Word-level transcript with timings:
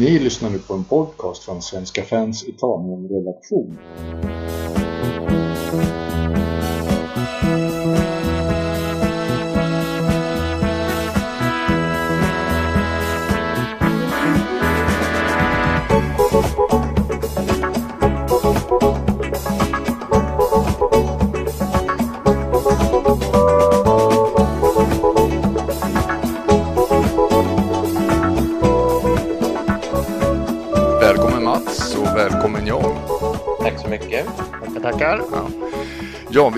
Ni 0.00 0.18
lyssnar 0.18 0.50
nu 0.50 0.58
på 0.58 0.74
en 0.74 0.84
podcast 0.84 1.44
från 1.44 1.62
Svenska 1.62 2.02
fans 2.02 2.44
Italien-redaktion. 2.44 3.78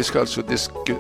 Vi 0.02 0.06
ska 0.06 0.20
alltså 0.20 0.42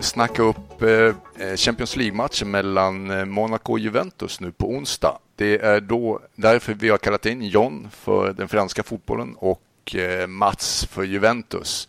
snacka 0.00 0.42
upp 0.42 0.82
eh, 0.82 1.14
eh, 1.46 1.56
Champions 1.56 1.96
League-matchen 1.96 2.50
mellan 2.50 3.10
eh, 3.10 3.24
Monaco 3.24 3.72
och 3.72 3.78
Juventus 3.78 4.40
nu 4.40 4.52
på 4.52 4.68
onsdag. 4.68 5.18
Det 5.36 5.58
är 5.58 5.80
då 5.80 6.20
därför 6.34 6.74
vi 6.74 6.88
har 6.88 6.98
kallat 6.98 7.26
in 7.26 7.42
John 7.42 7.88
för 7.92 8.32
den 8.32 8.48
franska 8.48 8.82
fotbollen 8.82 9.34
och 9.38 9.96
Mats 10.28 10.84
för 10.84 11.02
Juventus. 11.02 11.88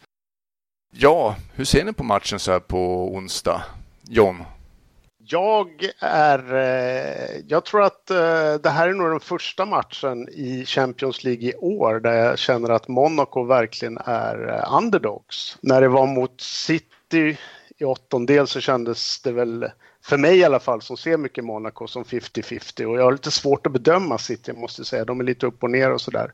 Ja, 0.96 1.36
hur 1.56 1.66
ser 1.66 1.84
ni 1.84 1.94
på 1.94 2.04
matchen 2.04 2.40
så 2.40 2.52
här 2.52 2.60
på 2.60 3.14
onsdag? 3.16 3.64
John? 4.10 4.44
Jag 5.18 5.90
är... 6.00 6.44
Jag 7.48 7.66
tror 7.66 7.84
att 7.84 8.06
det 8.64 8.70
här 8.70 8.88
är 8.88 8.94
nog 8.94 9.10
den 9.10 9.20
första 9.20 9.66
matchen 9.66 10.30
i 10.30 10.66
Champions 10.66 11.24
League 11.24 11.44
i 11.44 11.56
år 11.56 12.00
där 12.00 12.14
jag 12.14 12.40
känner 12.40 12.70
att 12.70 12.88
Monaco 12.88 13.44
verkligen 13.44 13.98
är 13.98 14.66
underdogs. 14.78 15.58
När 15.62 15.82
det 15.82 15.88
var 15.88 16.08
mot 16.08 16.42
City 16.42 16.88
i 17.14 17.38
åttondel 17.86 18.48
så 18.48 18.60
kändes 18.60 19.22
det 19.22 19.32
väl, 19.32 19.72
för 20.04 20.18
mig 20.18 20.38
i 20.38 20.44
alla 20.44 20.60
fall, 20.60 20.82
som 20.82 20.98
ser 20.98 21.18
mycket 21.18 21.44
Monaco 21.44 21.88
som 21.88 22.04
50-50 22.04 22.86
och 22.86 22.98
jag 22.98 23.04
har 23.04 23.12
lite 23.12 23.32
svårt 23.32 23.68
att 23.68 23.74
bedöma 23.74 24.18
City 24.18 24.54
måste 24.54 24.80
jag 24.80 24.88
säga. 24.88 25.06
De 25.06 25.20
är 25.20 25.24
lite 25.24 25.46
upp 25.46 25.64
och 25.64 25.72
ner 25.72 25.92
och 25.92 26.02
sådär. 26.02 26.32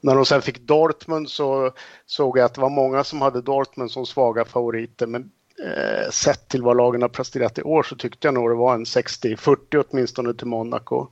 När 0.00 0.14
de 0.14 0.26
sen 0.26 0.42
fick 0.42 0.60
Dortmund 0.60 1.30
så 1.30 1.72
såg 2.06 2.38
jag 2.38 2.44
att 2.44 2.54
det 2.54 2.60
var 2.60 2.70
många 2.70 3.04
som 3.04 3.22
hade 3.22 3.40
Dortmund 3.40 3.90
som 3.90 4.06
svaga 4.06 4.44
favoriter 4.44 5.06
men 5.06 5.30
eh, 5.64 6.10
sett 6.10 6.48
till 6.48 6.62
vad 6.62 6.76
lagen 6.76 7.02
har 7.02 7.08
presterat 7.08 7.58
i 7.58 7.62
år 7.62 7.82
så 7.82 7.96
tyckte 7.96 8.26
jag 8.26 8.34
nog 8.34 8.50
det 8.50 8.54
var 8.54 8.74
en 8.74 8.84
60-40 8.84 9.84
åtminstone 9.88 10.34
till 10.34 10.46
Monaco. 10.46 11.06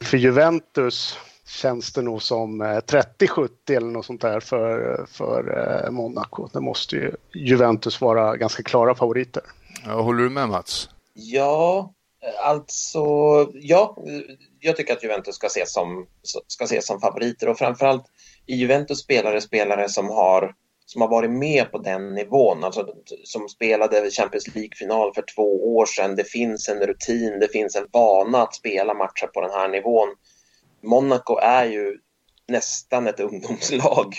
För 0.00 0.16
Juventus 0.16 1.18
känns 1.50 1.92
det 1.92 2.02
nog 2.02 2.22
som 2.22 2.60
eh, 2.60 2.66
30-70 2.66 3.48
eller 3.68 3.86
något 3.86 4.06
sånt 4.06 4.20
där 4.20 4.40
för, 4.40 5.00
för 5.08 5.58
eh, 5.84 5.90
Monaco. 5.90 6.48
Det 6.52 6.60
måste 6.60 6.96
ju 6.96 7.12
Juventus 7.34 8.00
vara 8.00 8.36
ganska 8.36 8.62
klara 8.62 8.94
favoriter. 8.94 9.42
Ja, 9.86 10.00
håller 10.00 10.22
du 10.22 10.30
med 10.30 10.48
Mats? 10.48 10.88
Ja, 11.14 11.92
alltså, 12.44 13.00
ja, 13.54 13.96
jag 14.60 14.76
tycker 14.76 14.92
att 14.92 15.04
Juventus 15.04 15.34
ska 15.34 15.46
ses 15.46 15.72
som, 15.72 16.06
ska 16.46 16.64
ses 16.64 16.86
som 16.86 17.00
favoriter 17.00 17.48
och 17.48 17.58
framförallt 17.58 18.04
i 18.46 18.54
Juventus 18.54 19.00
spelar 19.00 19.32
det 19.32 19.40
spelare 19.40 19.88
som 19.88 20.08
har, 20.08 20.54
som 20.86 21.00
har 21.00 21.08
varit 21.08 21.30
med 21.30 21.72
på 21.72 21.78
den 21.78 22.14
nivån, 22.14 22.64
alltså 22.64 22.94
som 23.24 23.48
spelade 23.48 24.10
Champions 24.10 24.54
League-final 24.54 25.14
för 25.14 25.24
två 25.34 25.76
år 25.76 25.86
sedan. 25.86 26.16
Det 26.16 26.24
finns 26.24 26.68
en 26.68 26.78
rutin, 26.78 27.38
det 27.40 27.48
finns 27.48 27.76
en 27.76 27.86
vana 27.92 28.42
att 28.42 28.54
spela 28.54 28.94
matcher 28.94 29.26
på 29.26 29.40
den 29.40 29.50
här 29.50 29.68
nivån. 29.68 30.08
Monaco 30.80 31.38
är 31.38 31.64
ju 31.64 31.98
nästan 32.48 33.06
ett 33.06 33.20
ungdomslag 33.20 34.14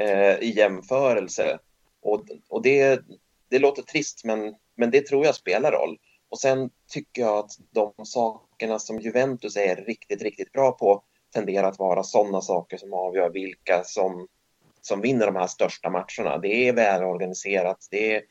eh, 0.00 0.38
i 0.38 0.52
jämförelse 0.56 1.58
och, 2.02 2.24
och 2.48 2.62
det, 2.62 3.00
det 3.50 3.58
låter 3.58 3.82
trist 3.82 4.24
men, 4.24 4.54
men 4.76 4.90
det 4.90 5.06
tror 5.06 5.26
jag 5.26 5.34
spelar 5.34 5.72
roll. 5.72 5.98
Och 6.28 6.40
sen 6.40 6.70
tycker 6.88 7.22
jag 7.22 7.38
att 7.38 7.50
de 7.70 7.92
sakerna 8.04 8.78
som 8.78 9.00
Juventus 9.00 9.56
är 9.56 9.76
riktigt, 9.76 10.22
riktigt 10.22 10.52
bra 10.52 10.72
på 10.72 11.02
tenderar 11.34 11.68
att 11.68 11.78
vara 11.78 12.02
sådana 12.02 12.40
saker 12.40 12.76
som 12.76 12.92
avgör 12.92 13.30
vilka 13.30 13.84
som, 13.84 14.28
som 14.80 15.00
vinner 15.00 15.26
de 15.26 15.36
här 15.36 15.46
största 15.46 15.90
matcherna. 15.90 16.38
Det 16.38 16.68
är 16.68 16.72
välorganiserat, 16.72 17.88
det 17.90 18.14
är 18.14 18.22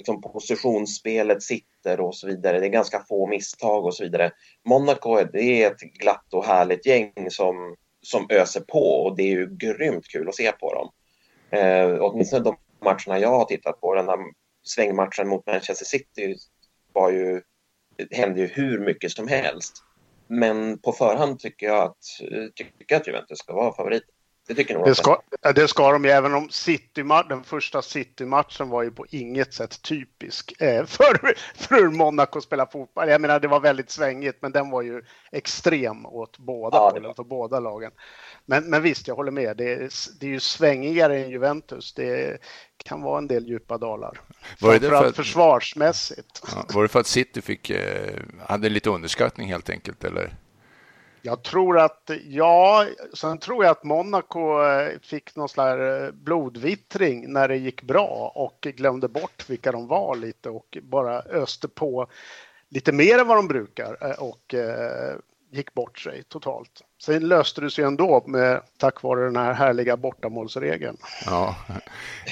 liksom 0.00 0.20
positionsspelet 0.20 1.42
sitter 1.42 2.00
och 2.00 2.16
så 2.16 2.26
vidare. 2.26 2.60
Det 2.60 2.66
är 2.66 2.70
ganska 2.70 3.04
få 3.08 3.26
misstag 3.26 3.84
och 3.84 3.94
så 3.94 4.04
vidare. 4.04 4.30
Monaco 4.68 5.24
det 5.32 5.62
är 5.62 5.70
ett 5.70 5.80
glatt 5.80 6.34
och 6.34 6.44
härligt 6.44 6.86
gäng 6.86 7.12
som, 7.30 7.76
som 8.02 8.26
öser 8.30 8.60
på 8.60 8.82
och 8.82 9.16
det 9.16 9.22
är 9.22 9.30
ju 9.30 9.56
grymt 9.56 10.08
kul 10.08 10.28
att 10.28 10.34
se 10.34 10.52
på 10.52 10.74
dem. 10.74 10.90
Eh, 11.60 11.96
åtminstone 12.00 12.44
de 12.44 12.56
matcherna 12.84 13.18
jag 13.18 13.28
har 13.28 13.44
tittat 13.44 13.80
på, 13.80 13.94
den 13.94 14.08
här 14.08 14.18
svängmatchen 14.62 15.28
mot 15.28 15.46
Manchester 15.46 15.84
City 15.84 16.36
var 16.92 17.10
ju, 17.10 17.42
hände 18.10 18.40
ju 18.40 18.46
hur 18.46 18.78
mycket 18.78 19.12
som 19.12 19.28
helst. 19.28 19.82
Men 20.26 20.78
på 20.78 20.92
förhand 20.92 21.38
tycker 21.38 21.66
jag 21.66 21.82
att, 21.82 22.04
tycker 22.54 22.96
att 22.96 23.06
Juventus 23.06 23.38
ska 23.38 23.54
vara 23.54 23.74
favorit. 23.74 24.04
Det 24.48 24.54
tycker 24.54 24.74
nog 24.74 24.84
Det 24.86 24.94
ska, 24.94 25.22
det 25.54 25.68
ska 25.68 25.92
de 25.92 26.04
ju, 26.04 26.10
även 26.10 26.34
om 26.34 26.48
City, 26.50 27.02
den 27.28 27.44
första 27.44 27.82
City-matchen 27.82 28.68
var 28.68 28.82
ju 28.82 28.90
på 28.90 29.06
inget 29.10 29.54
sätt 29.54 29.82
typisk 29.82 30.62
eh, 30.62 30.84
för, 30.86 31.34
för 31.54 31.74
hur 31.74 31.90
Monaco 31.90 32.40
spelar 32.40 32.66
fotboll. 32.66 33.08
Jag 33.08 33.20
menar, 33.20 33.40
det 33.40 33.48
var 33.48 33.60
väldigt 33.60 33.90
svängigt, 33.90 34.38
men 34.42 34.52
den 34.52 34.70
var 34.70 34.82
ju 34.82 35.02
extrem 35.32 36.06
åt 36.06 36.38
båda 36.38 36.76
Ja, 36.76 36.90
hållen, 36.90 37.14
för 37.14 37.24
båda 37.24 37.60
lagen. 37.60 37.92
Men, 38.46 38.70
men 38.70 38.82
visst, 38.82 39.08
jag 39.08 39.14
håller 39.14 39.30
med. 39.32 39.56
Det 39.56 39.72
är, 39.72 39.88
det 40.20 40.26
är 40.26 40.30
ju 40.30 40.40
svängigare 40.40 41.18
än 41.18 41.30
Juventus. 41.30 41.94
Det 41.94 42.38
kan 42.84 43.02
vara 43.02 43.18
en 43.18 43.26
del 43.26 43.48
djupa 43.48 43.78
dalar. 43.78 44.20
Var 44.60 44.78
det 44.78 44.88
för- 44.88 45.12
försvarsmässigt. 45.12 46.42
Ja, 46.54 46.64
var 46.74 46.82
det 46.82 46.88
för 46.88 47.00
att 47.00 47.06
City 47.06 47.42
fick, 47.42 47.70
eh, 47.70 48.14
hade 48.46 48.68
lite 48.68 48.90
underskattning 48.90 49.48
helt 49.48 49.70
enkelt 49.70 50.04
eller? 50.04 50.36
Jag 51.22 51.42
tror 51.42 51.78
att, 51.78 52.10
ja, 52.24 52.86
sen 53.14 53.38
tror 53.38 53.64
jag 53.64 53.70
att 53.70 53.84
Monaco 53.84 54.62
eh, 54.62 54.98
fick 55.02 55.36
någon 55.36 55.48
slags 55.48 55.80
eh, 55.80 56.12
blodvittring 56.12 57.32
när 57.32 57.48
det 57.48 57.56
gick 57.56 57.82
bra 57.82 58.32
och 58.34 58.58
glömde 58.60 59.08
bort 59.08 59.44
vilka 59.48 59.72
de 59.72 59.86
var 59.86 60.16
lite 60.16 60.50
och 60.50 60.78
bara 60.82 61.20
öste 61.20 61.68
på 61.68 62.06
lite 62.68 62.92
mer 62.92 63.18
än 63.18 63.28
vad 63.28 63.38
de 63.38 63.48
brukar 63.48 63.96
eh, 64.00 64.22
och 64.22 64.54
gick 65.52 65.74
bort 65.74 65.98
sig 65.98 66.22
totalt. 66.28 66.82
Sen 67.02 67.28
löste 67.28 67.60
det 67.60 67.70
sig 67.70 67.84
ändå 67.84 68.24
med, 68.26 68.62
tack 68.76 69.02
vare 69.02 69.24
den 69.24 69.36
här 69.36 69.52
härliga 69.52 69.96
bortamålsregeln. 69.96 70.96
Ja, 71.26 71.56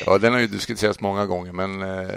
ja 0.07 0.19
den 0.19 0.33
har 0.33 0.41
ju 0.41 0.47
diskuterats 0.47 1.01
många 1.01 1.27
gånger, 1.27 1.53
men 1.53 1.83
eh, 1.83 2.09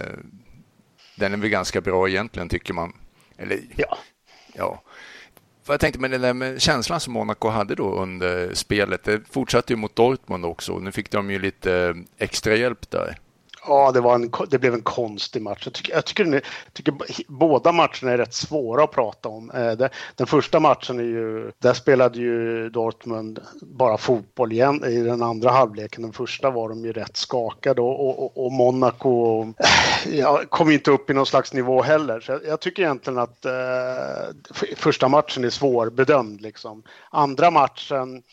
den 1.15 1.33
är 1.33 1.37
väl 1.37 1.49
ganska 1.49 1.81
bra 1.81 2.09
egentligen 2.09 2.49
tycker 2.49 2.73
man. 2.73 2.93
Eller 3.37 3.59
Ja. 3.75 3.97
ja. 4.53 4.81
För 5.71 5.73
jag 5.73 5.79
tänkte 5.79 5.99
med 5.99 6.11
den 6.11 6.21
där 6.21 6.33
med 6.33 6.61
känslan 6.61 6.99
som 6.99 7.13
Monaco 7.13 7.49
hade 7.49 7.75
då 7.75 7.95
under 7.95 8.53
spelet. 8.53 9.03
Det 9.03 9.21
fortsatte 9.29 9.73
ju 9.73 9.77
mot 9.77 9.95
Dortmund 9.95 10.45
också. 10.45 10.79
Nu 10.79 10.91
fick 10.91 11.11
de 11.11 11.31
ju 11.31 11.39
lite 11.39 11.73
eh, 11.73 11.95
extra 12.17 12.55
hjälp 12.55 12.89
där. 12.89 13.17
Ja, 13.67 13.91
det, 13.91 14.01
var 14.01 14.15
en, 14.15 14.31
det 14.49 14.59
blev 14.59 14.73
en 14.73 14.81
konstig 14.81 15.41
match. 15.41 15.61
Jag 15.65 15.73
tycker, 15.73 15.93
jag 15.93 16.05
tycker, 16.05 16.25
jag 16.33 16.43
tycker 16.73 16.93
båda 17.27 17.71
matcherna 17.71 18.11
är 18.11 18.17
rätt 18.17 18.33
svåra 18.33 18.83
att 18.83 18.91
prata 18.91 19.29
om. 19.29 19.51
Eh, 19.51 19.87
den 20.15 20.27
första 20.27 20.59
matchen 20.59 20.99
är 20.99 21.03
ju, 21.03 21.51
där 21.59 21.73
spelade 21.73 22.19
ju 22.19 22.69
Dortmund 22.69 23.39
bara 23.61 23.97
fotboll 23.97 24.51
igen 24.51 24.83
i 24.85 25.01
den 25.01 25.21
andra 25.21 25.51
halvleken. 25.51 26.01
Den 26.01 26.13
första 26.13 26.49
var 26.49 26.69
de 26.69 26.85
ju 26.85 26.91
rätt 26.93 27.17
skakade 27.17 27.81
och, 27.81 28.19
och, 28.19 28.45
och- 28.45 28.51
Monaco 28.51 29.41
eh, 29.43 30.19
ja, 30.19 30.41
kom 30.49 30.71
inte 30.71 30.91
upp 30.91 31.09
i 31.09 31.13
någon 31.13 31.25
slags 31.25 31.53
nivå 31.53 31.81
heller. 31.81 32.19
Så 32.19 32.31
jag, 32.31 32.45
jag 32.45 32.59
tycker 32.59 32.83
egentligen 32.83 33.19
att 33.19 33.45
eh, 33.45 34.73
första 34.75 35.07
matchen 35.07 35.43
är 35.45 35.49
svårbedömd. 35.49 36.41
Liksom. 36.41 36.83
Andra 37.09 37.51
matchen 37.51 38.23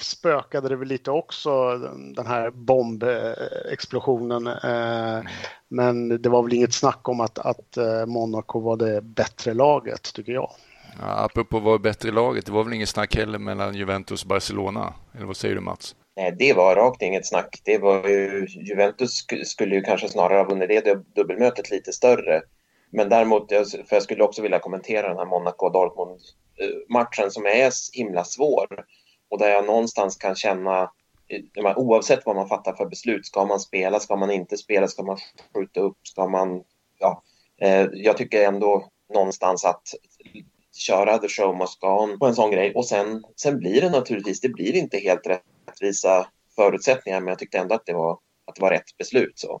spökade 0.00 0.68
det 0.68 0.76
väl 0.76 0.88
lite 0.88 1.10
också, 1.10 1.78
den- 2.14 2.26
här 2.26 2.50
bombexplosionen. 2.50 4.46
Eh, 4.46 5.22
Men 5.68 6.22
det 6.22 6.28
var 6.28 6.42
väl 6.42 6.52
inget 6.52 6.74
snack 6.74 7.08
om 7.08 7.20
att, 7.20 7.38
att 7.38 7.76
eh, 7.76 8.06
Monaco 8.06 8.60
var 8.60 8.76
det 8.76 9.00
bättre 9.02 9.54
laget, 9.54 10.12
tycker 10.14 10.32
jag. 10.32 10.50
Ja, 11.00 11.06
apropå 11.24 11.58
vad 11.60 11.80
bättre 11.80 12.08
i 12.08 12.12
laget, 12.12 12.46
det 12.46 12.52
var 12.52 12.64
väl 12.64 12.72
inget 12.72 12.88
snack 12.88 13.16
heller 13.16 13.38
mellan 13.38 13.74
Juventus 13.74 14.22
och 14.22 14.28
Barcelona? 14.28 14.94
Eller 15.16 15.26
vad 15.26 15.36
säger 15.36 15.54
du 15.54 15.60
Mats? 15.60 15.94
Nej, 16.16 16.34
det 16.38 16.52
var 16.52 16.76
rakt 16.76 17.02
inget 17.02 17.26
snack. 17.26 17.60
Det 17.64 17.78
var 17.78 18.08
ju, 18.08 18.46
Juventus 18.48 19.26
sk- 19.26 19.44
skulle 19.44 19.74
ju 19.74 19.80
kanske 19.80 20.08
snarare 20.08 20.38
ha 20.38 20.44
vunnit 20.44 20.68
det 20.68 20.86
dub- 20.86 21.04
dubbelmötet 21.14 21.70
lite 21.70 21.92
större. 21.92 22.42
Men 22.92 23.08
däremot, 23.08 23.48
för 23.88 23.96
jag 23.96 24.02
skulle 24.02 24.24
också 24.24 24.42
vilja 24.42 24.58
kommentera 24.58 25.08
den 25.08 25.16
här 25.16 25.24
Monaco-Dortmund-matchen 25.26 27.30
som 27.30 27.46
är 27.46 27.70
så 27.70 27.98
himla 27.98 28.24
svår. 28.24 28.66
Och 29.30 29.38
där 29.38 29.48
jag 29.48 29.66
någonstans 29.66 30.16
kan 30.16 30.34
känna, 30.34 30.90
eh, 31.28 31.78
oavsett 31.78 32.26
vad 32.26 32.36
man 32.36 32.48
fattar 32.48 32.72
för 32.72 32.86
beslut, 32.86 33.26
ska 33.26 33.44
man 33.44 33.60
spela, 33.60 34.00
ska 34.00 34.16
man 34.16 34.30
inte 34.30 34.56
spela, 34.56 34.88
ska 34.88 35.02
man 35.02 35.18
skjuta 35.54 35.80
upp, 35.80 35.96
ska 36.02 36.28
man... 36.28 36.62
Ja, 36.98 37.22
eh, 37.60 37.86
jag 37.92 38.16
tycker 38.16 38.46
ändå 38.46 38.88
någonstans 39.14 39.64
att 39.64 39.82
köra 40.76 41.18
the 41.18 41.28
show 41.28 41.56
must 41.56 41.80
go 41.80 41.86
on 41.86 42.18
på 42.18 42.26
en 42.26 42.34
sån 42.34 42.50
grej. 42.50 42.74
Och 42.74 42.86
sen, 42.86 43.24
sen 43.36 43.58
blir 43.58 43.80
det 43.80 43.90
naturligtvis, 43.90 44.40
det 44.40 44.48
blir 44.48 44.76
inte 44.76 44.98
helt 44.98 45.26
rättvisa 45.26 46.26
förutsättningar 46.56 47.20
men 47.20 47.28
jag 47.28 47.38
tyckte 47.38 47.58
ändå 47.58 47.74
att 47.74 47.86
det 47.86 47.92
var, 47.92 48.18
att 48.46 48.54
det 48.54 48.62
var 48.62 48.70
rätt 48.70 48.96
beslut. 48.98 49.38
Så. 49.38 49.60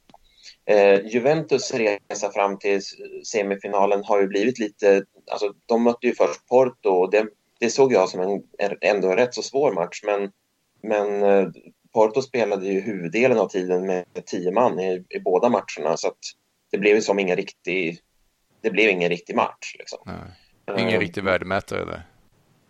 Eh, 0.66 1.06
Juventus 1.06 1.74
resa 1.74 2.32
fram 2.32 2.58
till 2.58 2.80
semifinalen 3.26 4.04
har 4.04 4.20
ju 4.20 4.26
blivit 4.26 4.58
lite, 4.58 5.04
alltså 5.30 5.52
de 5.66 5.82
mötte 5.82 6.06
ju 6.06 6.14
först 6.14 6.46
Porto 6.46 6.90
och 6.90 7.10
det, 7.10 7.26
det 7.60 7.70
såg 7.70 7.92
jag 7.92 8.08
som 8.08 8.20
en 8.20 8.42
ändå 8.80 9.10
en 9.10 9.16
rätt 9.16 9.34
så 9.34 9.42
svår 9.42 9.72
match 9.72 10.00
men, 10.04 10.32
men 10.82 11.22
eh, 11.22 11.48
Porto 11.92 12.22
spelade 12.22 12.66
ju 12.66 12.80
huvuddelen 12.80 13.38
av 13.38 13.48
tiden 13.48 13.86
med 13.86 14.04
tio 14.26 14.52
man 14.52 14.80
i, 14.80 15.04
i 15.08 15.20
båda 15.20 15.48
matcherna 15.48 15.96
så 15.96 16.08
att 16.08 16.18
det 16.70 16.78
blev 16.78 16.94
ju 16.94 17.02
som 17.02 17.18
ingen 17.18 17.36
riktig, 17.36 17.98
det 18.60 18.70
blev 18.70 18.90
ingen 18.90 19.08
riktig 19.08 19.36
match. 19.36 19.76
Liksom. 19.78 19.98
Nej. 20.06 20.80
Ingen 20.80 20.94
uh, 20.94 21.00
riktig 21.00 21.24
värdemätare 21.24 21.84
där. 21.84 22.02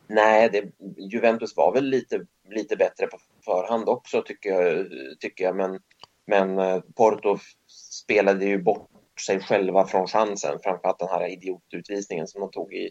Nej, 0.06 0.48
det, 0.52 0.64
Juventus 1.12 1.56
var 1.56 1.72
väl 1.72 1.84
lite, 1.84 2.26
lite 2.48 2.76
bättre 2.76 3.06
på 3.06 3.18
förhand 3.44 3.88
också 3.88 4.22
tycker 4.22 4.50
jag, 4.50 4.86
tycker 5.20 5.44
jag. 5.44 5.56
men, 5.56 5.80
men 6.26 6.58
uh, 6.58 6.80
Porto 6.80 7.38
spelade 7.68 8.44
ju 8.44 8.62
bort 8.62 8.90
sig 9.26 9.40
själva 9.40 9.86
från 9.86 10.06
chansen, 10.06 10.58
framförallt 10.62 10.98
den 10.98 11.08
här 11.08 11.28
idiotutvisningen 11.28 12.26
som 12.26 12.40
de 12.40 12.50
tog 12.50 12.74
i 12.74 12.90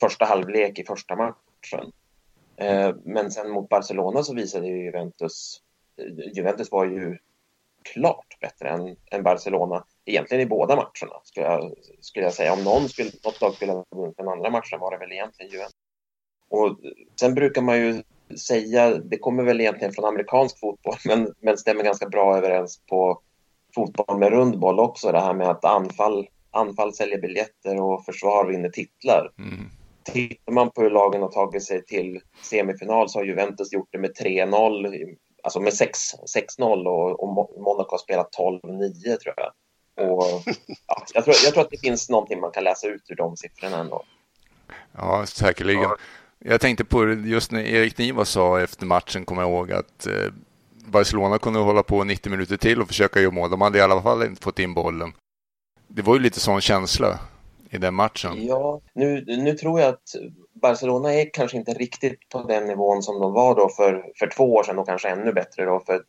första 0.00 0.24
halvlek 0.24 0.78
i 0.78 0.84
första 0.84 1.16
matchen. 1.16 1.92
Eh, 2.56 2.94
men 3.04 3.30
sen 3.30 3.50
mot 3.50 3.68
Barcelona 3.68 4.22
så 4.22 4.34
visade 4.34 4.66
ju 4.66 4.84
Juventus, 4.84 5.62
Juventus 6.34 6.72
var 6.72 6.84
ju 6.84 7.18
klart 7.82 8.40
bättre 8.40 8.68
än, 8.68 8.96
än 9.10 9.22
Barcelona 9.22 9.84
egentligen 10.04 10.42
i 10.42 10.46
båda 10.46 10.76
matcherna 10.76 11.20
skulle 11.24 11.46
jag, 11.46 11.74
skulle 12.00 12.24
jag 12.24 12.34
säga. 12.34 12.52
Om 12.52 12.64
någon 12.64 12.88
skulle, 12.88 13.10
något 13.24 13.40
lag 13.40 13.54
skulle 13.54 13.72
ha 13.72 13.84
vunnit 13.90 14.16
den 14.16 14.28
andra 14.28 14.50
matchen 14.50 14.80
var 14.80 14.90
det 14.90 14.98
väl 14.98 15.12
egentligen 15.12 15.52
Juventus. 15.52 15.76
Och 16.48 16.78
sen 17.20 17.34
brukar 17.34 17.62
man 17.62 17.78
ju 17.78 18.02
säga, 18.38 18.98
det 18.98 19.18
kommer 19.18 19.42
väl 19.42 19.60
egentligen 19.60 19.94
från 19.94 20.04
amerikansk 20.04 20.60
fotboll, 20.60 20.96
men, 21.04 21.34
men 21.40 21.58
stämmer 21.58 21.82
ganska 21.84 22.08
bra 22.08 22.36
överens 22.36 22.80
på 22.88 23.20
fotboll 23.74 24.18
med 24.18 24.30
rundboll 24.30 24.80
också, 24.80 25.12
det 25.12 25.20
här 25.20 25.34
med 25.34 25.48
att 25.48 25.64
anfall, 25.64 26.28
anfall 26.50 26.94
säljer 26.94 27.20
biljetter 27.20 27.80
och 27.80 28.04
försvar 28.04 28.46
vinner 28.46 28.68
titlar. 28.68 29.32
Mm. 29.38 29.70
Tittar 30.12 30.52
man 30.52 30.70
på 30.70 30.82
hur 30.82 30.90
lagen 30.90 31.22
har 31.22 31.28
tagit 31.28 31.64
sig 31.64 31.84
till 31.84 32.20
semifinal 32.42 33.08
så 33.08 33.18
har 33.18 33.24
Juventus 33.24 33.72
gjort 33.72 33.88
det 33.92 33.98
med 33.98 34.10
3-0, 34.10 35.16
alltså 35.42 35.60
med 35.60 35.72
6-0 35.72 36.86
och, 36.86 37.22
och 37.22 37.28
Monaco 37.62 37.90
har 37.90 37.98
spelat 37.98 38.36
12-9 38.38 39.16
tror 39.16 39.34
jag. 39.36 39.52
Och, 40.12 40.42
ja, 40.86 41.04
jag, 41.14 41.24
tror, 41.24 41.36
jag 41.44 41.54
tror 41.54 41.64
att 41.64 41.70
det 41.70 41.80
finns 41.80 42.10
någonting 42.10 42.40
man 42.40 42.50
kan 42.50 42.64
läsa 42.64 42.86
ut 42.86 43.02
ur 43.08 43.14
de 43.16 43.36
siffrorna 43.36 43.78
ändå. 43.78 44.02
Ja, 44.92 45.26
säkerligen. 45.26 45.82
Ja. 45.82 45.96
Jag 46.38 46.60
tänkte 46.60 46.84
på 46.84 47.12
just 47.12 47.52
när 47.52 47.60
Erik 47.60 47.98
Niva 47.98 48.24
sa 48.24 48.60
efter 48.60 48.86
matchen, 48.86 49.24
kommer 49.24 49.42
jag 49.42 49.50
ihåg, 49.50 49.72
att 49.72 50.06
eh, 50.06 50.32
Barcelona 50.86 51.38
kunde 51.38 51.58
hålla 51.58 51.82
på 51.82 52.04
90 52.04 52.30
minuter 52.30 52.56
till 52.56 52.82
och 52.82 52.88
försöka 52.88 53.20
göra 53.20 53.32
mål. 53.32 53.50
De 53.50 53.60
hade 53.60 53.78
i 53.78 53.80
alla 53.80 54.02
fall 54.02 54.22
inte 54.22 54.42
fått 54.42 54.58
in 54.58 54.74
bollen. 54.74 55.12
Det 55.88 56.02
var 56.02 56.14
ju 56.14 56.20
lite 56.20 56.40
sån 56.40 56.60
känsla 56.60 57.18
i 57.70 57.78
den 57.78 57.94
matchen. 57.94 58.46
Ja, 58.46 58.80
nu, 58.92 59.24
nu 59.26 59.52
tror 59.52 59.80
jag 59.80 59.88
att 59.88 60.14
Barcelona 60.52 61.14
är 61.14 61.30
kanske 61.32 61.56
inte 61.56 61.74
riktigt 61.74 62.28
på 62.28 62.42
den 62.42 62.66
nivån 62.66 63.02
som 63.02 63.20
de 63.20 63.32
var 63.32 63.54
då 63.54 63.68
för, 63.68 64.12
för 64.18 64.26
två 64.26 64.54
år 64.54 64.62
sedan 64.62 64.78
och 64.78 64.86
kanske 64.86 65.08
ännu 65.08 65.32
bättre 65.32 65.64
då 65.64 65.80
för 65.80 66.02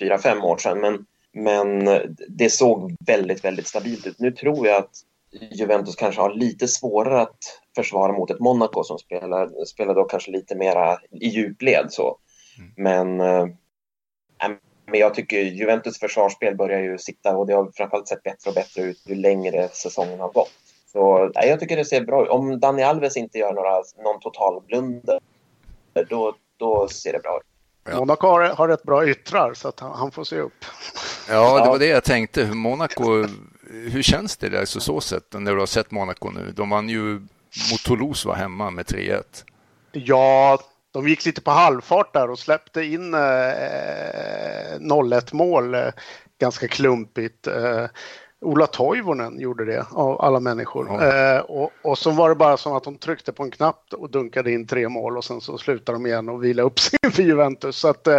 fyra, 0.00 0.18
fem 0.18 0.44
år 0.44 0.56
sedan. 0.56 0.80
Men, 0.80 1.06
men 1.32 1.98
det 2.28 2.50
såg 2.50 2.96
väldigt, 3.06 3.44
väldigt 3.44 3.66
stabilt 3.66 4.06
ut. 4.06 4.18
Nu 4.18 4.30
tror 4.30 4.66
jag 4.66 4.76
att 4.76 4.90
Juventus 5.50 5.96
kanske 5.96 6.20
har 6.20 6.34
lite 6.34 6.68
svårare 6.68 7.20
att 7.20 7.60
försvara 7.76 8.12
mot 8.12 8.30
ett 8.30 8.40
Monaco 8.40 8.84
som 8.84 8.98
spelar, 8.98 9.64
spelar 9.64 9.94
då 9.94 10.04
kanske 10.04 10.30
lite 10.30 10.54
mera 10.54 10.98
i 11.20 11.28
djupled. 11.28 11.86
Så. 11.90 12.18
Mm. 12.58 12.72
Men 12.76 13.20
äh, 13.20 13.54
men 14.92 15.00
jag 15.00 15.14
tycker 15.14 15.40
Juventus 15.40 15.98
försvarsspel 15.98 16.56
börjar 16.56 16.80
ju 16.80 16.98
sitta 16.98 17.36
och 17.36 17.46
det 17.46 17.52
har 17.52 17.70
framförallt 17.74 18.08
sett 18.08 18.22
bättre 18.22 18.50
och 18.50 18.54
bättre 18.54 18.82
ut 18.82 19.02
ju 19.06 19.14
längre 19.14 19.68
säsongen 19.68 20.20
har 20.20 20.32
gått. 20.32 20.52
Så 20.92 21.30
nej, 21.34 21.48
jag 21.48 21.60
tycker 21.60 21.76
det 21.76 21.84
ser 21.84 22.00
bra 22.00 22.24
ut. 22.24 22.28
Om 22.28 22.60
Dani 22.60 22.82
Alves 22.82 23.16
inte 23.16 23.38
gör 23.38 23.52
några, 23.52 23.82
någon 24.04 24.20
total 24.20 24.62
blunder, 24.66 25.20
då, 26.08 26.34
då 26.56 26.88
ser 26.88 27.12
det 27.12 27.18
bra 27.18 27.36
ut. 27.36 27.46
Ja. 27.84 27.98
Monaco 27.98 28.26
har, 28.26 28.42
har 28.42 28.68
rätt 28.68 28.82
bra 28.82 29.08
yttrar 29.08 29.54
så 29.54 29.68
att 29.68 29.80
han, 29.80 29.92
han, 29.92 30.10
får 30.10 30.24
se 30.24 30.38
upp. 30.38 30.64
Ja, 31.28 31.64
det 31.64 31.70
var 31.70 31.78
det 31.78 31.86
jag 31.86 32.04
tänkte. 32.04 32.46
Monaco, 32.46 33.26
hur 33.70 34.02
känns 34.02 34.36
det 34.36 34.48
där 34.48 34.64
så, 34.64 34.80
så 34.80 35.00
sätt 35.00 35.24
när 35.32 35.52
du 35.52 35.58
har 35.58 35.66
sett 35.66 35.90
Monaco 35.90 36.30
nu? 36.30 36.52
De 36.56 36.70
vann 36.70 36.88
ju 36.88 37.20
mot 37.70 37.84
Toulouse 37.84 38.28
var 38.28 38.34
hemma 38.34 38.70
med 38.70 38.84
3-1. 38.84 39.22
Ja, 39.92 40.58
de 40.92 41.08
gick 41.08 41.24
lite 41.26 41.40
på 41.40 41.50
halvfart 41.50 42.12
där 42.12 42.30
och 42.30 42.38
släppte 42.38 42.82
in 42.82 43.14
eh, 43.14 43.20
0-1 44.78 45.34
mål 45.34 45.74
eh, 45.74 45.88
ganska 46.38 46.68
klumpigt. 46.68 47.46
Eh, 47.46 47.86
Ola 48.42 48.66
Toivonen 48.66 49.40
gjorde 49.40 49.64
det 49.64 49.86
av 49.90 50.22
alla 50.22 50.40
människor. 50.40 50.86
Ja. 50.90 51.36
Eh, 51.36 51.40
och, 51.40 51.70
och 51.82 51.98
så 51.98 52.10
var 52.10 52.28
det 52.28 52.34
bara 52.34 52.56
som 52.56 52.72
att 52.72 52.84
de 52.84 52.96
tryckte 52.96 53.32
på 53.32 53.42
en 53.42 53.50
knapp 53.50 53.94
och 53.96 54.10
dunkade 54.10 54.52
in 54.52 54.66
tre 54.66 54.88
mål 54.88 55.16
och 55.16 55.24
sen 55.24 55.40
så 55.40 55.58
slutade 55.58 55.98
de 55.98 56.06
igen 56.06 56.28
och 56.28 56.44
vila 56.44 56.62
upp 56.62 56.80
sig 56.80 56.98
för 57.10 57.22
Juventus. 57.22 57.76
Så 57.76 57.88
att 57.88 58.06
eh, 58.06 58.18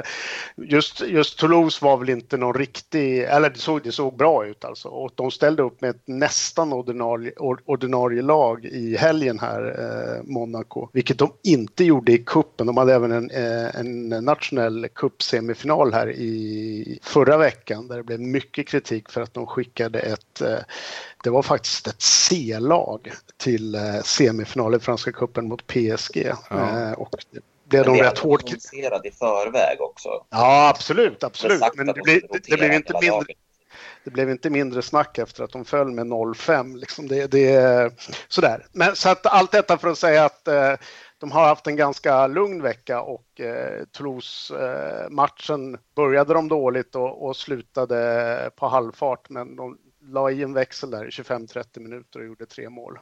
just, 0.55 1.01
just 1.01 1.39
Toulouse 1.39 1.85
var 1.85 1.97
väl 1.97 2.09
inte 2.09 2.37
någon 2.37 2.53
riktig, 2.53 3.23
eller 3.23 3.49
det 3.49 3.59
såg, 3.59 3.83
det 3.83 3.91
såg 3.91 4.17
bra 4.17 4.45
ut 4.45 4.65
alltså. 4.65 4.89
Och 4.89 5.11
de 5.15 5.31
ställde 5.31 5.63
upp 5.63 5.81
med 5.81 5.89
ett 5.89 6.01
nästan 6.05 6.73
ordinarie, 6.73 7.33
ordinarie 7.65 8.21
lag 8.21 8.65
i 8.65 8.97
helgen 8.97 9.39
här, 9.39 9.75
eh, 9.79 10.23
Monaco. 10.23 10.89
Vilket 10.93 11.17
de 11.17 11.31
inte 11.43 11.83
gjorde 11.83 12.11
i 12.11 12.17
kuppen. 12.17 12.67
De 12.67 12.77
hade 12.77 12.93
även 12.93 13.11
en, 13.11 13.29
eh, 13.29 13.79
en 13.79 14.09
nationell 14.09 14.87
cupsemifinal 14.95 15.93
här 15.93 16.09
i 16.09 16.99
förra 17.01 17.37
veckan 17.37 17.87
där 17.87 17.97
det 17.97 18.03
blev 18.03 18.19
mycket 18.19 18.67
kritik 18.67 19.09
för 19.09 19.21
att 19.21 19.33
de 19.33 19.45
skickade 19.45 20.12
ett, 20.13 20.41
eh, 20.41 20.59
det 21.23 21.29
var 21.29 21.41
faktiskt 21.41 21.87
ett 21.87 22.01
C-lag 22.01 23.11
till 23.37 23.75
eh, 23.75 24.01
semifinal 24.03 24.75
i 24.75 24.79
Franska 24.79 25.11
cupen 25.11 25.47
mot 25.47 25.67
PSG. 25.67 26.31
Ja. 26.49 26.89
Eh, 26.89 26.91
och 26.91 27.15
det 27.31 27.39
blev 27.69 27.85
de 27.85 28.03
rätt 28.03 28.17
hårt... 28.17 28.53
i 28.53 29.11
förväg 29.11 29.81
också. 29.81 30.09
Ja, 30.29 30.69
absolut, 30.69 31.23
absolut. 31.23 31.61
Men 31.75 31.87
det, 31.87 31.93
blev, 31.93 32.21
det, 32.31 32.57
blev 32.57 32.73
inte 32.73 32.93
mindre... 33.01 33.33
Det 34.03 34.11
blev 34.11 34.29
inte 34.29 34.49
mindre 34.49 34.81
snack 34.81 35.17
efter 35.17 35.43
att 35.43 35.51
de 35.51 35.65
föll 35.65 35.91
med 35.91 36.05
0-5. 36.05 36.77
Liksom 36.77 37.07
det, 37.07 37.27
det, 37.27 37.91
sådär. 38.27 38.65
Men, 38.71 38.95
så 38.95 39.09
att 39.09 39.25
allt 39.25 39.51
detta 39.51 39.77
för 39.77 39.87
att 39.87 39.97
säga 39.97 40.25
att 40.25 40.47
eh, 40.47 40.73
de 41.17 41.31
har 41.31 41.45
haft 41.45 41.67
en 41.67 41.75
ganska 41.75 42.27
lugn 42.27 42.61
vecka 42.61 43.01
och 43.01 43.41
eh, 43.41 43.83
Toulouse-matchen 43.91 45.73
eh, 45.73 45.79
började 45.95 46.33
de 46.33 46.47
dåligt 46.47 46.95
och, 46.95 47.25
och, 47.25 47.35
slutade 47.35 48.49
på 48.55 48.67
halvfart 48.67 49.29
men 49.29 49.55
de 49.55 49.77
la 50.07 50.31
i 50.31 50.43
en 50.43 50.53
växel 50.53 50.91
där 50.91 51.05
i 51.05 51.09
25-30 51.09 51.79
minuter 51.79 52.19
och 52.19 52.25
gjorde 52.25 52.45
tre 52.45 52.69
mål. 52.69 52.99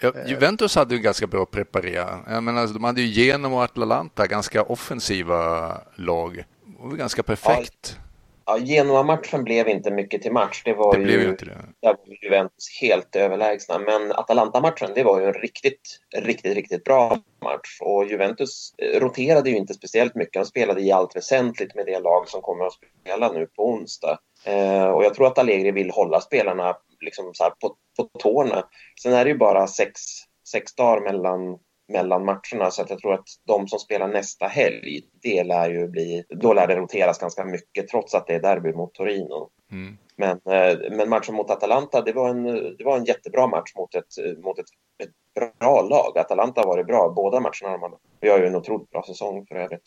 Ja, 0.00 0.12
Juventus 0.26 0.74
hade 0.76 0.94
ju 0.94 1.00
ganska 1.00 1.26
bra 1.26 1.46
preparerat. 1.46 2.20
Jag 2.28 2.42
menar, 2.42 2.66
de 2.66 2.84
hade 2.84 3.00
ju 3.00 3.06
genom 3.06 3.52
och 3.52 3.62
Atalanta 3.62 4.26
ganska 4.26 4.62
offensiva 4.62 5.80
lag. 5.96 6.36
Det 6.36 6.88
var 6.88 6.96
ganska 6.96 7.22
perfekt. 7.22 7.98
Ja, 8.46 8.58
Genoa-matchen 8.58 9.44
blev 9.44 9.68
inte 9.68 9.90
mycket 9.90 10.22
till 10.22 10.32
match. 10.32 10.62
Det 10.64 10.74
var 10.74 10.98
det 10.98 11.12
ju 11.12 11.28
inte 11.28 11.44
det. 11.44 11.58
Ja, 11.80 11.96
Juventus 12.22 12.80
helt 12.80 13.16
överlägsna. 13.16 13.78
Men 13.78 14.12
Atalanta-matchen, 14.12 14.90
det 14.94 15.02
var 15.02 15.20
ju 15.20 15.26
en 15.26 15.32
riktigt, 15.32 16.00
riktigt, 16.16 16.54
riktigt 16.54 16.84
bra 16.84 17.18
match. 17.42 17.78
Och 17.80 18.06
Juventus 18.06 18.74
roterade 18.94 19.50
ju 19.50 19.56
inte 19.56 19.74
speciellt 19.74 20.14
mycket. 20.14 20.42
De 20.42 20.44
spelade 20.44 20.80
i 20.80 20.92
allt 20.92 21.16
väsentligt 21.16 21.74
med 21.74 21.86
det 21.86 21.98
lag 21.98 22.28
som 22.28 22.42
kommer 22.42 22.64
att 22.64 22.72
spela 22.72 23.32
nu 23.32 23.46
på 23.46 23.68
onsdag. 23.68 24.18
Eh, 24.44 24.84
och 24.84 25.04
jag 25.04 25.14
tror 25.14 25.26
att 25.26 25.38
Allegri 25.38 25.70
vill 25.70 25.90
hålla 25.90 26.20
spelarna 26.20 26.76
liksom 27.00 27.30
så 27.34 27.50
på, 27.60 27.76
på 27.96 28.18
tårna. 28.18 28.68
Sen 29.02 29.12
är 29.12 29.24
det 29.24 29.30
ju 29.30 29.38
bara 29.38 29.66
sex, 29.66 30.00
sex 30.52 30.74
dagar 30.74 31.00
mellan, 31.00 31.58
mellan 31.92 32.24
matcherna 32.24 32.70
så 32.70 32.82
att 32.82 32.90
jag 32.90 32.98
tror 32.98 33.14
att 33.14 33.26
de 33.46 33.68
som 33.68 33.78
spelar 33.78 34.08
nästa 34.08 34.46
helg, 34.46 35.00
det 35.22 35.44
lär 35.44 35.70
ju 35.70 35.88
bli, 35.88 36.24
då 36.28 36.52
lär 36.52 36.66
det 36.66 36.76
roteras 36.76 37.18
ganska 37.18 37.44
mycket 37.44 37.88
trots 37.88 38.14
att 38.14 38.26
det 38.26 38.34
är 38.34 38.40
derby 38.40 38.72
mot 38.72 38.94
Torino. 38.94 39.50
Mm. 39.70 39.98
Men, 40.16 40.30
eh, 40.30 40.78
men 40.90 41.08
matchen 41.08 41.34
mot 41.34 41.50
Atalanta, 41.50 42.00
det 42.00 42.12
var 42.12 42.28
en, 42.28 42.44
det 42.76 42.84
var 42.84 42.96
en 42.96 43.04
jättebra 43.04 43.46
match 43.46 43.72
mot 43.76 43.94
ett, 43.94 44.38
mot 44.44 44.58
ett, 44.58 44.66
ett 45.02 45.12
bra 45.58 45.82
lag. 45.82 46.18
Atalanta 46.18 46.60
har 46.60 46.68
varit 46.68 46.86
bra 46.86 47.12
båda 47.16 47.40
matcherna. 47.40 47.98
De 48.20 48.26
gör 48.26 48.38
ju 48.38 48.46
en 48.46 48.56
otroligt 48.56 48.90
bra 48.90 49.02
säsong 49.02 49.46
för 49.46 49.54
övrigt. 49.54 49.82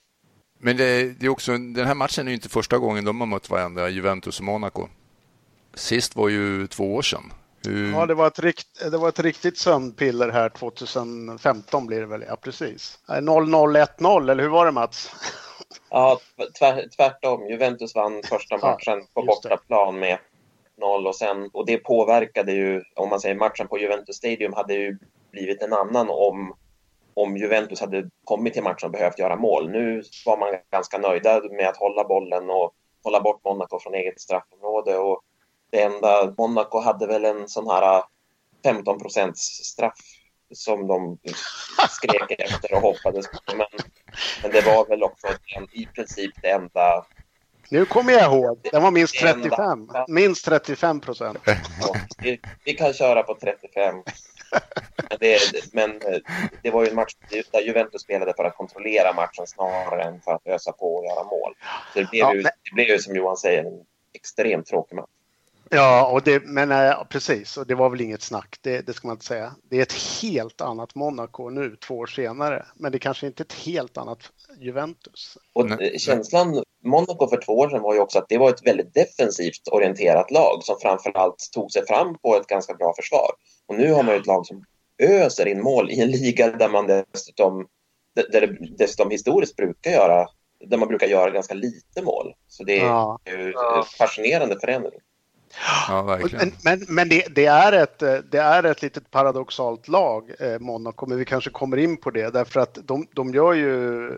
Men 0.65 0.77
det, 0.77 1.19
det, 1.19 1.25
är 1.25 1.29
också, 1.29 1.51
den 1.51 1.87
här 1.87 1.93
matchen 1.93 2.27
är 2.27 2.31
ju 2.31 2.35
inte 2.35 2.49
första 2.49 2.77
gången 2.77 3.05
de 3.05 3.19
har 3.19 3.27
mött 3.27 3.49
varandra, 3.49 3.89
Juventus 3.89 4.39
och 4.39 4.45
Monaco. 4.45 4.87
Sist 5.73 6.15
var 6.15 6.29
ju 6.29 6.67
två 6.67 6.95
år 6.95 7.01
sedan. 7.01 7.33
Hur... 7.67 7.91
Ja, 7.91 8.05
det 8.05 8.13
var, 8.13 8.27
ett 8.27 8.39
rikt, 8.39 8.67
det 8.91 8.97
var 8.97 9.09
ett 9.09 9.19
riktigt 9.19 9.57
sömnpiller 9.57 10.29
här 10.29 10.49
2015 10.49 11.87
blir 11.87 11.99
det 11.99 12.05
väl, 12.05 12.25
ja 12.27 12.35
precis. 12.35 12.99
0-0-1-0, 13.07 14.31
eller 14.31 14.43
hur 14.43 14.49
var 14.49 14.65
det 14.65 14.71
Mats? 14.71 15.11
Ja, 15.89 16.19
tvär, 16.59 16.87
tvärtom. 16.97 17.49
Juventus 17.49 17.95
vann 17.95 18.21
första 18.23 18.57
matchen 18.57 18.99
ja, 18.99 19.07
på 19.13 19.23
bortaplan 19.23 19.99
med 19.99 20.17
0 20.81 21.07
och 21.07 21.15
sen 21.15 21.49
och 21.53 21.65
det 21.65 21.77
påverkade 21.77 22.51
ju, 22.51 22.83
om 22.95 23.09
man 23.09 23.19
säger 23.19 23.35
matchen 23.35 23.67
på 23.67 23.79
Juventus 23.79 24.15
Stadium 24.15 24.53
hade 24.53 24.73
ju 24.73 24.97
blivit 25.31 25.61
en 25.61 25.73
annan 25.73 26.09
om, 26.09 26.53
om 27.15 27.37
Juventus 27.37 27.79
hade 27.79 28.09
kommit 28.23 28.53
till 28.53 28.63
matchen 28.63 28.85
och 28.85 28.91
behövt 28.91 29.19
göra 29.19 29.35
mål. 29.35 29.69
Nu 29.69 30.03
var 30.25 30.37
man 30.37 30.49
ganska 30.71 30.97
nöjda 30.97 31.41
med 31.49 31.67
att 31.67 31.77
hålla 31.77 32.03
bollen 32.03 32.49
och 32.49 32.73
hålla 33.03 33.21
bort 33.21 33.43
Monaco 33.45 33.79
från 33.79 33.93
eget 33.93 34.21
straffområde. 34.21 34.97
Och 34.97 35.21
det 35.71 35.81
enda, 35.81 36.33
Monaco 36.37 36.79
hade 36.79 37.07
väl 37.07 37.25
en 37.25 37.47
sån 37.47 37.67
här 37.67 38.03
15 38.63 38.99
procents 38.99 39.41
straff 39.41 39.99
som 40.53 40.87
de 40.87 41.17
skrek 41.89 42.31
efter 42.39 42.73
och 42.73 42.81
hoppades 42.81 43.31
på. 43.31 43.55
Men, 43.55 43.67
men 44.41 44.51
det 44.51 44.61
var 44.61 44.85
väl 44.85 45.03
också 45.03 45.27
i 45.71 45.85
princip 45.85 46.31
det 46.41 46.49
enda 46.49 47.05
nu 47.69 47.85
kommer 47.85 48.13
jag 48.13 48.33
ihåg. 48.33 48.59
Den 48.71 48.83
var 48.83 48.91
minst 48.91 49.19
35. 49.19 49.89
Minst 50.07 50.45
35 50.45 50.99
procent. 50.99 51.37
vi, 52.65 52.73
kan 52.73 52.93
köra 52.93 53.23
på 53.23 53.37
35. 53.41 53.95
Men 55.09 55.17
det, 55.19 55.73
men 55.73 55.91
eh, 55.91 56.19
det 56.63 56.71
var 56.71 56.83
ju 56.83 56.89
en 56.89 56.95
match 56.95 57.11
där 57.51 57.61
Juventus 57.61 58.01
spelade 58.01 58.33
för 58.33 58.43
att 58.43 58.57
kontrollera 58.57 59.13
matchen 59.13 59.47
snarare 59.47 60.03
än 60.03 60.21
för 60.21 60.31
att 60.31 60.47
ösa 60.47 60.71
på 60.71 60.95
och 60.95 61.05
göra 61.05 61.23
mål. 61.23 61.53
Så 61.93 61.99
det 61.99 62.09
blev, 62.09 62.19
ja, 62.19 62.33
ju, 62.33 62.41
det 62.41 62.73
blev 62.73 62.87
ju 62.87 62.99
som 62.99 63.15
Johan 63.15 63.37
säger 63.37 63.63
en 63.63 63.85
extremt 64.13 64.65
tråkig 64.65 64.95
match. 64.95 65.09
Ja, 65.69 66.07
och 66.07 66.21
det, 66.21 66.43
men 66.45 66.71
äh, 66.71 67.03
precis, 67.09 67.57
och 67.57 67.67
det 67.67 67.75
var 67.75 67.89
väl 67.89 68.01
inget 68.01 68.21
snack, 68.21 68.57
det, 68.61 68.81
det, 68.81 68.93
ska 68.93 69.07
man 69.07 69.15
inte 69.15 69.25
säga. 69.25 69.55
Det 69.69 69.77
är 69.77 69.81
ett 69.81 70.21
helt 70.21 70.61
annat 70.61 70.95
Monaco 70.95 71.49
nu, 71.49 71.75
två 71.87 71.97
år 71.97 72.07
senare, 72.07 72.65
men 72.75 72.91
det 72.91 72.97
är 72.97 72.99
kanske 72.99 73.27
inte 73.27 73.43
ett 73.43 73.53
helt 73.53 73.97
annat 73.97 74.19
Juventus. 74.59 75.37
Och 75.53 75.69
känslan 75.97 76.63
Monaco 76.83 77.27
för 77.27 77.41
två 77.41 77.53
år 77.53 77.69
sedan 77.69 77.81
var 77.81 77.93
ju 77.93 77.99
också 77.99 78.19
att 78.19 78.29
det 78.29 78.37
var 78.37 78.49
ett 78.49 78.67
väldigt 78.67 78.93
defensivt 78.93 79.67
orienterat 79.71 80.31
lag 80.31 80.63
som 80.63 80.75
framförallt 80.81 81.49
tog 81.53 81.71
sig 81.71 81.85
fram 81.85 82.17
på 82.17 82.35
ett 82.35 82.47
ganska 82.47 82.73
bra 82.73 82.93
försvar. 82.95 83.31
Och 83.67 83.75
nu 83.75 83.91
har 83.91 84.03
man 84.03 84.13
ju 84.13 84.19
ett 84.19 84.27
lag 84.27 84.45
som 84.45 84.63
öser 84.97 85.47
in 85.47 85.61
mål 85.61 85.91
i 85.91 86.01
en 86.01 86.11
liga 86.11 86.51
där 86.51 86.69
man 86.69 86.87
dessutom, 86.87 87.67
där 88.15 88.41
det 88.41 88.57
dessutom 88.77 89.11
historiskt 89.11 89.55
brukar 89.55 89.91
göra 89.91 90.27
där 90.59 90.77
man 90.77 90.87
brukar 90.87 91.07
göra 91.07 91.29
ganska 91.29 91.53
lite 91.53 92.01
mål. 92.01 92.33
Så 92.47 92.63
det 92.63 92.79
är 92.79 92.85
ja. 92.85 93.19
en 93.25 93.53
fascinerande 93.97 94.59
förändring. 94.59 94.99
Ja. 95.87 96.19
Men, 96.31 96.51
men, 96.63 96.85
men 96.87 97.09
det, 97.09 97.35
det, 97.35 97.45
är 97.45 97.71
ett, 97.71 97.99
det 98.31 98.37
är 98.37 98.63
ett 98.63 98.81
litet 98.81 99.11
paradoxalt 99.11 99.87
lag, 99.87 100.31
eh, 100.39 100.59
Monaco, 100.59 101.05
men 101.05 101.17
vi 101.17 101.25
kanske 101.25 101.49
kommer 101.49 101.77
in 101.77 101.97
på 101.97 102.11
det 102.11 102.33
därför 102.33 102.59
att 102.59 102.77
de, 102.83 103.07
de 103.13 103.33
gör 103.33 103.53
ju 103.53 104.09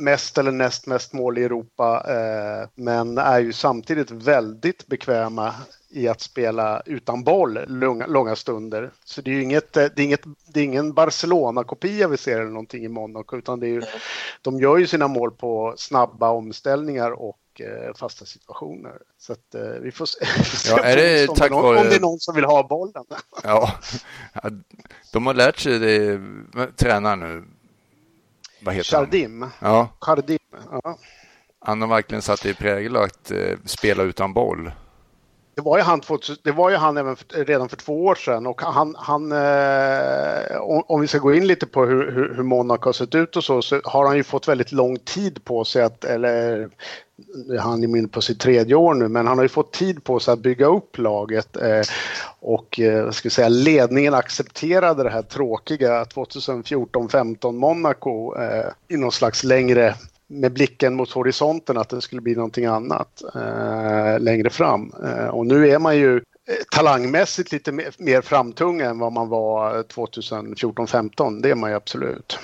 mest 0.00 0.38
eller 0.38 0.52
näst 0.52 0.86
mest 0.86 1.12
mål 1.12 1.38
i 1.38 1.44
Europa, 1.44 2.04
eh, 2.08 2.68
men 2.74 3.18
är 3.18 3.38
ju 3.38 3.52
samtidigt 3.52 4.10
väldigt 4.10 4.86
bekväma 4.86 5.54
i 5.88 6.08
att 6.08 6.20
spela 6.20 6.82
utan 6.86 7.24
boll 7.24 7.58
långa, 7.66 8.06
långa 8.06 8.36
stunder. 8.36 8.90
Så 9.04 9.20
det 9.20 9.30
är 9.30 9.34
ju 9.34 9.42
inget, 9.42 9.72
det 9.72 9.98
är 9.98 10.00
inget, 10.00 10.24
det 10.46 10.60
är 10.60 10.64
ingen 10.64 10.92
Barcelona-kopia 10.92 12.08
vi 12.08 12.16
ser 12.16 12.40
eller 12.40 12.50
någonting 12.50 12.84
i 12.84 12.88
Monaco, 12.88 13.36
utan 13.36 13.60
det 13.60 13.66
är 13.66 13.72
ju, 13.72 13.82
de 14.42 14.60
gör 14.60 14.76
ju 14.76 14.86
sina 14.86 15.08
mål 15.08 15.30
på 15.30 15.74
snabba 15.76 16.30
omställningar 16.30 17.10
och 17.10 17.36
Eh, 17.60 17.94
fasta 17.94 18.24
situationer. 18.24 18.98
Så 19.18 19.32
att, 19.32 19.54
eh, 19.54 19.80
vi 19.82 19.92
får 19.92 20.06
se, 20.06 20.18
ja, 20.70 20.80
är 20.80 20.96
det 20.96 21.28
om, 21.28 21.34
tack 21.34 21.50
någon, 21.50 21.62
vare... 21.62 21.78
om 21.78 21.88
det 21.88 21.96
är 21.96 22.00
någon 22.00 22.20
som 22.20 22.34
vill 22.34 22.44
ha 22.44 22.62
bollen. 22.68 23.04
Ja, 23.42 23.72
de 25.12 25.26
har 25.26 25.34
lärt 25.34 25.58
sig 25.58 25.78
det, 25.78 26.20
tränaren 26.76 27.20
nu. 27.20 27.44
Vad 28.62 28.74
heter 28.74 28.90
Chardim. 28.90 29.42
han? 29.42 29.50
Ja. 29.60 29.88
Chardim. 30.00 30.38
Ja. 30.70 30.98
Han 31.60 31.80
har 31.80 31.88
verkligen 31.88 32.22
satt 32.22 32.46
i 32.46 32.54
prägel 32.54 32.96
att 32.96 33.30
eh, 33.30 33.58
spela 33.64 34.02
utan 34.02 34.32
boll. 34.32 34.72
Det 35.60 35.64
var 35.64 35.78
ju 35.78 35.82
han, 35.82 36.02
det 36.42 36.52
var 36.52 36.70
ju 36.70 36.76
han 36.76 36.96
även 36.96 37.16
för, 37.16 37.44
redan 37.44 37.68
för 37.68 37.76
två 37.76 38.04
år 38.04 38.14
sedan 38.14 38.46
och 38.46 38.62
han, 38.62 38.94
han 38.98 39.32
eh, 39.32 40.60
om 40.60 41.00
vi 41.00 41.06
ska 41.06 41.18
gå 41.18 41.34
in 41.34 41.46
lite 41.46 41.66
på 41.66 41.84
hur, 41.84 42.12
hur, 42.12 42.34
hur 42.34 42.42
Monaco 42.42 42.88
har 42.88 42.92
sett 42.92 43.14
ut 43.14 43.36
och 43.36 43.44
så, 43.44 43.62
så 43.62 43.80
har 43.84 44.06
han 44.06 44.16
ju 44.16 44.22
fått 44.22 44.48
väldigt 44.48 44.72
lång 44.72 44.98
tid 44.98 45.44
på 45.44 45.64
sig 45.64 45.82
att, 45.82 46.04
eller 46.04 46.68
han 47.60 47.82
är 47.82 47.98
inne 47.98 48.08
på 48.08 48.20
sitt 48.20 48.40
tredje 48.40 48.74
år 48.74 48.94
nu, 48.94 49.08
men 49.08 49.26
han 49.26 49.38
har 49.38 49.44
ju 49.44 49.48
fått 49.48 49.72
tid 49.72 50.04
på 50.04 50.20
sig 50.20 50.32
att 50.32 50.40
bygga 50.40 50.66
upp 50.66 50.98
laget 50.98 51.56
eh, 51.56 51.82
och 52.40 52.80
eh, 52.80 53.10
ska 53.10 53.30
säga, 53.30 53.48
ledningen 53.48 54.14
accepterade 54.14 55.02
det 55.02 55.10
här 55.10 55.22
tråkiga 55.22 56.04
2014-15 56.04 57.52
Monaco 57.52 58.38
eh, 58.38 58.66
i 58.88 58.96
någon 58.96 59.12
slags 59.12 59.44
längre 59.44 59.94
med 60.30 60.52
blicken 60.52 60.94
mot 60.94 61.10
horisonten 61.10 61.78
att 61.78 61.88
det 61.88 62.00
skulle 62.00 62.22
bli 62.22 62.34
någonting 62.34 62.64
annat 62.64 63.22
eh, 63.34 64.20
längre 64.20 64.50
fram. 64.50 64.92
Eh, 65.04 65.26
och 65.26 65.46
nu 65.46 65.68
är 65.68 65.78
man 65.78 65.96
ju 65.96 66.16
eh, 66.16 66.22
talangmässigt 66.70 67.52
lite 67.52 67.72
mer, 67.72 67.94
mer 67.98 68.20
framtung 68.20 68.80
än 68.80 68.98
vad 68.98 69.12
man 69.12 69.28
var 69.28 69.82
2014-15. 69.82 71.42
Det 71.42 71.50
är 71.50 71.54
man 71.54 71.70
ju 71.70 71.76
absolut. 71.76 72.38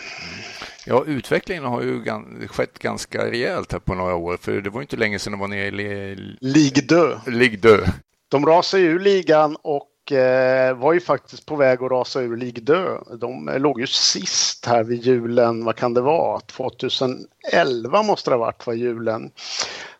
Ja, 0.86 1.04
utvecklingen 1.06 1.64
har 1.64 1.82
ju 1.82 2.04
skett 2.48 2.78
ganska 2.78 3.30
rejält 3.30 3.72
här 3.72 3.78
på 3.78 3.94
några 3.94 4.14
år, 4.14 4.36
för 4.36 4.60
det 4.60 4.70
var 4.70 4.80
inte 4.80 4.96
länge 4.96 5.18
sedan 5.18 5.32
de 5.32 5.40
var 5.40 5.48
nere 5.48 5.66
i 5.66 6.36
Ligue 6.40 7.20
Ligue 7.26 7.80
De 8.28 8.46
rasade 8.46 8.82
ur 8.82 8.98
ligan 8.98 9.56
och 9.62 9.76
eh, 9.76 9.95
Eh, 10.12 10.74
var 10.74 10.92
ju 10.92 11.00
faktiskt 11.00 11.46
på 11.46 11.56
väg 11.56 11.82
att 11.82 11.90
rasa 11.90 12.20
ur 12.20 12.36
Ligue 12.36 12.64
2. 12.64 13.16
De 13.16 13.48
eh, 13.48 13.58
låg 13.58 13.80
ju 13.80 13.86
sist 13.86 14.66
här 14.66 14.84
vid 14.84 15.02
julen, 15.02 15.64
vad 15.64 15.76
kan 15.76 15.94
det 15.94 16.00
vara? 16.00 16.40
2011 16.40 18.02
måste 18.02 18.30
det 18.30 18.36
ha 18.36 18.44
varit, 18.44 18.66
var 18.66 18.74
julen. 18.74 19.30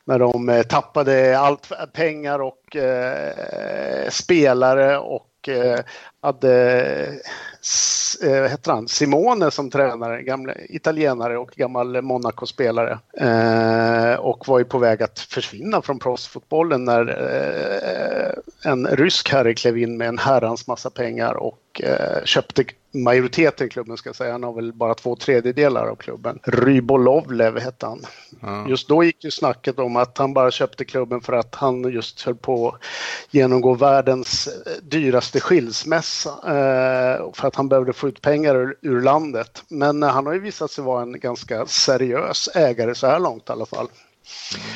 När 0.05 0.19
de 0.19 0.49
eh, 0.49 0.63
tappade 0.63 1.39
allt 1.39 1.73
pengar 1.93 2.39
och 2.39 2.77
eh, 2.77 4.09
spelare 4.11 4.99
och 4.99 5.49
eh, 5.49 5.81
hade 6.21 6.53
eh, 8.23 8.43
heter 8.51 8.73
han, 8.73 8.89
Simone 8.89 9.51
som 9.51 9.71
tränare, 9.71 10.23
gamla 10.23 10.55
italienare 10.69 11.39
och 11.39 11.51
gammal 11.51 12.03
Monaco-spelare. 12.03 12.99
Eh, 13.21 14.15
och 14.15 14.49
var 14.49 14.59
ju 14.59 14.65
på 14.65 14.79
väg 14.79 15.03
att 15.03 15.19
försvinna 15.19 15.83
från 15.83 15.99
proffsfotbollen 15.99 16.85
när 16.85 17.09
eh, 17.09 18.26
en 18.63 18.87
rysk 18.87 19.33
herre 19.33 19.55
klev 19.55 19.79
in 19.79 19.97
med 19.97 20.09
en 20.09 20.19
herrans 20.19 20.67
massa 20.67 20.91
pengar 20.91 21.35
och 21.35 21.81
eh, 21.85 22.25
köpte 22.25 22.65
majoriteten 22.97 23.67
i 23.67 23.71
klubben 23.71 23.97
ska 23.97 24.09
jag 24.09 24.17
säga. 24.17 24.33
Han 24.33 24.43
har 24.43 24.53
väl 24.53 24.73
bara 24.73 24.95
två 24.95 25.17
tredjedelar 25.17 25.87
av 25.87 25.97
klubben. 25.97 26.39
Rybolovlev 26.43 27.59
hette 27.59 27.87
han. 27.87 28.01
Mm. 28.43 28.69
Just 28.69 28.89
då 28.89 29.05
gick 29.05 29.25
ju 29.25 29.31
snacket 29.31 29.79
om 29.79 29.97
att 29.97 30.19
han 30.19 30.35
bara 30.35 30.51
köpte 30.51 30.85
klubben 30.85 31.21
för 31.21 31.33
att 31.33 31.55
han 31.55 31.93
just 31.93 32.23
höll 32.23 32.35
på 32.35 32.69
att 32.69 32.81
genomgå 33.31 33.75
världens 33.75 34.49
dyraste 34.83 35.41
skilsmässa. 35.41 36.31
Eh, 36.31 37.33
för 37.33 37.49
att 37.49 37.57
han 37.57 37.69
behövde 37.69 37.93
få 37.93 38.09
ut 38.09 38.23
pengar 38.23 38.55
ur, 38.55 38.77
ur 38.83 39.01
landet. 39.01 39.63
Men 39.69 40.03
eh, 40.03 40.09
han 40.09 40.27
har 40.27 40.33
ju 40.33 40.41
visat 40.41 40.71
sig 40.71 40.85
vara 40.85 41.03
en 41.03 41.21
ganska 41.21 41.67
seriös 41.67 42.49
ägare 42.55 42.95
så 42.95 43.07
här 43.07 43.21
långt 43.21 43.49
i 43.49 43.53
alla 43.53 43.67
fall. 43.67 43.89
Mm. 44.55 44.67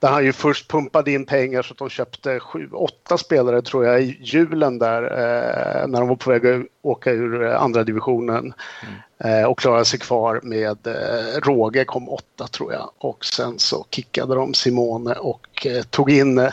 Där 0.00 0.08
han 0.08 0.24
ju 0.24 0.32
först 0.32 0.70
pumpade 0.70 1.10
in 1.10 1.26
pengar 1.26 1.62
så 1.62 1.72
att 1.72 1.78
de 1.78 1.88
köpte 1.88 2.40
sju, 2.40 2.70
åtta 2.72 3.18
spelare 3.18 3.62
tror 3.62 3.84
jag 3.84 4.02
i 4.02 4.18
julen 4.20 4.78
där 4.78 5.02
eh, 5.02 5.86
när 5.88 6.00
de 6.00 6.08
var 6.08 6.16
på 6.16 6.30
väg 6.30 6.46
att 6.46 6.66
åka 6.82 7.10
ur 7.10 7.42
eh, 7.42 7.62
andra 7.62 7.84
divisionen. 7.84 8.54
Mm. 8.82 9.40
Eh, 9.40 9.50
och 9.50 9.58
klarade 9.58 9.84
sig 9.84 9.98
kvar 9.98 10.40
med 10.42 10.86
eh, 10.86 11.40
råge, 11.42 11.84
kom 11.84 12.08
åtta 12.08 12.46
tror 12.46 12.72
jag. 12.72 12.90
Och 12.98 13.24
sen 13.24 13.58
så 13.58 13.86
kickade 13.90 14.34
de 14.34 14.54
Simone 14.54 15.14
och 15.14 15.66
eh, 15.66 15.82
tog 15.82 16.10
in 16.10 16.38
eh, 16.38 16.52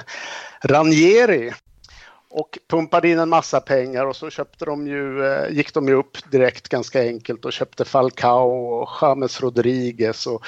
Ranieri 0.63 1.53
och 2.29 2.57
pumpade 2.69 3.09
in 3.09 3.19
en 3.19 3.29
massa 3.29 3.59
pengar 3.61 4.05
och 4.05 4.15
så 4.15 4.29
köpte 4.29 4.65
de 4.65 4.87
ju, 4.87 5.25
eh, 5.25 5.49
gick 5.51 5.73
de 5.73 5.87
ju 5.87 5.93
upp 5.93 6.31
direkt 6.31 6.69
ganska 6.69 7.01
enkelt 7.01 7.45
och 7.45 7.53
köpte 7.53 7.85
Falcao 7.85 8.49
och 8.49 8.89
James 9.01 9.41
Rodriguez 9.41 10.27
och, 10.27 10.43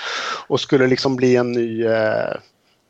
och 0.47 0.59
skulle 0.59 0.87
liksom 0.87 1.15
bli 1.15 1.35
en 1.35 1.51
ny 1.51 1.85
eh, 1.85 2.35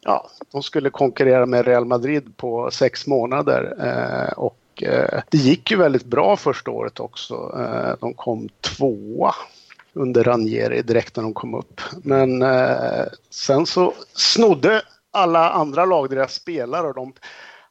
ja, 0.10 0.30
de 0.52 0.64
skulle 0.64 0.90
konkurrera 0.90 1.46
med 1.46 1.66
Real 1.66 1.86
Madrid 1.86 2.38
på 2.38 2.72
sex 2.72 3.08
månader. 3.08 3.76
Eh, 3.80 4.34
och 4.34 4.84
eh, 4.84 5.22
det 5.30 5.38
gick 5.38 5.72
ju 5.72 5.78
väldigt 5.78 6.06
bra 6.06 6.38
första 6.38 6.72
året 6.72 7.00
också. 7.00 7.34
Eh, 7.58 7.96
de 8.00 8.14
kom 8.14 8.50
tvåa 8.62 9.36
under 9.94 10.24
Ranieri 10.24 10.82
direkt 10.82 11.16
när 11.16 11.24
de 11.24 11.34
kom 11.34 11.54
upp. 11.54 11.82
Men 12.04 12.42
eh, 12.42 13.06
sen 13.30 13.66
så 13.66 13.94
snodde 14.14 14.82
alla 15.12 15.50
andra 15.50 15.86
lag 15.86 16.10
deras 16.10 16.34
spelare 16.34 16.88
och 16.88 16.96
de 16.96 17.14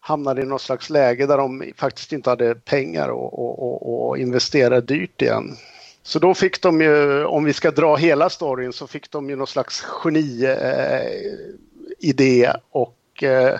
hamnade 0.01 0.43
i 0.43 0.45
något 0.45 0.63
slags 0.63 0.91
läge 0.91 1.27
där 1.27 1.37
de 1.37 1.73
faktiskt 1.77 2.13
inte 2.13 2.31
hade 2.31 2.55
pengar 2.55 3.09
och, 3.09 3.39
och, 3.39 3.63
och, 3.63 4.09
och 4.09 4.19
investera 4.19 4.81
dyrt 4.81 5.23
igen. 5.23 5.57
Så 6.03 6.19
då 6.19 6.35
fick 6.35 6.63
de 6.63 6.81
ju, 6.81 7.25
om 7.25 7.45
vi 7.45 7.53
ska 7.53 7.71
dra 7.71 7.97
hela 7.97 8.31
storyn, 8.31 8.73
så 8.73 8.87
fick 8.87 9.11
de 9.11 9.31
ju 9.31 9.37
någon 9.37 9.47
slags 9.47 9.87
geni 10.05 10.45
eh, 10.45 11.59
idé 11.99 12.53
och 12.71 13.23
eh, 13.23 13.59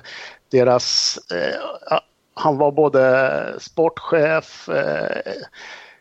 deras... 0.51 1.19
Eh, 1.33 1.99
han 2.35 2.59
var 2.59 2.73
både 2.73 3.55
sportchef, 3.59 4.69
eh, 4.69 5.33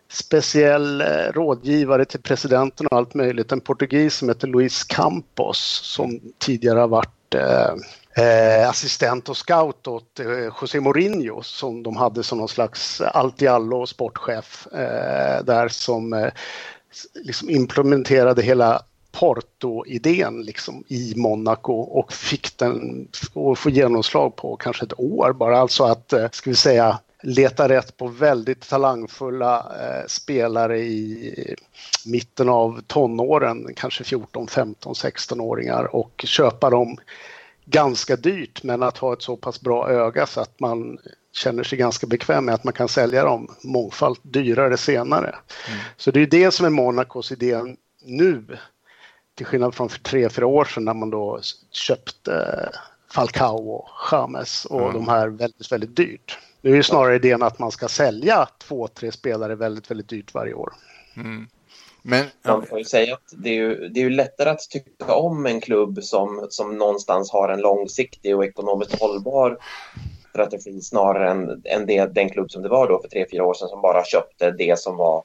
speciell 0.10 1.02
eh, 1.02 1.32
rådgivare 1.34 2.06
till 2.06 2.22
presidenten 2.22 2.88
och 2.88 2.98
allt 2.98 3.14
möjligt. 3.14 3.52
En 3.52 3.62
portugis 3.62 4.16
som 4.16 4.30
heter 4.30 4.48
Luis 4.48 4.84
Campos 4.84 5.82
som 5.84 6.20
tidigare 6.38 6.80
har 6.80 6.88
varit 6.88 7.36
eh, 7.36 7.74
eh 8.24 8.70
assistent 8.70 9.30
och 9.30 9.38
scout 9.38 9.88
åt 9.88 10.20
eh, 10.20 10.52
José 10.62 10.80
Mourinho 10.80 11.42
som 11.44 11.84
de 11.84 11.96
hade 11.98 12.24
som 12.24 12.38
någon 12.38 12.48
slags 12.48 13.02
allt 13.02 13.42
i 13.42 13.48
allo 13.48 13.86
sportchef 13.86 14.68
eh, 14.74 15.44
där 15.44 15.68
som 15.68 16.14
eh, 16.14 16.32
liksom 17.14 17.50
implementerade 17.50 18.42
hela 18.42 18.82
Porto-idén 19.20 20.42
liksom 20.42 20.84
i 20.88 21.14
Monaco 21.16 21.74
och 21.74 22.14
fick 22.14 22.58
den 22.58 23.08
att 23.52 23.60
få 23.60 23.70
genomslag 23.70 24.36
på 24.36 24.56
kanske 24.56 24.86
ett 24.86 25.00
år 25.00 25.34
bara. 25.34 25.60
Alltså 25.60 25.84
att, 25.84 26.14
eh, 26.14 26.30
ska 26.32 26.50
vi 26.50 26.56
säga, 26.56 27.00
leta 27.24 27.70
rätt 27.70 27.98
på 27.98 28.08
väldigt 28.08 28.70
talangfulla 28.70 29.58
eh, 29.58 30.08
spelare 30.08 30.80
i 30.80 31.56
mitten 32.06 32.50
av 32.50 32.82
tonåren, 32.88 33.68
kanske 33.76 34.04
14, 34.04 34.48
15, 34.48 34.94
16-åringar 34.94 35.96
och 35.96 36.24
köpa 36.28 36.70
dem 36.70 36.98
ganska 37.66 38.16
dyrt 38.16 38.64
men 38.64 38.84
att 38.84 38.98
ha 38.98 39.14
ett 39.14 39.22
så 39.22 39.38
pass 39.38 39.62
bra 39.62 39.90
öga 39.90 40.26
så 40.26 40.42
att 40.42 40.60
man 40.60 40.98
känner 41.34 41.64
sig 41.64 41.78
ganska 41.78 42.08
bekväm 42.08 42.46
med 42.46 42.56
att 42.56 42.64
man 42.64 42.74
kan 42.74 42.88
sälja 42.88 43.24
dem 43.24 43.56
mångfalt 43.62 44.20
dyrare 44.24 44.78
senare. 44.78 45.30
Mm. 45.30 45.80
Så 45.98 46.12
det 46.12 46.22
är 46.22 46.28
det 46.28 46.52
som 46.52 46.66
är 46.66 46.70
Monacos 46.70 47.32
idé 47.32 47.62
nu. 48.06 48.58
Till 49.38 49.46
skillnad 49.46 49.76
från 49.76 49.90
för 49.90 50.00
tre, 50.00 50.30
fyra 50.30 50.48
år 50.48 50.66
sedan 50.66 50.86
när 50.86 50.94
man 50.94 51.10
då 51.10 51.40
köpte 51.72 52.70
Falcao 53.14 53.70
och 53.70 53.90
James 54.12 54.66
och 54.66 54.82
mm. 54.82 54.94
de 54.94 55.08
här 55.08 55.28
väldigt, 55.28 55.72
väldigt 55.72 55.96
dyrt. 55.96 56.40
Nu 56.62 56.72
är 56.72 56.76
ju 56.76 56.84
snarare 56.84 57.16
idén 57.16 57.44
att 57.44 57.60
man 57.60 57.72
ska 57.72 57.88
sälja 57.88 58.48
två, 58.58 58.88
tre 58.88 59.12
spelare 59.12 59.56
väldigt, 59.56 59.92
väldigt 59.92 60.10
dyrt 60.10 60.34
varje 60.34 60.54
år. 60.54 60.74
Mm. 61.16 61.48
Men, 62.02 62.26
Man 62.46 62.66
får 62.66 62.78
ju 62.78 62.86
säga 62.86 63.14
att 63.14 63.34
det 63.38 63.50
är, 63.50 63.54
ju, 63.54 63.88
det 63.88 64.00
är 64.00 64.04
ju 64.04 64.10
lättare 64.10 64.50
att 64.50 64.70
tycka 64.70 65.16
om 65.16 65.46
en 65.46 65.62
klubb 65.62 66.04
som, 66.04 66.48
som 66.50 66.78
någonstans 66.78 67.32
har 67.32 67.50
en 67.50 67.62
långsiktig 67.62 68.36
och 68.36 68.46
ekonomiskt 68.46 69.00
hållbar 69.00 69.58
strategi 70.30 70.82
snarare 70.82 71.32
än, 71.32 71.62
än 71.66 71.86
det, 71.86 72.06
den 72.06 72.30
klubb 72.30 72.52
som 72.52 72.62
det 72.62 72.70
var 72.70 72.88
då 72.88 73.02
för 73.02 73.10
tre, 73.10 73.26
fyra 73.32 73.46
år 73.46 73.54
sedan 73.54 73.68
som 73.68 73.82
bara 73.82 74.06
köpte 74.06 74.52
det 74.52 74.80
som 74.80 74.98
var 74.98 75.24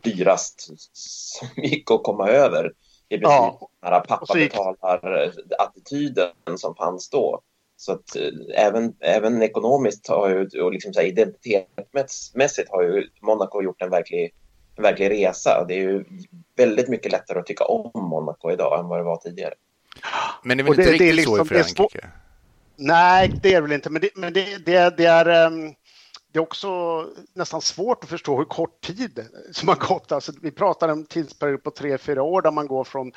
dyrast 0.00 0.70
som 0.92 1.48
gick 1.62 1.90
att 1.90 2.02
komma 2.02 2.28
över. 2.28 2.72
I 3.12 3.18
princip 3.18 3.28
ja. 3.60 3.68
den 3.82 3.92
här 3.92 4.00
pappa 4.00 4.34
betalar-attityden 4.34 6.30
som 6.56 6.74
fanns 6.74 7.10
då. 7.10 7.40
Så 7.76 7.92
att 7.92 8.16
äh, 8.16 8.22
även, 8.66 8.94
även 9.00 9.42
ekonomiskt 9.42 10.08
har 10.08 10.28
ju, 10.28 10.48
och 10.62 10.72
liksom 10.72 10.94
så 10.94 11.00
här, 11.00 11.06
identitetsmässigt 11.06 12.70
har 12.70 12.82
ju 12.82 13.08
Monaco 13.20 13.62
gjort 13.62 13.82
en 13.82 13.90
verklig 13.90 14.34
en 14.76 14.82
verklig 14.82 15.10
resa. 15.10 15.64
Det 15.68 15.74
är 15.74 15.80
ju 15.80 16.04
väldigt 16.56 16.88
mycket 16.88 17.12
lättare 17.12 17.38
att 17.38 17.46
tycka 17.46 17.64
om 17.64 17.90
Monaco 17.94 18.52
idag 18.52 18.80
än 18.80 18.88
vad 18.88 18.98
det 18.98 19.04
var 19.04 19.16
tidigare. 19.16 19.54
Men 20.42 20.56
det 20.56 20.62
är 20.62 20.64
väl 20.64 20.72
inte 20.72 20.82
det, 20.82 20.92
riktigt 20.92 21.06
det 21.06 21.10
är 21.10 21.14
liksom, 21.14 21.36
så 21.36 21.42
i 21.42 21.48
Frankrike? 21.48 22.08
Nej, 22.76 23.32
det 23.42 23.48
är 23.48 23.54
det 23.54 23.60
väl 23.60 23.72
inte. 23.72 23.90
Men 23.90 24.02
det, 24.02 24.10
men 24.14 24.32
det, 24.32 24.66
det, 24.66 24.96
det 24.96 25.06
är... 25.06 25.46
Um, 25.46 25.74
det 26.32 26.38
är 26.38 26.42
också 26.42 26.68
nästan 27.34 27.60
svårt 27.60 28.04
att 28.04 28.10
förstå 28.10 28.36
hur 28.36 28.44
kort 28.44 28.80
tid 28.80 29.26
som 29.52 29.68
har 29.68 29.88
gått. 29.88 30.12
Alltså, 30.12 30.32
vi 30.42 30.50
pratar 30.50 30.88
om 30.88 31.04
tidsperiod 31.04 31.62
på 31.62 31.70
tre, 31.70 31.98
fyra 31.98 32.22
år 32.22 32.42
där 32.42 32.50
man 32.50 32.66
går 32.66 32.84
från 32.84 33.12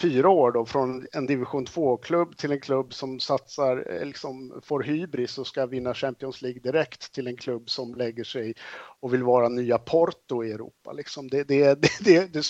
fyra 0.00 0.28
år 0.28 0.52
då 0.52 0.66
från 0.66 1.06
en 1.12 1.26
division 1.26 1.66
2-klubb 1.66 2.36
till 2.36 2.52
en 2.52 2.60
klubb 2.60 2.94
som 2.94 3.20
satsar, 3.20 3.86
eh, 3.90 4.06
liksom 4.06 4.60
får 4.64 4.82
hybris 4.82 5.38
och 5.38 5.46
ska 5.46 5.66
vinna 5.66 5.94
Champions 5.94 6.42
League 6.42 6.60
direkt 6.60 7.12
till 7.12 7.26
en 7.26 7.36
klubb 7.36 7.70
som 7.70 7.94
lägger 7.94 8.24
sig 8.24 8.54
och 9.00 9.14
vill 9.14 9.22
vara 9.22 9.48
nya 9.48 9.78
Porto 9.78 10.44
i 10.44 10.52
Europa. 10.52 10.92
Liksom 10.92 11.28
det, 11.28 11.44
det, 11.44 11.74
det, 12.00 12.32
det, 12.32 12.44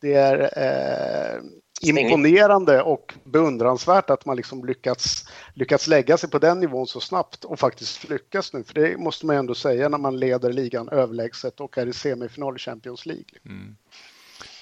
det 0.00 0.14
är 0.14 0.40
eh, 0.58 1.42
imponerande 1.82 2.82
och 2.82 3.14
beundransvärt 3.24 4.10
att 4.10 4.24
man 4.24 4.36
liksom 4.36 4.64
lyckats, 4.64 5.28
lyckats 5.54 5.86
lägga 5.86 6.16
sig 6.16 6.30
på 6.30 6.38
den 6.38 6.60
nivån 6.60 6.86
så 6.86 7.00
snabbt 7.00 7.44
och 7.44 7.58
faktiskt 7.58 8.08
lyckas 8.08 8.52
nu. 8.52 8.64
För 8.64 8.74
det 8.74 8.96
måste 8.96 9.26
man 9.26 9.36
ändå 9.36 9.54
säga 9.54 9.88
när 9.88 9.98
man 9.98 10.18
leder 10.18 10.52
ligan 10.52 10.88
överlägset 10.88 11.60
och 11.60 11.78
är 11.78 11.86
i 11.86 11.92
semifinal 11.92 12.56
i 12.56 12.58
Champions 12.58 13.06
League. 13.06 13.24
Mm. 13.44 13.76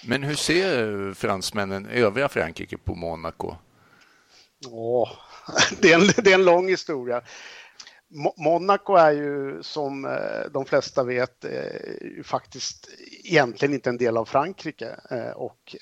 Men 0.07 0.23
hur 0.23 0.35
ser 0.35 1.15
fransmännen, 1.15 1.87
övriga 1.87 2.29
Frankrike, 2.29 2.79
på 2.79 2.95
Monaco? 2.95 3.55
Åh, 4.71 5.11
det, 5.81 5.93
är 5.93 6.01
en, 6.01 6.07
det 6.25 6.31
är 6.31 6.35
en 6.35 6.45
lång 6.45 6.69
historia. 6.69 7.23
Monaco 8.37 8.95
är 8.95 9.13
ju 9.13 9.63
som 9.63 10.05
eh, 10.05 10.51
de 10.53 10.65
flesta 10.65 11.05
vet 11.05 11.45
eh, 11.45 12.23
faktiskt 12.25 12.89
egentligen 13.25 13.75
inte 13.75 13.91
en 13.91 13.97
del 13.97 14.17
av 14.17 14.25
Frankrike 14.25 14.97
eh, 15.11 15.31
och 15.31 15.77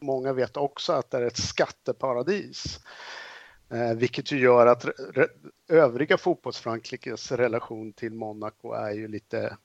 många 0.00 0.32
vet 0.32 0.56
också 0.56 0.92
att 0.92 1.10
det 1.10 1.18
är 1.18 1.22
ett 1.22 1.36
skatteparadis. 1.36 2.80
Eh, 3.70 3.94
vilket 3.94 4.32
ju 4.32 4.38
gör 4.38 4.66
att 4.66 4.84
övriga 5.68 6.18
fotbollsfrankrikes 6.18 7.32
relation 7.32 7.92
till 7.92 8.12
Monaco 8.12 8.72
är 8.72 8.90
ju 8.90 9.08
lite 9.08 9.56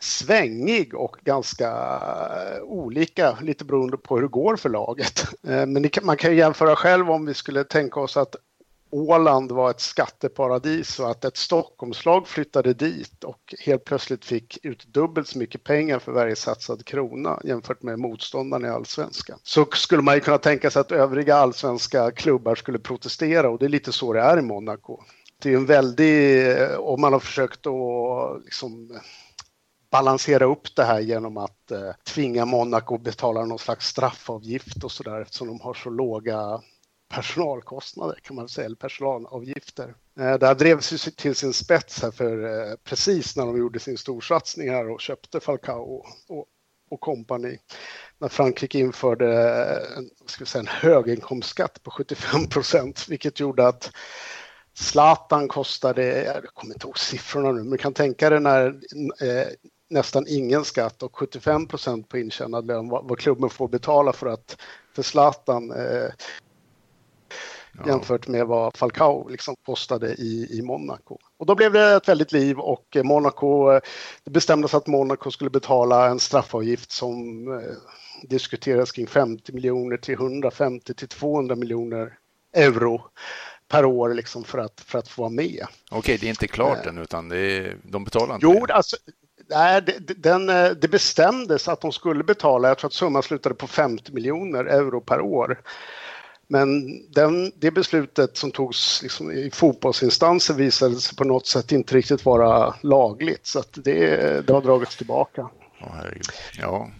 svängig 0.00 0.94
och 0.94 1.16
ganska 1.22 1.70
eh, 1.70 2.62
olika, 2.62 3.38
lite 3.40 3.64
beroende 3.64 3.96
på 3.96 4.14
hur 4.14 4.22
det 4.22 4.28
går 4.28 4.56
för 4.56 4.68
laget. 4.68 5.24
Eh, 5.48 5.66
men 5.66 5.90
man 6.02 6.16
kan 6.16 6.30
ju 6.30 6.36
jämföra 6.36 6.76
själv 6.76 7.10
om 7.10 7.26
vi 7.26 7.34
skulle 7.34 7.64
tänka 7.64 8.00
oss 8.00 8.16
att 8.16 8.36
Åland 8.94 9.52
var 9.52 9.70
ett 9.70 9.80
skatteparadis 9.80 11.00
och 11.00 11.10
att 11.10 11.24
ett 11.24 11.36
Stockholmslag 11.36 12.28
flyttade 12.28 12.74
dit 12.74 13.24
och 13.24 13.54
helt 13.58 13.84
plötsligt 13.84 14.24
fick 14.24 14.58
ut 14.62 14.86
dubbelt 14.86 15.28
så 15.28 15.38
mycket 15.38 15.64
pengar 15.64 15.98
för 15.98 16.12
varje 16.12 16.36
satsad 16.36 16.84
krona 16.84 17.40
jämfört 17.44 17.82
med 17.82 17.98
motståndarna 17.98 18.68
i 18.68 18.70
allsvenskan. 18.70 19.38
Så 19.42 19.66
skulle 19.72 20.02
man 20.02 20.14
ju 20.14 20.20
kunna 20.20 20.38
tänka 20.38 20.70
sig 20.70 20.80
att 20.80 20.92
övriga 20.92 21.36
allsvenska 21.36 22.10
klubbar 22.10 22.54
skulle 22.54 22.78
protestera 22.78 23.50
och 23.50 23.58
det 23.58 23.64
är 23.64 23.68
lite 23.68 23.92
så 23.92 24.12
det 24.12 24.20
är 24.20 24.38
i 24.38 24.42
Monaco. 24.42 24.98
Det 25.42 25.52
är 25.52 25.56
en 25.56 25.66
väldig, 25.66 26.46
eh, 26.50 26.76
om 26.76 27.00
man 27.00 27.12
har 27.12 27.20
försökt 27.20 27.66
att 27.66 28.44
liksom 28.44 28.98
balansera 29.90 30.44
upp 30.44 30.76
det 30.76 30.84
här 30.84 31.00
genom 31.00 31.36
att 31.36 31.70
eh, 31.70 31.90
tvinga 32.04 32.44
Monaco 32.44 32.94
att 32.94 33.02
betala 33.02 33.44
någon 33.44 33.58
slags 33.58 33.86
straffavgift 33.86 34.84
och 34.84 34.92
så 34.92 35.02
där 35.02 35.20
eftersom 35.20 35.48
de 35.48 35.60
har 35.60 35.74
så 35.74 35.90
låga 35.90 36.60
personalkostnader 37.14 38.18
kan 38.22 38.36
man 38.36 38.48
säga, 38.48 38.66
eller 38.66 38.76
personalavgifter. 38.76 39.94
Eh, 40.20 40.34
det 40.38 40.46
här 40.46 40.54
drevs 40.54 40.92
ju 40.92 41.10
till 41.10 41.34
sin 41.34 41.52
spets 41.52 42.02
här 42.02 42.10
för 42.10 42.44
eh, 42.44 42.76
precis 42.84 43.36
när 43.36 43.46
de 43.46 43.58
gjorde 43.58 43.80
sin 43.80 43.98
storsatsning 43.98 44.70
här 44.70 44.90
och 44.90 45.00
köpte 45.00 45.40
Falcao 45.40 46.04
och, 46.28 46.46
och 46.90 47.00
kompani. 47.00 47.58
När 48.18 48.28
Frankrike 48.28 48.78
införde 48.78 49.32
eh, 49.32 49.98
en, 49.98 50.10
ska 50.26 50.46
säga, 50.46 50.60
en 50.60 50.66
höginkomstskatt 50.66 51.82
på 51.82 51.90
75 51.90 52.46
procent, 52.48 53.08
vilket 53.08 53.40
gjorde 53.40 53.68
att 53.68 53.90
Zlatan 54.74 55.48
kostade, 55.48 56.24
jag 56.24 56.44
kommer 56.54 56.74
inte 56.74 56.86
ihåg 56.86 56.98
siffrorna 56.98 57.52
nu, 57.52 57.62
men 57.62 57.78
kan 57.78 57.94
tänka 57.94 58.30
dig 58.30 58.40
när 58.40 58.66
eh, 59.20 59.46
nästan 59.90 60.24
ingen 60.28 60.64
skatt 60.64 61.02
och 61.02 61.16
75 61.16 61.68
procent 61.68 62.08
på 62.08 62.18
intjänad 62.18 62.66
lön 62.66 62.88
vad, 62.88 63.08
vad 63.08 63.18
klubben 63.18 63.50
får 63.50 63.68
betala 63.68 64.12
för 64.12 64.26
att 64.26 64.56
för 64.94 65.02
Zlatan 65.02 65.70
eh, 65.70 66.10
ja. 67.78 67.86
jämfört 67.86 68.28
med 68.28 68.46
vad 68.46 68.76
Falcao 68.76 69.28
liksom 69.28 69.56
kostade 69.66 70.14
i, 70.14 70.58
i 70.58 70.62
Monaco. 70.62 71.18
Och 71.38 71.46
då 71.46 71.54
blev 71.54 71.72
det 71.72 71.94
ett 71.94 72.08
väldigt 72.08 72.32
liv 72.32 72.58
och 72.58 72.96
Monaco, 73.04 73.80
det 74.24 74.30
bestämdes 74.30 74.74
att 74.74 74.86
Monaco 74.86 75.30
skulle 75.30 75.50
betala 75.50 76.06
en 76.06 76.20
straffavgift 76.20 76.90
som 76.90 77.48
eh, 77.52 77.60
diskuteras 78.22 78.92
kring 78.92 79.06
50 79.06 79.52
miljoner 79.52 79.96
till 79.96 80.14
150 80.14 80.94
till 80.94 81.08
200 81.08 81.56
miljoner 81.56 82.18
euro 82.56 83.02
per 83.68 83.84
år 83.84 84.14
liksom 84.14 84.44
för, 84.44 84.58
att, 84.58 84.80
för 84.80 84.98
att 84.98 85.08
få 85.08 85.22
vara 85.22 85.30
med. 85.30 85.66
Okej, 85.90 86.18
det 86.20 86.26
är 86.26 86.30
inte 86.30 86.48
klart 86.48 86.86
eh. 86.86 86.88
än 86.88 86.98
utan 86.98 87.28
det 87.28 87.38
är, 87.38 87.76
de 87.82 88.04
betalar 88.04 88.34
inte? 88.34 88.46
Jo, 88.46 88.66
alltså, 88.68 88.96
Nej, 89.50 89.82
det, 89.82 90.14
den, 90.14 90.48
eh, 90.48 90.70
det 90.70 90.88
bestämdes 90.88 91.68
att 91.68 91.80
de 91.80 91.92
skulle 91.92 92.24
betala, 92.24 92.68
jag 92.68 92.78
tror 92.78 92.88
att 92.88 92.94
summan 92.94 93.22
slutade 93.22 93.54
på 93.54 93.66
50 93.66 94.12
miljoner 94.12 94.64
euro 94.64 95.00
per 95.00 95.20
år. 95.20 95.60
Men 96.46 97.00
den, 97.12 97.52
det 97.56 97.70
beslutet 97.70 98.36
som 98.36 98.50
togs 98.50 99.02
liksom 99.02 99.32
i 99.32 99.50
fotbollsinstanser 99.50 100.54
visade 100.54 100.94
sig 100.94 101.16
på 101.16 101.24
något 101.24 101.46
sätt 101.46 101.72
inte 101.72 101.94
riktigt 101.94 102.24
vara 102.24 102.74
lagligt 102.80 103.46
så 103.46 103.58
att 103.58 103.68
det, 103.72 104.46
det 104.46 104.52
har 104.52 104.60
dragits 104.60 104.96
tillbaka. 104.96 105.42
Oh, 105.80 106.04
ja. 106.58 106.90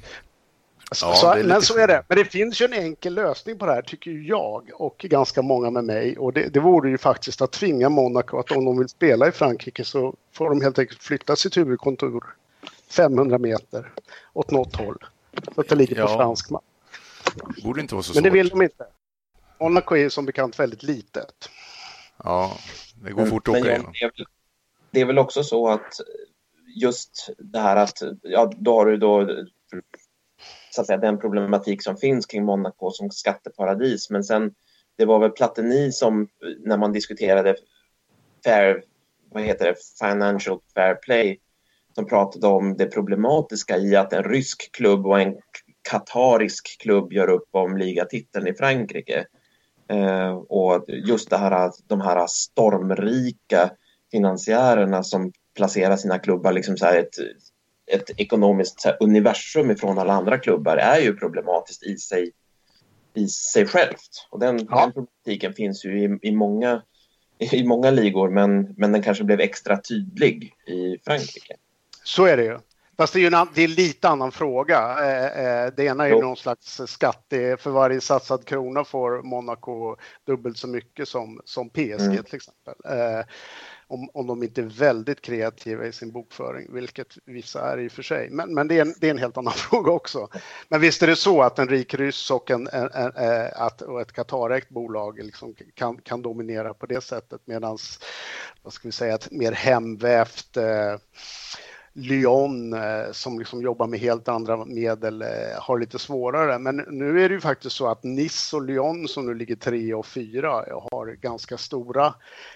Så, 0.92 1.06
ja, 1.06 1.14
så, 1.14 1.46
men 1.48 1.62
så 1.62 1.78
är 1.78 1.86
det. 1.86 2.04
Men 2.08 2.18
det 2.18 2.24
finns 2.24 2.60
ju 2.60 2.64
en 2.64 2.72
enkel 2.72 3.14
lösning 3.14 3.58
på 3.58 3.66
det 3.66 3.72
här 3.72 3.82
tycker 3.82 4.10
jag 4.10 4.70
och 4.74 4.98
ganska 4.98 5.42
många 5.42 5.70
med 5.70 5.84
mig 5.84 6.18
och 6.18 6.32
det, 6.32 6.48
det 6.48 6.60
vore 6.60 6.90
ju 6.90 6.98
faktiskt 6.98 7.42
att 7.42 7.52
tvinga 7.52 7.88
Monaco 7.88 8.38
att 8.38 8.50
om 8.50 8.64
de 8.64 8.78
vill 8.78 8.88
spela 8.88 9.28
i 9.28 9.32
Frankrike 9.32 9.84
så 9.84 10.14
får 10.32 10.50
de 10.50 10.60
helt 10.60 10.78
enkelt 10.78 11.02
flytta 11.02 11.36
sitt 11.36 11.56
huvudkontor 11.56 12.24
500 12.90 13.38
meter 13.38 13.92
åt 14.32 14.50
något 14.50 14.76
håll. 14.76 14.98
Så 15.54 15.60
att 15.60 15.68
det 15.68 15.74
ligger 15.74 15.96
ja. 15.96 16.06
på 16.06 16.12
fransk 16.12 16.50
mark. 16.50 16.62
Borde 17.64 17.80
inte 17.80 17.94
vara 17.94 18.02
så 18.02 18.14
Men 18.14 18.22
det 18.22 18.30
vill 18.30 18.48
de 18.48 18.62
inte. 18.62 18.84
Monaco 19.60 19.96
är 19.96 20.08
som 20.08 20.26
bekant 20.26 20.60
väldigt 20.60 20.82
litet. 20.82 21.50
Ja, 22.24 22.56
det 23.04 23.12
går 23.12 23.26
fort 23.26 23.48
att 23.48 23.54
åka 23.56 23.70
igenom. 23.70 23.92
Det 24.90 25.00
är 25.00 25.04
väl 25.04 25.18
också 25.18 25.44
så 25.44 25.68
att 25.68 26.00
just 26.76 27.30
det 27.38 27.58
här 27.58 27.76
att, 27.76 28.02
ja, 28.22 28.52
då 28.56 28.74
har 28.74 28.86
du 28.86 28.96
då 28.96 29.28
så 30.70 30.80
att 30.80 30.86
säga, 30.86 30.98
den 30.98 31.18
problematik 31.18 31.82
som 31.82 31.96
finns 31.96 32.26
kring 32.26 32.44
Monaco 32.44 32.90
som 32.90 33.10
skatteparadis. 33.10 34.10
Men 34.10 34.24
sen 34.24 34.54
det 34.96 35.04
var 35.04 35.18
väl 35.18 35.30
Platini 35.30 35.92
som 35.92 36.28
när 36.58 36.76
man 36.76 36.92
diskuterade 36.92 37.56
fair, 38.44 38.84
vad 39.32 39.42
heter 39.42 39.66
det, 39.66 39.74
financial 40.00 40.60
fair 40.74 40.94
play 40.94 41.40
som 41.94 42.06
pratade 42.06 42.46
om 42.46 42.76
det 42.76 42.86
problematiska 42.86 43.76
i 43.76 43.96
att 43.96 44.12
en 44.12 44.24
rysk 44.24 44.72
klubb 44.72 45.06
och 45.06 45.20
en 45.20 45.36
katarisk 45.90 46.80
klubb 46.80 47.12
gör 47.12 47.28
upp 47.28 47.48
om 47.50 47.76
ligatiteln 47.76 48.46
i 48.46 48.54
Frankrike. 48.54 49.26
Eh, 49.88 50.34
och 50.34 50.84
just 50.88 51.30
det 51.30 51.36
här, 51.36 51.72
de 51.86 52.00
här 52.00 52.26
stormrika 52.26 53.70
finansiärerna 54.10 55.02
som 55.02 55.32
placerar 55.56 55.96
sina 55.96 56.18
klubbar 56.18 56.52
liksom 56.52 56.76
så 56.76 56.86
ett, 56.86 57.14
ett 57.86 58.20
ekonomiskt 58.20 58.86
universum 59.00 59.70
ifrån 59.70 59.98
alla 59.98 60.12
andra 60.12 60.38
klubbar 60.38 60.76
är 60.76 61.00
ju 61.00 61.16
problematiskt 61.16 61.82
i 61.82 61.96
sig, 61.96 62.32
i 63.14 63.28
sig 63.28 63.66
självt. 63.66 64.28
Och 64.30 64.40
den, 64.40 64.66
ja. 64.70 64.80
den 64.80 64.92
problematiken 64.92 65.52
finns 65.52 65.84
ju 65.84 66.04
i, 66.04 66.18
i, 66.22 66.32
många, 66.32 66.82
i 67.38 67.64
många 67.64 67.90
ligor 67.90 68.30
men, 68.30 68.74
men 68.76 68.92
den 68.92 69.02
kanske 69.02 69.24
blev 69.24 69.40
extra 69.40 69.80
tydlig 69.80 70.54
i 70.66 70.98
Frankrike. 71.04 71.56
Så 72.04 72.24
är 72.24 72.36
det 72.36 72.44
ju. 72.44 72.58
Fast 72.96 73.12
det 73.12 73.18
är 73.18 73.20
ju 73.20 73.26
en, 73.26 73.48
det 73.54 73.62
är 73.62 73.68
lite 73.68 74.08
annan 74.08 74.32
fråga. 74.32 74.96
Eh, 75.00 75.46
eh, 75.46 75.72
det 75.76 75.84
ena 75.84 76.04
är 76.04 76.08
ju 76.08 76.20
någon 76.20 76.36
slags 76.36 76.80
skatt. 76.86 77.26
för 77.58 77.70
varje 77.70 78.00
satsad 78.00 78.44
krona 78.44 78.84
får 78.84 79.22
Monaco 79.22 79.96
dubbelt 80.26 80.58
så 80.58 80.68
mycket 80.68 81.08
som, 81.08 81.40
som 81.44 81.70
PSG 81.70 82.00
mm. 82.00 82.24
till 82.24 82.34
exempel. 82.34 82.74
Eh, 82.84 83.24
om, 83.86 84.10
om 84.14 84.26
de 84.26 84.42
inte 84.42 84.60
är 84.60 84.64
väldigt 84.64 85.20
kreativa 85.20 85.86
i 85.86 85.92
sin 85.92 86.12
bokföring, 86.12 86.74
vilket 86.74 87.18
vissa 87.24 87.72
är 87.72 87.78
i 87.78 87.88
och 87.88 87.92
för 87.92 88.02
sig. 88.02 88.30
Men, 88.30 88.54
men 88.54 88.68
det, 88.68 88.78
är 88.78 88.82
en, 88.82 88.94
det 89.00 89.06
är 89.06 89.10
en 89.10 89.18
helt 89.18 89.36
annan 89.36 89.52
fråga 89.56 89.92
också. 89.92 90.28
Men 90.68 90.80
visst 90.80 91.02
är 91.02 91.06
det 91.06 91.16
så 91.16 91.42
att 91.42 91.58
en 91.58 91.68
rik 91.68 91.94
ryss 91.94 92.30
och, 92.30 92.50
en, 92.50 92.68
en, 92.68 92.90
en, 92.92 93.12
att, 93.54 93.82
och 93.82 94.00
ett 94.00 94.12
Qatarägt 94.12 94.68
bolag 94.68 95.18
liksom 95.22 95.54
kan, 95.74 95.96
kan 95.96 96.22
dominera 96.22 96.74
på 96.74 96.86
det 96.86 97.00
sättet 97.00 97.40
medan, 97.44 97.78
vad 98.62 98.72
ska 98.72 98.88
vi 98.88 98.92
säga, 98.92 99.14
ett 99.14 99.30
mer 99.30 99.52
hemvävt 99.52 100.56
eh, 100.56 100.96
Lyon 101.96 102.72
eh, 102.72 103.12
som 103.12 103.38
liksom 103.38 103.62
jobbar 103.62 103.86
med 103.86 104.00
helt 104.00 104.28
andra 104.28 104.64
medel 104.64 105.22
eh, 105.22 105.28
har 105.60 105.78
lite 105.78 105.98
svårare. 105.98 106.58
Men 106.58 106.76
nu 106.76 107.24
är 107.24 107.28
det 107.28 107.34
ju 107.34 107.40
faktiskt 107.40 107.76
så 107.76 107.86
att 107.86 108.04
Nice 108.04 108.56
och 108.56 108.62
Lyon 108.62 109.08
som 109.08 109.26
nu 109.26 109.34
ligger 109.34 109.56
tre 109.56 109.94
och 109.94 110.06
fyra 110.06 110.66
eh, 110.66 110.88
har 110.92 111.06
ganska 111.06 111.58
stora 111.58 112.14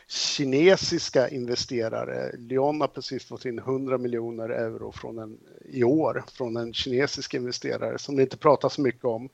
kinesiska 0.09 1.29
investerare. 1.29 2.37
Lyon 2.37 2.81
har 2.81 2.88
precis 2.88 3.24
fått 3.24 3.44
in 3.44 3.59
100 3.59 3.98
miljoner 3.98 4.48
euro 4.48 4.92
från 4.92 5.18
en, 5.18 5.38
i 5.64 5.85
år 5.85 6.24
från 6.33 6.57
en 6.57 6.72
kinesisk 6.72 7.35
investerare 7.35 7.98
som 7.98 8.16
det 8.16 8.22
inte 8.22 8.37
pratas 8.37 8.79
mycket 8.79 9.05
om. 9.05 9.29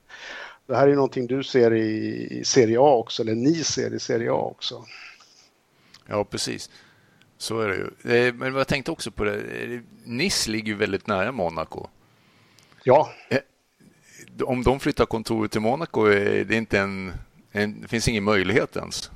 Det 0.66 0.76
här 0.76 0.88
är 0.88 0.94
någonting 0.94 1.26
du 1.26 1.42
ser 1.42 1.74
i, 1.74 2.28
i 2.30 2.44
Serie 2.44 2.78
A 2.80 2.94
också, 2.94 3.22
eller 3.22 3.34
ni 3.34 3.54
ser 3.54 3.94
i 3.94 3.98
Serie 3.98 4.30
A 4.30 4.50
också. 4.54 4.84
Ja, 6.06 6.24
precis. 6.24 6.70
Så 7.38 7.60
är 7.60 7.68
det 7.68 7.76
ju. 7.76 8.16
Eh, 8.16 8.34
men 8.34 8.54
jag 8.54 8.68
tänkte 8.68 8.90
också 8.90 9.10
på 9.10 9.24
det. 9.24 9.42
Nice 10.04 10.50
ligger 10.50 10.68
ju 10.68 10.74
väldigt 10.74 11.06
nära 11.06 11.32
Monaco. 11.32 11.86
Ja. 12.84 13.10
Eh, 13.28 13.38
om 14.42 14.62
de 14.62 14.80
flyttar 14.80 15.06
kontoret 15.06 15.52
till 15.52 15.60
Monaco, 15.60 16.04
är 16.04 16.44
det, 16.44 16.56
inte 16.56 16.78
en, 16.78 17.12
en, 17.52 17.80
det 17.80 17.88
finns 17.88 18.08
ingen 18.08 18.24
möjlighet 18.24 18.76
ens. 18.76 19.10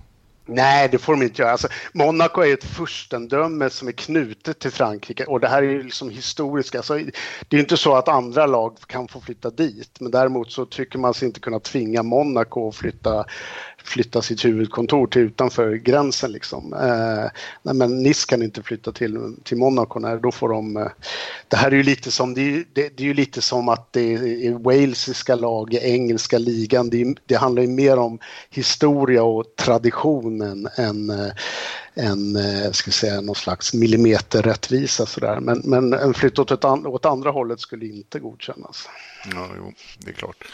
Nej, 0.51 0.89
det 0.89 0.99
får 0.99 1.13
de 1.13 1.23
inte 1.23 1.43
göra. 1.43 1.53
Alltså, 1.53 1.69
Monaco 1.93 2.41
är 2.41 2.55
ett 2.55 2.65
furstendöme 2.65 3.71
som 3.71 3.89
är 3.89 3.93
knutet 3.93 4.59
till 4.59 4.71
Frankrike 4.71 5.25
och 5.25 5.41
det 5.41 5.49
här 5.49 5.63
är 5.63 5.67
ju 5.71 5.83
liksom 5.83 6.11
historiskt. 6.11 6.75
Alltså, 6.75 6.99
det 7.49 7.57
är 7.57 7.61
inte 7.61 7.77
så 7.77 7.95
att 7.95 8.09
andra 8.09 8.47
lag 8.47 8.77
kan 8.87 9.09
få 9.09 9.21
flytta 9.21 9.51
dit, 9.51 10.01
men 10.01 10.11
däremot 10.11 10.53
så 10.53 10.67
tycker 10.67 10.99
man 10.99 11.15
sig 11.15 11.29
inte 11.29 11.41
kunna 11.41 11.61
tvinga 11.61 12.03
Monaco 12.03 12.69
att 12.69 12.77
flytta 12.77 13.25
flytta 13.85 14.23
sitt 14.23 14.45
huvudkontor 14.45 15.07
till 15.07 15.23
utanför 15.23 15.75
gränsen. 15.75 16.33
Liksom. 16.33 16.73
Eh, 16.73 17.31
nej, 17.63 17.75
men 17.75 18.03
Nice 18.03 18.27
kan 18.29 18.43
inte 18.43 18.63
flytta 18.63 18.93
till, 18.93 19.37
till 19.45 19.57
Monaco. 19.57 19.99
Nej, 19.99 20.19
då 20.23 20.33
får 20.33 20.49
de, 20.49 20.77
eh, 20.77 20.89
det 21.49 21.57
här 21.57 21.71
är 21.71 21.77
ju 21.77 21.83
lite 21.83 22.11
som, 22.11 22.35
det 22.35 22.41
är, 22.41 22.65
det, 22.73 22.97
det 22.97 23.03
är 23.03 23.07
ju 23.07 23.15
lite 23.15 23.43
som 23.43 23.69
att 23.69 23.93
det 23.93 24.15
är 24.47 24.53
walesiska 24.53 25.35
lag 25.35 25.75
i 25.75 25.79
engelska 25.79 26.39
ligan. 26.39 26.91
Det, 26.91 27.15
det 27.27 27.35
handlar 27.35 27.63
ju 27.63 27.69
mer 27.69 27.97
om 27.97 28.19
historia 28.51 29.23
och 29.23 29.45
traditionen 29.57 30.69
än 30.77 31.11
eh, 31.11 31.33
en, 31.95 32.37
eh, 32.37 32.71
ska 32.73 32.91
säga, 32.91 33.21
någon 33.21 33.35
slags 33.35 33.75
millimeterrättvisa 33.75 35.07
sådär. 35.07 35.41
Men, 35.41 35.63
men 35.65 35.93
en 35.93 36.15
flytt 36.15 36.39
åt, 36.39 36.51
ett, 36.51 36.65
åt 36.65 37.05
andra 37.05 37.31
hållet 37.31 37.61
skulle 37.61 37.87
inte 37.87 38.19
godkännas. 38.19 38.89
Ja, 39.33 39.49
jo, 39.57 39.73
det 39.99 40.11
är 40.11 40.15
klart. 40.15 40.45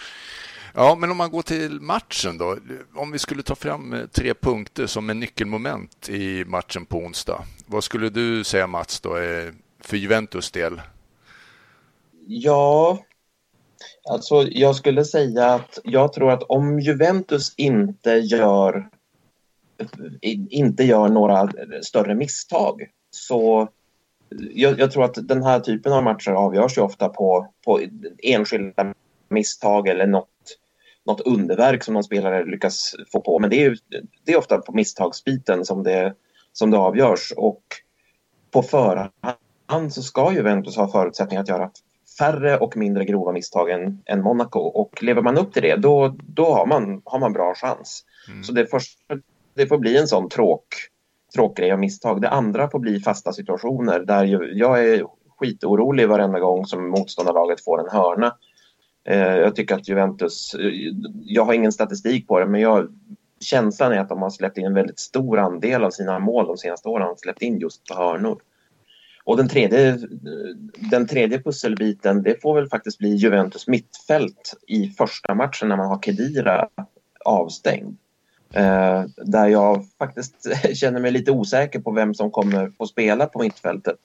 Ja, 0.77 0.95
men 0.95 1.11
om 1.11 1.17
man 1.17 1.31
går 1.31 1.43
till 1.43 1.81
matchen 1.81 2.39
då. 2.39 2.57
Om 2.95 3.11
vi 3.11 3.19
skulle 3.19 3.43
ta 3.43 3.55
fram 3.55 3.93
eh, 3.93 4.07
tre 4.07 4.35
punkter 4.35 4.87
som 4.87 5.11
är 5.11 5.15
nyckelmoment 5.15 6.09
i 6.09 6.45
matchen 6.45 6.87
på 6.87 6.99
onsdag. 6.99 7.45
Vad 7.67 7.85
skulle 7.85 8.09
du 8.09 8.45
säga 8.45 8.67
Mats 8.67 9.01
då 9.01 9.17
eh, 9.17 9.53
för 9.81 9.97
Juventus 9.97 10.51
del? 10.51 10.81
Ja, 12.27 12.99
alltså 14.11 14.43
jag 14.43 14.77
skulle 14.77 15.05
säga 15.05 15.47
att 15.47 15.79
jag 15.85 16.13
tror 16.13 16.31
att 16.31 16.43
om 16.43 16.81
Juventus 16.81 17.55
inte 17.57 18.11
gör 18.11 18.89
inte 20.51 20.85
gör 20.85 21.09
några 21.09 21.53
större 21.83 22.15
misstag 22.15 22.83
så 23.11 23.69
jag, 24.39 24.81
jag, 24.81 24.93
tror 24.93 25.05
att 25.05 25.29
den 25.29 25.43
här 25.43 25.61
typen 25.61 25.93
av 25.93 26.03
matcher 26.03 26.31
avgörs 26.31 26.79
ju 26.79 26.83
ofta 26.83 27.09
på, 27.09 27.53
på 27.65 27.81
enskilda 28.23 28.95
misstag 29.29 29.89
eller 29.89 30.07
något 30.07 30.29
något 31.07 31.21
underverk 31.21 31.83
som 31.85 31.95
någon 31.95 32.05
spelare 32.05 32.45
lyckas 32.45 32.95
få 33.13 33.21
på. 33.21 33.39
Men 33.39 33.51
det 33.51 33.57
är, 33.57 33.71
ju, 33.71 33.77
det 34.25 34.33
är 34.33 34.39
ofta 34.39 34.59
på 34.59 34.73
misstagsbiten 34.73 35.65
som 35.65 35.83
det, 35.83 36.15
som 36.53 36.71
det 36.71 36.79
avgörs. 36.79 37.33
Och 37.37 37.63
på 38.51 38.63
förhand 38.63 39.93
så 39.93 40.03
ska 40.03 40.33
Juventus 40.33 40.77
ha 40.77 40.89
förutsättningar 40.89 41.43
att 41.43 41.49
göra 41.49 41.71
färre 42.19 42.59
och 42.59 42.77
mindre 42.77 43.05
grova 43.05 43.33
misstag 43.33 43.71
än, 43.71 44.03
än 44.07 44.23
Monaco. 44.23 44.59
Och 44.59 45.03
lever 45.03 45.23
man 45.23 45.39
upp 45.39 45.53
till 45.53 45.63
det, 45.63 45.77
då, 45.77 46.17
då 46.23 46.53
har, 46.53 46.67
man, 46.67 47.03
har 47.05 47.19
man 47.19 47.33
bra 47.33 47.55
chans. 47.55 48.05
Mm. 48.29 48.43
Så 48.43 48.53
det, 48.53 48.67
först, 48.67 48.99
det 49.55 49.67
får 49.67 49.79
bli 49.79 49.99
en 49.99 50.09
sån 50.09 50.29
tråk, 50.29 50.67
tråkgrej 51.35 51.73
av 51.73 51.79
misstag. 51.79 52.21
Det 52.21 52.31
andra 52.31 52.71
får 52.71 52.79
bli 52.79 53.01
fasta 53.01 53.33
situationer 53.33 54.01
där 54.01 54.25
ju, 54.25 54.53
jag 54.53 54.85
är 54.85 55.05
skitorolig 55.39 56.09
varenda 56.09 56.41
gång 56.41 56.67
som 56.67 56.89
motståndarlaget 56.89 57.65
får 57.65 57.81
en 57.81 57.97
hörna 57.97 58.37
Eh, 59.05 59.37
jag 59.37 59.57
tycker 59.57 59.75
att 59.75 59.89
Juventus, 59.89 60.55
eh, 60.55 60.71
jag 61.25 61.45
har 61.45 61.53
ingen 61.53 61.73
statistik 61.73 62.29
på 62.29 62.41
det, 62.41 62.47
men 62.47 62.61
jag, 62.61 62.89
känslan 63.41 63.93
är 63.93 63.99
att 63.99 64.09
de 64.09 64.23
har 64.23 64.31
släppt 64.31 64.59
in 64.59 64.67
en 64.67 64.75
väldigt 64.75 64.99
stor 64.99 65.39
andel 65.39 65.85
av 65.85 65.91
sina 65.91 66.19
mål 66.19 66.47
de 66.47 66.57
senaste 66.57 66.89
åren, 66.89 67.07
har 67.07 67.17
släppt 67.17 67.43
in 67.43 67.59
just 67.59 67.89
på 67.89 67.95
hörnor. 67.95 68.41
Och 69.25 69.37
den 69.37 69.49
tredje, 69.49 69.89
eh, 69.89 69.97
den 70.91 71.07
tredje 71.07 71.43
pusselbiten, 71.43 72.23
det 72.23 72.43
får 72.43 72.55
väl 72.55 72.69
faktiskt 72.69 72.99
bli 72.99 73.15
Juventus 73.15 73.67
mittfält 73.67 74.55
i 74.67 74.89
första 74.89 75.35
matchen 75.35 75.69
när 75.69 75.77
man 75.77 75.89
har 75.89 75.99
Kedira 75.99 76.69
avstängd. 77.25 77.97
Där 79.17 79.49
jag 79.49 79.85
faktiskt 79.99 80.47
känner 80.75 81.01
mig 81.01 81.11
lite 81.11 81.31
osäker 81.31 81.81
på 81.81 81.91
vem 81.91 82.15
som 82.15 82.31
kommer 82.31 82.71
få 82.79 82.87
spela 82.87 83.27
på 83.27 83.39
mittfältet. 83.39 83.97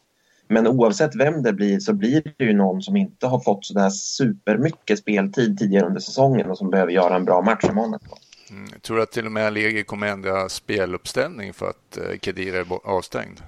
Men 0.50 0.68
oavsett 0.68 1.16
vem 1.16 1.44
det 1.44 1.54
blir 1.54 1.80
så 1.80 1.94
blir 1.94 2.34
det 2.38 2.46
ju 2.46 2.54
någon 2.54 2.82
som 2.82 2.96
inte 2.96 3.28
har 3.28 3.40
fått 3.40 3.66
så 3.66 3.74
där 3.74 3.90
supermycket 3.90 5.00
speltid 5.00 5.58
tidigare 5.58 5.86
under 5.86 6.00
säsongen 6.00 6.50
och 6.50 6.58
som 6.58 6.70
behöver 6.70 6.92
göra 6.92 7.16
en 7.16 7.26
bra 7.26 7.42
match 7.42 7.66
i 7.70 7.74
Monaco. 7.74 8.16
Mm. 8.50 8.80
Tror 8.82 8.98
du 8.98 9.04
att 9.04 9.12
till 9.12 9.26
och 9.26 9.32
med 9.32 9.48
Allegri 9.48 9.84
kommer 9.84 10.08
ändra 10.08 10.50
speluppställning 10.50 11.54
för 11.54 11.70
att 11.70 11.98
eh, 11.98 12.20
Kedira 12.22 12.58
är 12.58 12.66
avstängd? 12.84 13.42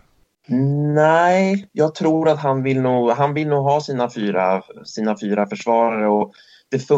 Nej, 0.96 1.70
jag 1.72 1.96
tror 1.96 2.30
att 2.30 2.40
han 2.40 2.64
vill 2.64 2.82
nog, 2.82 3.10
han 3.12 3.34
vill 3.34 3.48
nog 3.48 3.64
ha 3.64 3.82
sina 3.82 4.10
fyra, 4.10 4.64
sina 4.86 5.20
fyra 5.20 5.48
försvarare 5.48 6.08
och 6.08 6.34
det 6.70 6.90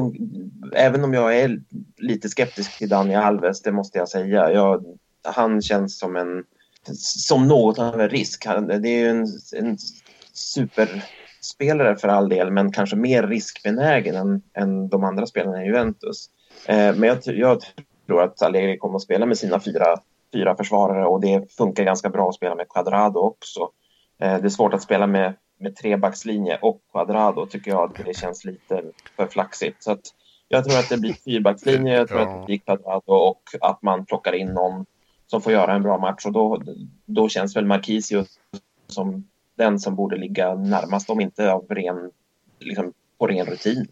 även 0.75 1.03
om 1.03 1.13
jag 1.13 1.37
är 1.37 1.59
lite 1.97 2.29
skeptisk 2.29 2.77
till 2.77 2.89
Daniel 2.89 3.21
Alves, 3.21 3.61
det 3.61 3.71
måste 3.71 3.97
jag 3.97 4.09
säga. 4.09 4.51
Jag, 4.51 4.85
han 5.23 5.61
känns 5.61 5.99
som 5.99 6.15
en 6.15 6.43
som 6.95 7.47
något 7.47 7.79
av 7.79 8.01
en 8.01 8.09
risk. 8.09 8.43
Det 8.43 8.89
är 8.89 8.99
ju 8.99 9.09
en, 9.09 9.27
en 9.55 9.77
superspelare 10.33 11.95
för 11.95 12.07
all 12.07 12.29
del, 12.29 12.51
men 12.51 12.71
kanske 12.71 12.95
mer 12.95 13.27
riskbenägen 13.27 14.15
än, 14.15 14.41
än 14.53 14.89
de 14.89 15.03
andra 15.03 15.25
spelarna 15.25 15.63
i 15.63 15.65
Juventus. 15.65 16.29
Eh, 16.67 16.95
men 16.95 17.03
jag, 17.03 17.17
jag, 17.25 17.61
tror 18.07 18.23
att 18.23 18.41
Allegri 18.41 18.77
kommer 18.77 18.95
att 18.95 19.01
spela 19.01 19.25
med 19.25 19.37
sina 19.37 19.59
fyra, 19.59 19.97
fyra 20.33 20.55
försvarare 20.55 21.05
och 21.05 21.21
det 21.21 21.53
funkar 21.57 21.83
ganska 21.83 22.09
bra 22.09 22.29
att 22.29 22.35
spela 22.35 22.55
med 22.55 22.69
Quadrado 22.69 23.19
också. 23.19 23.69
Eh, 24.19 24.37
det 24.37 24.47
är 24.47 24.49
svårt 24.49 24.73
att 24.73 24.81
spela 24.81 25.07
med, 25.07 25.33
med 25.59 25.75
trebackslinje 25.75 26.57
och 26.61 26.81
Quadrado 26.91 27.45
tycker 27.45 27.71
jag 27.71 27.83
att 27.83 28.05
det 28.05 28.17
känns 28.17 28.45
lite 28.45 28.83
för 29.15 29.27
flaxigt. 29.27 29.83
Så 29.83 29.91
att 29.91 30.01
jag 30.47 30.65
tror 30.65 30.79
att 30.79 30.89
det 30.89 30.97
blir 30.97 31.13
fyrbackslinje, 31.13 31.95
jag 31.95 32.07
tror 32.07 32.19
ja. 32.19 32.27
att 32.27 32.41
det 32.41 32.45
blir 32.45 32.57
Quadrado 32.57 33.13
och 33.13 33.41
att 33.61 33.81
man 33.81 34.05
plockar 34.05 34.33
in 34.33 34.47
någon 34.47 34.85
som 35.33 35.41
får 35.41 35.53
göra 35.53 35.73
en 35.73 35.83
bra 35.83 35.97
match 35.97 36.25
och 36.25 36.31
då, 36.31 36.61
då 37.05 37.29
känns 37.29 37.55
väl 37.55 37.65
Marquisio 37.65 38.25
som 38.87 39.27
den 39.55 39.79
som 39.79 39.95
borde 39.95 40.15
ligga 40.17 40.55
närmast 40.55 41.09
om 41.09 41.21
inte 41.21 41.51
av 41.51 41.65
ren, 41.69 42.11
liksom, 42.59 42.93
på 43.17 43.27
ren 43.27 43.45
rutin. 43.45 43.87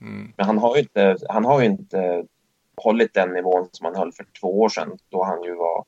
Mm. 0.00 0.32
Men 0.36 0.46
han 0.46 0.58
har 0.58 0.76
ju 0.76 0.80
inte, 0.80 1.16
han 1.28 1.44
har 1.44 1.60
ju 1.60 1.66
inte 1.66 2.24
hållit 2.76 3.14
den 3.14 3.32
nivån 3.32 3.68
som 3.72 3.84
han 3.84 3.96
höll 3.96 4.12
för 4.12 4.26
två 4.40 4.60
år 4.60 4.68
sedan 4.68 4.98
då 5.08 5.24
han 5.24 5.42
ju 5.42 5.54
var, 5.54 5.84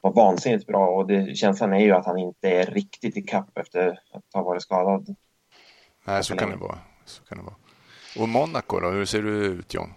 var 0.00 0.12
vansinnigt 0.12 0.66
bra 0.66 0.88
och 0.88 1.06
det, 1.06 1.36
känslan 1.36 1.72
är 1.72 1.84
ju 1.84 1.92
att 1.92 2.06
han 2.06 2.18
inte 2.18 2.48
är 2.48 2.66
riktigt 2.66 3.16
i 3.16 3.22
kapp 3.22 3.58
efter 3.58 4.00
att 4.12 4.24
ha 4.34 4.42
varit 4.42 4.62
skadad. 4.62 5.16
Nej, 6.04 6.24
så 6.24 6.36
kan 6.36 6.50
det 6.50 6.56
vara. 6.56 6.78
Så 7.04 7.22
kan 7.22 7.38
det 7.38 7.44
vara. 7.44 7.56
Och 8.20 8.28
Monaco 8.28 8.80
då, 8.80 8.90
hur 8.90 9.04
ser 9.04 9.22
det 9.22 9.30
ut 9.30 9.74
John? 9.74 9.92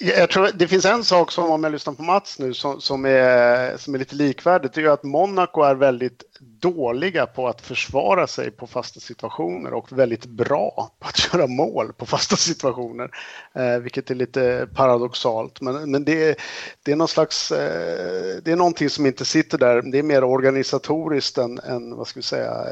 Jag 0.00 0.30
tror 0.30 0.50
det 0.54 0.68
finns 0.68 0.84
en 0.84 1.04
sak 1.04 1.32
som 1.32 1.50
om 1.50 1.64
jag 1.64 1.72
lyssnar 1.72 1.94
på 1.94 2.02
Mats 2.02 2.38
nu 2.38 2.54
som, 2.54 2.80
som, 2.80 3.04
är, 3.04 3.76
som 3.76 3.94
är 3.94 3.98
lite 3.98 4.14
likvärdigt. 4.14 4.72
Det 4.72 4.80
är 4.80 4.82
ju 4.82 4.92
att 4.92 5.04
Monaco 5.04 5.62
är 5.62 5.74
väldigt 5.74 6.22
dåliga 6.40 7.26
på 7.26 7.48
att 7.48 7.60
försvara 7.60 8.26
sig 8.26 8.50
på 8.50 8.66
fasta 8.66 9.00
situationer 9.00 9.72
och 9.74 9.92
väldigt 9.92 10.26
bra 10.26 10.90
på 11.00 11.08
att 11.08 11.34
göra 11.34 11.46
mål 11.46 11.92
på 11.92 12.06
fasta 12.06 12.36
situationer. 12.36 13.10
Eh, 13.54 13.78
vilket 13.78 14.10
är 14.10 14.14
lite 14.14 14.68
paradoxalt. 14.74 15.60
Men, 15.60 15.90
men 15.90 16.04
det, 16.04 16.38
det 16.82 16.92
är 16.92 16.96
någon 16.96 17.08
slags, 17.08 17.52
eh, 17.52 18.36
det 18.42 18.52
är 18.52 18.56
någonting 18.56 18.90
som 18.90 19.06
inte 19.06 19.24
sitter 19.24 19.58
där. 19.58 19.82
Det 19.82 19.98
är 19.98 20.02
mer 20.02 20.24
organisatoriskt 20.24 21.38
än, 21.38 21.58
än 21.58 21.96
vad 21.96 22.06
ska 22.06 22.18
vi 22.18 22.24
säga, 22.24 22.64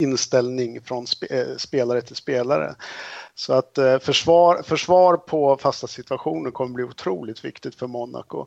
inställning 0.00 0.82
från 0.82 1.06
spe, 1.06 1.26
eh, 1.26 1.56
spelare 1.56 2.02
till 2.02 2.16
spelare. 2.16 2.74
Så 3.34 3.52
att 3.52 3.78
eh, 3.78 3.98
försvar, 3.98 4.62
försvar 4.62 5.16
på 5.16 5.56
fasta 5.56 5.86
situationer 5.86 6.50
kommer 6.50 6.74
bli 6.74 6.84
otroligt 6.84 7.44
viktigt 7.44 7.74
för 7.74 7.86
Monaco. 7.86 8.46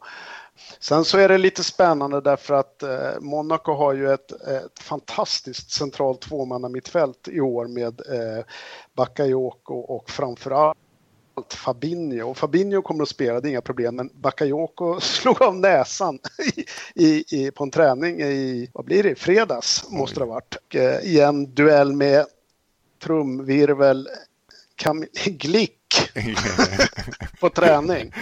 Sen 0.79 1.05
så 1.05 1.17
är 1.17 1.29
det 1.29 1.37
lite 1.37 1.63
spännande 1.63 2.21
därför 2.21 2.53
att 2.53 2.83
eh, 2.83 3.19
Monaco 3.19 3.73
har 3.73 3.93
ju 3.93 4.13
ett, 4.13 4.31
ett 4.31 4.79
fantastiskt 4.79 5.71
centralt 5.71 6.21
tvåmannamittfält 6.21 7.27
i 7.27 7.39
år 7.39 7.67
med 7.67 8.01
eh, 8.11 8.45
Bakayoko 8.93 9.75
och 9.75 10.09
framförallt 10.09 10.77
Fabinho. 11.49 12.29
Och 12.29 12.37
Fabinho 12.37 12.81
kommer 12.81 13.03
att 13.03 13.09
spela, 13.09 13.41
det 13.41 13.47
är 13.47 13.49
inga 13.49 13.61
problem, 13.61 13.95
men 13.95 14.09
Bakayoko 14.13 14.99
slog 15.01 15.41
av 15.41 15.55
näsan 15.55 16.19
i, 16.55 16.65
i, 17.05 17.23
i, 17.29 17.51
på 17.51 17.63
en 17.63 17.71
träning 17.71 18.21
i, 18.21 18.69
vad 18.73 18.85
blir 18.85 19.03
det, 19.03 19.15
fredags 19.15 19.85
måste 19.89 20.19
det 20.19 20.25
ha 20.25 20.33
varit. 20.33 20.57
Eh, 20.73 20.99
I 20.99 21.19
en 21.19 21.53
duell 21.53 21.93
med 21.93 22.25
trumvirvel 23.03 24.09
Cam 24.75 25.05
Glick 25.25 25.82
på 27.39 27.49
träning. 27.49 28.13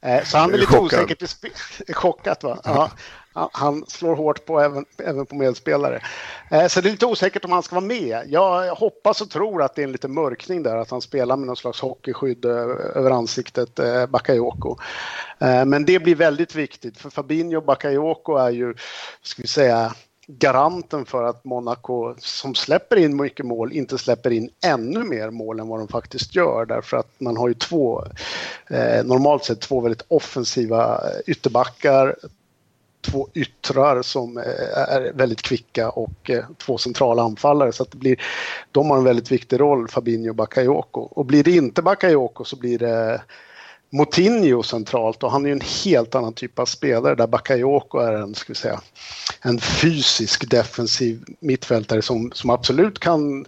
Eh, 0.00 0.24
så 0.24 0.38
han 0.38 0.54
är 0.54 0.58
lite 0.58 0.78
osäker 0.78 1.14
till 1.14 1.28
spel. 1.28 1.50
Chockat 1.94 2.44
va? 2.44 2.58
Ja. 2.64 2.90
Han 3.52 3.84
slår 3.88 4.16
hårt 4.16 4.46
på 4.46 4.60
även, 4.60 4.84
även 4.98 5.26
på 5.26 5.34
medspelare. 5.34 6.02
Eh, 6.50 6.66
så 6.66 6.80
det 6.80 6.88
är 6.88 6.90
lite 6.90 7.06
osäkert 7.06 7.44
om 7.44 7.52
han 7.52 7.62
ska 7.62 7.74
vara 7.74 7.86
med. 7.86 8.22
Jag 8.26 8.74
hoppas 8.74 9.20
och 9.20 9.30
tror 9.30 9.62
att 9.62 9.74
det 9.74 9.82
är 9.82 9.86
en 9.86 9.92
liten 9.92 10.14
mörkning 10.14 10.62
där, 10.62 10.76
att 10.76 10.90
han 10.90 11.00
spelar 11.00 11.36
med 11.36 11.46
någon 11.46 11.56
slags 11.56 11.80
hockeyskydd 11.80 12.44
eh, 12.44 12.52
över 12.94 13.10
ansiktet, 13.10 13.80
Bakayoko. 14.08 14.76
Men 15.66 15.84
det 15.84 15.98
blir 15.98 16.14
väldigt 16.14 16.54
viktigt, 16.54 16.98
för 16.98 17.10
Fabinho 17.10 17.56
och 17.56 17.64
Bakayoko 17.64 18.36
är 18.36 18.50
ju, 18.50 18.74
ska 19.22 19.42
vi 19.42 19.48
säga, 19.48 19.94
garanten 20.38 21.06
för 21.06 21.22
att 21.22 21.44
Monaco 21.44 22.14
som 22.18 22.54
släpper 22.54 22.96
in 22.96 23.16
mycket 23.16 23.46
mål 23.46 23.72
inte 23.72 23.98
släpper 23.98 24.30
in 24.30 24.50
ännu 24.64 25.04
mer 25.04 25.30
mål 25.30 25.60
än 25.60 25.68
vad 25.68 25.80
de 25.80 25.88
faktiskt 25.88 26.34
gör 26.34 26.64
därför 26.66 26.96
att 26.96 27.10
man 27.18 27.36
har 27.36 27.48
ju 27.48 27.54
två, 27.54 28.04
eh, 28.70 29.04
normalt 29.04 29.44
sett 29.44 29.60
två 29.60 29.80
väldigt 29.80 30.04
offensiva 30.08 30.94
eh, 30.94 31.20
ytterbackar, 31.26 32.16
två 33.00 33.28
yttrar 33.34 34.02
som 34.02 34.38
eh, 34.38 34.78
är 34.88 35.12
väldigt 35.14 35.42
kvicka 35.42 35.90
och 35.90 36.30
eh, 36.30 36.44
två 36.58 36.78
centrala 36.78 37.22
anfallare 37.22 37.72
så 37.72 37.82
att 37.82 37.90
det 37.90 37.98
blir, 37.98 38.22
de 38.72 38.90
har 38.90 38.98
en 38.98 39.04
väldigt 39.04 39.32
viktig 39.32 39.60
roll, 39.60 39.88
Fabinho 39.88 40.30
och 40.30 40.36
Bakayoko. 40.36 41.00
Och 41.00 41.26
blir 41.26 41.44
det 41.44 41.50
inte 41.50 41.82
Bakayoko 41.82 42.44
så 42.44 42.56
blir 42.56 42.78
det 42.78 43.22
Moutinho 43.90 44.62
centralt 44.62 45.22
och 45.22 45.30
han 45.30 45.44
är 45.44 45.48
ju 45.48 45.52
en 45.52 45.60
helt 45.84 46.14
annan 46.14 46.32
typ 46.32 46.58
av 46.58 46.66
spelare. 46.66 47.14
Där 47.14 47.26
Bakayoko 47.26 47.98
är 47.98 48.12
en, 48.12 48.34
ska 48.34 48.52
vi 48.52 48.58
säga, 48.58 48.80
en 49.40 49.60
fysisk 49.60 50.50
defensiv 50.50 51.24
mittfältare 51.40 52.02
som, 52.02 52.30
som 52.34 52.50
absolut 52.50 52.98
kan, 52.98 53.46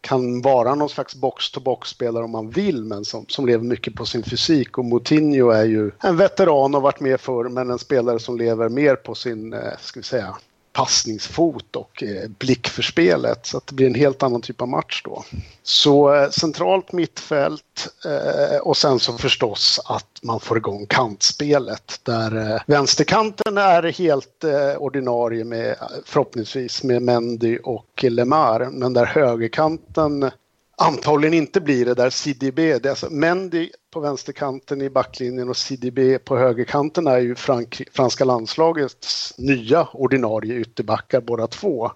kan 0.00 0.42
vara 0.42 0.74
någon 0.74 0.88
slags 0.88 1.14
box-to-box-spelare 1.14 2.24
om 2.24 2.30
man 2.30 2.50
vill 2.50 2.84
men 2.84 3.04
som, 3.04 3.24
som 3.28 3.46
lever 3.46 3.64
mycket 3.64 3.94
på 3.94 4.06
sin 4.06 4.22
fysik. 4.22 4.78
Och 4.78 4.84
Moutinho 4.84 5.50
är 5.50 5.64
ju 5.64 5.90
en 6.02 6.16
veteran 6.16 6.74
och 6.74 6.82
varit 6.82 7.00
med 7.00 7.20
förr 7.20 7.48
men 7.48 7.70
en 7.70 7.78
spelare 7.78 8.18
som 8.18 8.38
lever 8.38 8.68
mer 8.68 8.96
på 8.96 9.14
sin, 9.14 9.52
eh, 9.52 9.78
ska 9.80 10.00
vi 10.00 10.04
säga, 10.04 10.36
passningsfot 10.74 11.76
och 11.76 12.02
eh, 12.02 12.28
blick 12.38 12.68
för 12.68 12.82
spelet. 12.82 13.46
Så 13.46 13.56
att 13.56 13.66
det 13.66 13.74
blir 13.74 13.86
en 13.86 13.94
helt 13.94 14.22
annan 14.22 14.40
typ 14.40 14.62
av 14.62 14.68
match 14.68 15.02
då. 15.04 15.24
Så 15.62 16.14
eh, 16.14 16.30
centralt 16.30 16.92
mittfält 16.92 17.88
eh, 18.04 18.58
och 18.58 18.76
sen 18.76 18.98
så 18.98 19.12
förstås 19.12 19.80
att 19.84 20.18
man 20.22 20.40
får 20.40 20.56
igång 20.56 20.86
kantspelet 20.86 22.00
där 22.02 22.62
vänsterkanten 22.66 23.58
är 23.58 23.82
helt 23.82 24.44
ordinarie 24.78 25.44
med 25.44 25.76
förhoppningsvis 26.04 26.82
med 26.82 27.02
Mendy 27.02 27.58
och 27.58 28.04
Lemar 28.08 28.68
men 28.72 28.92
där 28.92 29.06
högerkanten 29.06 30.30
antagligen 30.76 31.34
inte 31.34 31.60
blir 31.60 31.84
det 31.84 31.94
där 31.94 32.10
CDB. 32.10 32.56
Det 32.56 32.86
är 32.86 32.90
alltså 32.90 33.10
Mendy 33.10 33.70
på 33.92 34.00
vänsterkanten 34.00 34.82
i 34.82 34.90
backlinjen 34.90 35.48
och 35.48 35.56
CDB 35.56 36.18
på 36.24 36.36
högerkanten 36.36 37.06
är 37.06 37.18
ju 37.18 37.34
Frank, 37.34 37.82
franska 37.92 38.24
landslagets 38.24 39.34
nya 39.38 39.88
ordinarie 39.92 40.54
ytterbackar 40.60 41.20
båda 41.20 41.46
två. 41.46 41.90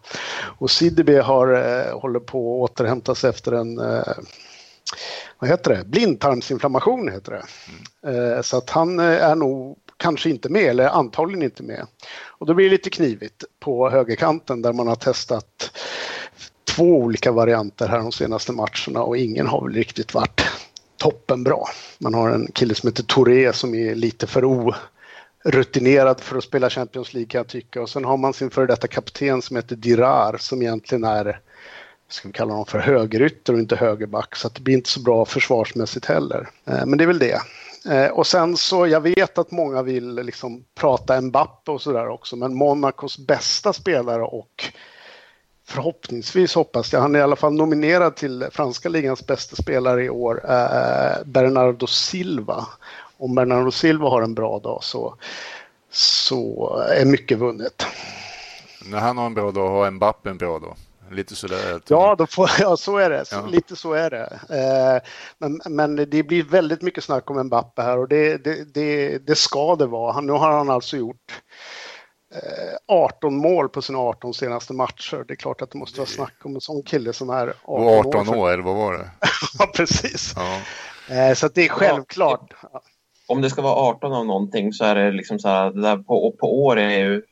Och 0.59 0.71
CDB 0.71 1.11
har, 1.19 1.53
eh, 1.53 2.01
håller 2.01 2.21
på 2.21 2.65
att 2.65 2.71
återhämta 2.71 3.15
sig 3.15 3.31
efter 3.31 3.53
en 3.53 3.79
eh, 3.79 4.15
vad 5.39 5.51
heter 5.51 5.77
det? 5.77 5.85
blindtarmsinflammation 5.85 7.09
heter 7.13 7.33
det. 7.33 7.43
Mm. 8.03 8.33
Eh, 8.33 8.43
så 8.43 8.57
att 8.57 8.71
han 8.71 8.99
eh, 8.99 9.25
är 9.25 9.35
nog 9.35 9.79
kanske 9.97 10.31
inte 10.31 10.49
med 10.49 10.63
eller 10.63 10.89
antagligen 10.89 11.43
inte 11.43 11.63
med. 11.63 11.87
Och 12.27 12.47
då 12.47 12.55
blir 12.55 12.65
det 12.65 12.71
lite 12.71 12.91
knivigt 12.91 13.45
på 13.61 13.91
högerkanten 13.91 14.63
där 14.63 14.73
man 14.73 14.89
har 14.89 14.97
testat 14.97 15.73
två 16.79 16.97
olika 16.97 17.33
varianter 17.33 17.89
här 17.89 17.99
de 17.99 18.13
senaste 18.13 18.53
matcherna 18.53 19.03
och 19.03 19.17
ingen 19.17 19.47
har 19.47 19.65
väl 19.65 19.75
riktigt 19.75 20.15
varit 20.15 20.41
toppenbra. 20.97 21.59
Man 21.99 22.15
har 22.15 22.31
en 22.31 22.47
kille 22.53 22.75
som 22.75 22.89
heter 22.89 23.03
Touré 23.03 23.53
som 23.53 23.75
är 23.75 23.95
lite 23.95 24.27
för 24.27 24.73
orutinerad 25.45 26.21
för 26.21 26.39
att 26.39 26.45
spela 26.45 26.71
Champions 26.71 27.15
League 27.15 27.29
kan 27.29 27.39
jag 27.39 27.49
tycka. 27.49 27.83
Och 27.83 27.91
sen 27.91 28.05
har 28.05 28.17
man 28.17 28.33
sin 28.33 28.51
före 28.51 28.67
detta 28.67 28.89
kapten 28.89 29.43
som 29.43 29.57
heter 29.57 29.77
Dirar 29.77 30.37
som 30.39 30.63
egentligen 30.63 31.05
är, 31.05 31.41
ska 32.09 32.29
vi 32.29 32.33
kalla 32.33 32.53
honom 32.53 32.67
för 32.67 32.79
högerytter 32.79 33.53
och 33.53 33.59
inte 33.59 33.77
högerback. 33.77 34.37
Så 34.37 34.49
det 34.49 34.61
blir 34.61 34.75
inte 34.75 34.91
så 34.91 35.01
bra 35.01 35.25
försvarsmässigt 35.25 36.07
heller. 36.07 36.49
Eh, 36.65 36.87
men 36.87 36.99
det 36.99 37.05
är 37.05 37.09
väl 37.09 37.19
det. 37.19 37.41
Eh, 37.91 38.11
och 38.11 38.27
sen 38.27 38.57
så, 38.57 38.87
jag 38.87 39.01
vet 39.01 39.39
att 39.39 39.51
många 39.51 39.83
vill 39.83 40.15
liksom 40.15 40.65
prata 40.75 41.21
Mbappe 41.21 41.71
och 41.71 41.83
sådär 41.83 42.09
också, 42.09 42.37
men 42.37 42.55
Monacos 42.55 43.19
bästa 43.19 43.73
spelare 43.73 44.23
och 44.23 44.73
förhoppningsvis 45.69 46.55
hoppas 46.55 46.93
jag, 46.93 47.01
han 47.01 47.15
är 47.15 47.19
i 47.19 47.23
alla 47.23 47.37
fall 47.37 47.53
nominerad 47.53 48.17
till 48.17 48.47
franska 48.51 48.89
ligans 48.89 49.27
bästa 49.27 49.57
spelare 49.57 50.05
i 50.05 50.11
år, 50.11 50.41
eh, 50.45 51.25
Bernardo 51.25 51.87
Silva. 51.87 52.67
Om 53.17 53.35
Bernardo 53.35 53.71
Silva 53.71 54.09
har 54.09 54.23
en 54.23 54.35
bra 54.35 54.59
dag 54.59 54.85
så, 54.85 55.15
så 55.91 56.77
är 56.91 57.05
mycket 57.05 57.39
vunnet. 57.39 57.87
När 58.85 58.99
han 58.99 59.19
har 59.19 59.27
en 59.27 59.35
bra 59.35 59.51
dag 59.51 59.71
har 59.71 59.91
Mbappe 59.91 60.31
en 60.31 60.39
bra 60.39 60.59
dag. 60.59 60.77
Lite 61.11 61.37
sådär. 61.37 61.81
Ja, 61.89 62.15
då 62.19 62.27
får, 62.27 62.51
ja, 62.59 62.77
så 62.77 62.97
är 62.97 63.11
det. 63.11 63.25
Ja. 63.33 63.47
Lite 63.47 63.77
så 63.77 63.93
är 63.93 64.11
det. 64.11 64.41
Eh, 64.49 65.11
men, 65.39 65.61
men 65.75 65.97
det 65.97 66.23
blir 66.23 66.43
väldigt 66.43 66.83
mycket 66.83 67.05
snack 67.05 67.31
om 67.31 67.47
Mbappe 67.47 67.83
här 67.83 67.99
och 67.99 68.09
det, 68.09 68.45
det, 68.45 68.75
det, 68.75 69.19
det 69.19 69.35
ska 69.35 69.77
det 69.77 69.87
vara. 69.87 70.21
Nu 70.21 70.33
har 70.33 70.51
han 70.51 70.71
alltså 70.71 70.97
gjort 70.97 71.43
18 72.87 73.35
eh, 73.35 73.41
mål 73.41 73.69
på 73.69 73.83
sina 73.83 73.99
18 73.99 74.35
senaste 74.35 74.73
matcher. 74.73 75.25
Det 75.29 75.35
är 75.35 75.37
klart 75.37 75.63
att 75.63 75.71
det 75.71 75.79
måste 75.79 76.01
vara 76.01 76.09
snack 76.09 76.35
om 76.45 76.55
en 76.55 76.61
sån 76.61 76.83
kille 76.83 77.13
som 77.13 77.31
är 77.31 77.49
18, 77.49 77.55
och 77.65 78.07
18 78.07 78.29
år. 78.29 78.37
år 78.37 78.59
vad 78.59 78.77
var 78.77 78.93
det? 78.93 79.11
ja, 79.59 79.67
precis. 79.77 80.35
Ja. 80.37 80.61
Eh, 81.15 81.35
så 81.35 81.49
det 81.49 81.65
är 81.65 81.69
självklart. 81.69 82.55
Om 83.29 83.43
det 83.43 83.51
ska 83.51 83.63
vara 83.63 83.75
18 83.75 84.13
av 84.13 84.27
någonting 84.27 84.73
så 84.73 84.85
är 84.85 84.95
det 84.95 85.11
liksom 85.11 85.39
så 85.39 85.49
här, 85.49 85.71
det 85.71 85.83
där 85.83 85.97
på, 85.97 86.35
på 86.41 86.65
år 86.65 86.79
är 86.79 86.99
ju, 86.99 87.23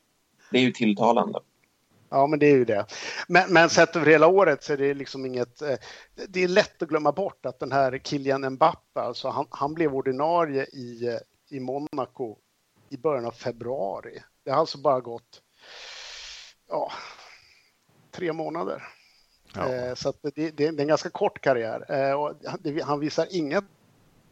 det 0.51 0.59
är 0.59 0.63
ju 0.63 0.73
tilltalande. 0.73 1.41
Ja, 2.09 2.27
men 2.27 2.39
det 2.39 2.47
är 2.47 2.57
ju 2.57 2.65
det. 2.65 2.87
Men, 3.29 3.53
men 3.53 3.71
sett 3.71 3.97
över 3.97 4.07
hela 4.07 4.27
året 4.27 4.65
så 4.65 4.73
är 4.73 4.77
det 4.77 4.95
liksom 4.95 5.27
inget... 5.27 5.63
Eh, 5.63 5.77
det 6.29 6.45
är 6.45 6.49
lätt 6.49 6.83
att 6.83 6.89
glömma 6.89 7.13
bort 7.13 7.47
att 7.47 7.59
den 7.59 7.73
här 7.73 8.01
Kylian 8.05 8.53
Mbappe, 8.53 9.01
alltså 9.01 9.29
han, 9.29 9.47
han 9.51 9.75
blev 9.75 9.95
ordinarie 9.95 10.63
i, 10.63 11.19
i 11.51 11.61
Monaco 11.61 12.37
i 12.91 12.97
början 12.97 13.27
av 13.27 13.31
februari. 13.31 14.23
Det 14.47 14.53
har 14.53 14.59
alltså 14.59 14.79
bara 14.79 15.01
gått 15.01 15.43
ja, 16.69 16.93
tre 18.11 18.33
månader. 18.33 18.83
Ja. 19.55 19.75
Eh, 19.75 19.95
så 19.95 20.13
det, 20.35 20.51
det, 20.51 20.65
är 20.65 20.81
en 20.81 20.89
ganska 20.89 21.11
kort 21.11 21.41
karriär. 21.41 21.85
Eh, 21.89 22.13
och 22.13 22.35
det, 22.61 22.83
han 22.83 23.01
visar 23.01 23.27
inga 23.31 23.63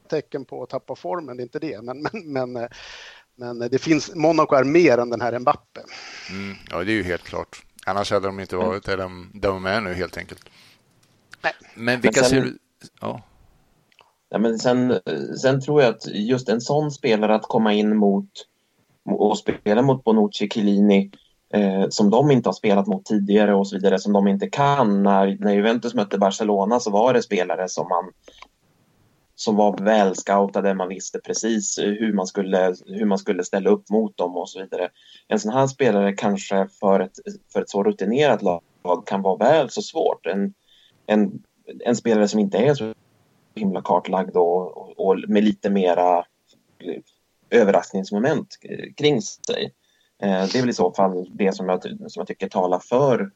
tecken 0.09 0.45
på 0.45 0.63
att 0.63 0.71
tappa 0.71 0.97
formen, 0.97 1.37
det 1.37 1.41
är 1.41 1.45
inte 1.45 1.59
det. 1.59 1.83
Men, 1.83 2.03
men, 2.03 2.33
men, 2.33 2.57
eh, 2.57 2.69
men 3.35 3.59
det 3.59 3.79
finns, 3.79 4.15
Monaco 4.15 4.55
är 4.55 4.65
mer 4.65 4.99
än 4.99 5.11
den 5.11 5.21
här 5.21 5.39
Mbappe. 5.39 5.81
Mm, 6.31 6.57
ja, 6.71 6.85
det 6.85 6.93
är 6.93 6.97
ju 6.97 7.03
helt 7.03 7.25
klart. 7.25 7.63
Annars 7.87 8.11
hade 8.11 8.27
de 8.27 8.41
inte 8.41 8.57
varit 8.57 8.85
där 8.85 8.97
de, 8.97 9.31
de 9.35 9.67
är 9.67 9.81
nu 9.81 9.95
helt 9.95 10.17
enkelt. 10.17 10.51
Nej. 11.43 11.53
Men 11.75 12.01
vilka 12.01 12.21
men 12.21 12.31
sen, 12.31 12.43
ser 12.43 12.51
du? 12.51 12.59
Ja. 13.01 13.23
Ja, 14.29 14.39
men 14.39 14.59
sen, 14.59 15.01
sen 15.41 15.61
tror 15.61 15.83
jag 15.83 15.95
att 15.95 16.07
just 16.07 16.49
en 16.49 16.61
sån 16.61 16.91
spelare 16.91 17.35
att 17.35 17.43
komma 17.43 17.73
in 17.73 17.97
mot 17.97 18.31
och 19.05 19.39
spela 19.39 19.83
mot 19.83 20.05
Bonucci, 20.05 20.49
Chiellini 20.49 21.11
eh, 21.55 21.87
som 21.89 22.11
de 22.11 22.31
inte 22.31 22.49
har 22.49 22.55
spelat 22.55 22.87
mot 22.87 23.05
tidigare 23.05 23.55
och 23.55 23.69
så 23.69 23.77
vidare, 23.77 23.99
som 23.99 24.13
de 24.13 24.29
inte 24.29 24.47
kan. 24.47 25.03
När, 25.03 25.37
när 25.41 25.55
Juventus 25.55 25.95
mötte 25.95 26.19
Barcelona 26.19 26.81
så 26.81 26.91
var 26.91 27.15
det 27.15 27.23
spelare 27.23 27.69
som 27.69 27.89
man 27.89 28.11
som 29.37 29.57
var 29.57 29.79
väl 29.79 30.15
scoutade, 30.15 30.75
man 30.75 30.89
visste 30.89 31.19
precis 31.19 31.79
hur 31.79 32.13
man, 32.13 32.27
skulle, 32.27 32.75
hur 32.87 33.05
man 33.05 33.19
skulle 33.19 33.45
ställa 33.45 33.71
upp 33.71 33.91
mot 33.91 34.17
dem 34.17 34.37
och 34.37 34.49
så 34.49 34.61
vidare. 34.61 34.89
En 35.29 35.41
sån 35.41 35.53
här 35.53 35.67
spelare 35.67 36.13
kanske 36.13 36.69
för 36.81 37.01
ett, 37.01 37.13
för 37.53 37.61
ett 37.61 37.71
så 37.71 37.83
rutinerat 37.83 38.43
lag 38.43 38.63
kan 39.07 39.23
vara 39.23 39.37
väl 39.37 39.71
så 39.71 39.83
svårt. 39.83 40.27
En, 40.27 40.55
en, 41.07 41.43
en 41.85 41.97
spelare 41.97 42.29
som 42.29 42.41
inte 42.41 42.59
är 42.59 42.75
så 42.75 42.95
himla 43.55 43.83
kartlagd 43.83 44.37
och, 44.37 44.77
och, 44.77 45.07
och 45.07 45.19
med 45.29 45.45
lite 45.45 45.71
mera 45.71 46.25
överraskningsmoment 47.55 48.59
kring 48.97 49.23
sig. 49.23 49.75
Eh, 50.23 50.47
det 50.47 50.55
är 50.55 50.61
väl 50.61 50.71
i 50.71 50.75
så 50.75 50.93
fall 50.93 51.31
det 51.33 51.53
som 51.53 51.69
jag, 51.69 51.83
som 51.83 52.21
jag 52.21 52.27
tycker 52.27 52.49
talar 52.49 52.79
för, 52.79 53.31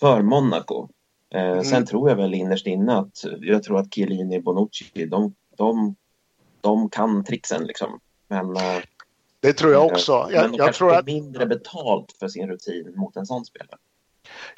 för 0.00 0.22
Monaco. 0.22 0.88
Eh, 1.34 1.40
mm. 1.42 1.64
Sen 1.64 1.86
tror 1.86 2.08
jag 2.08 2.16
väl 2.16 2.34
innerst 2.34 2.66
inne 2.66 2.98
att 2.98 3.24
jag 3.40 3.62
tror 3.62 3.78
att 3.78 3.94
Chiellini 3.94 4.38
och 4.38 4.42
Bonucci, 4.42 5.06
de, 5.06 5.34
de, 5.56 5.96
de 6.60 6.90
kan 6.90 7.24
trixen 7.24 7.64
liksom. 7.64 8.00
Men, 8.28 8.56
eh, 8.56 8.82
det 9.40 9.52
tror 9.52 9.72
jag 9.72 9.86
också. 9.86 10.28
Jag, 10.32 10.42
men 10.42 10.50
de 10.50 10.56
jag 10.58 10.74
tror 10.74 10.94
att 10.94 11.06
mindre 11.06 11.46
betalt 11.46 12.16
för 12.18 12.28
sin 12.28 12.48
rutin 12.48 12.92
mot 12.96 13.16
en 13.16 13.26
sån 13.26 13.44
spelare. 13.44 13.78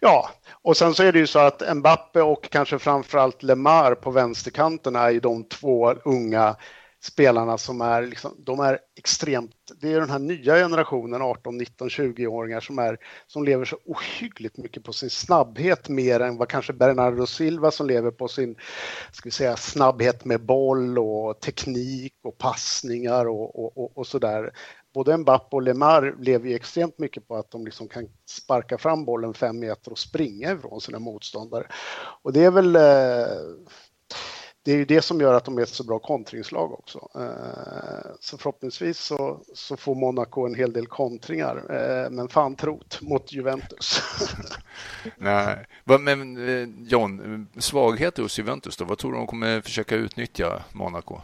Ja, 0.00 0.30
och 0.62 0.76
sen 0.76 0.94
så 0.94 1.02
är 1.02 1.12
det 1.12 1.18
ju 1.18 1.26
så 1.26 1.38
att 1.38 1.76
Mbappe 1.76 2.22
och 2.22 2.50
kanske 2.50 2.78
framförallt 2.78 3.42
Lemar 3.42 3.94
på 3.94 4.10
vänsterkanten 4.10 4.96
är 4.96 5.10
ju 5.10 5.20
de 5.20 5.44
två 5.44 5.92
unga 5.92 6.56
spelarna 7.00 7.58
som 7.58 7.80
är, 7.80 8.02
liksom, 8.02 8.34
de 8.38 8.60
är 8.60 8.78
extremt, 8.98 9.54
det 9.80 9.92
är 9.92 10.00
den 10.00 10.10
här 10.10 10.18
nya 10.18 10.54
generationen 10.54 11.22
18, 11.22 11.56
19, 11.56 11.88
20-åringar 11.88 12.60
som, 12.60 12.78
är, 12.78 12.98
som 13.26 13.44
lever 13.44 13.64
så 13.64 13.76
ohyggligt 13.84 14.56
mycket 14.56 14.84
på 14.84 14.92
sin 14.92 15.10
snabbhet 15.10 15.88
mer 15.88 16.20
än 16.20 16.36
vad 16.36 16.48
kanske 16.48 16.72
Bernardo 16.72 17.26
Silva 17.26 17.70
som 17.70 17.86
lever 17.86 18.10
på 18.10 18.28
sin 18.28 18.56
ska 19.12 19.26
vi 19.26 19.30
säga, 19.30 19.56
snabbhet 19.56 20.24
med 20.24 20.46
boll 20.46 20.98
och 20.98 21.40
teknik 21.40 22.14
och 22.22 22.38
passningar 22.38 23.28
och, 23.28 23.64
och, 23.64 23.78
och, 23.78 23.98
och 23.98 24.06
sådär. 24.06 24.52
Både 24.94 25.16
Mbappe 25.16 25.56
och 25.56 25.62
Lemar 25.62 26.16
lever 26.20 26.48
ju 26.48 26.54
extremt 26.54 26.98
mycket 26.98 27.28
på 27.28 27.36
att 27.36 27.50
de 27.50 27.64
liksom 27.64 27.88
kan 27.88 28.08
sparka 28.30 28.78
fram 28.78 29.04
bollen 29.04 29.34
fem 29.34 29.58
meter 29.58 29.90
och 29.90 29.98
springa 29.98 30.52
ifrån 30.52 30.80
sina 30.80 30.98
motståndare. 30.98 31.66
Och 32.22 32.32
det 32.32 32.44
är 32.44 32.50
väl 32.50 32.76
eh, 32.76 32.82
det 34.68 34.74
är 34.74 34.76
ju 34.76 34.84
det 34.84 35.02
som 35.02 35.20
gör 35.20 35.34
att 35.34 35.44
de 35.44 35.58
är 35.58 35.62
ett 35.62 35.68
så 35.68 35.84
bra 35.84 35.98
kontringslag 35.98 36.72
också. 36.72 37.08
Eh, 37.14 38.10
så 38.20 38.38
förhoppningsvis 38.38 38.98
så, 38.98 39.40
så 39.54 39.76
får 39.76 39.94
Monaco 39.94 40.46
en 40.46 40.54
hel 40.54 40.72
del 40.72 40.86
kontringar, 40.86 41.56
eh, 41.56 42.10
men 42.10 42.28
fan 42.28 42.56
trot 42.56 42.98
mot 43.02 43.32
Juventus. 43.32 44.02
Nej, 45.16 45.66
men 45.84 46.48
eh, 46.48 46.68
John, 46.88 47.46
svagheter 47.58 48.22
hos 48.22 48.38
Juventus 48.38 48.76
då? 48.76 48.84
Vad 48.84 48.98
tror 48.98 49.12
du 49.12 49.18
de 49.18 49.26
kommer 49.26 49.60
försöka 49.60 49.94
utnyttja 49.94 50.62
Monaco? 50.72 51.20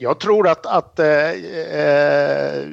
Jag 0.00 0.20
tror 0.20 0.48
att, 0.48 0.66
att 0.66 0.98
eh, 0.98 1.30
eh, 1.30 2.66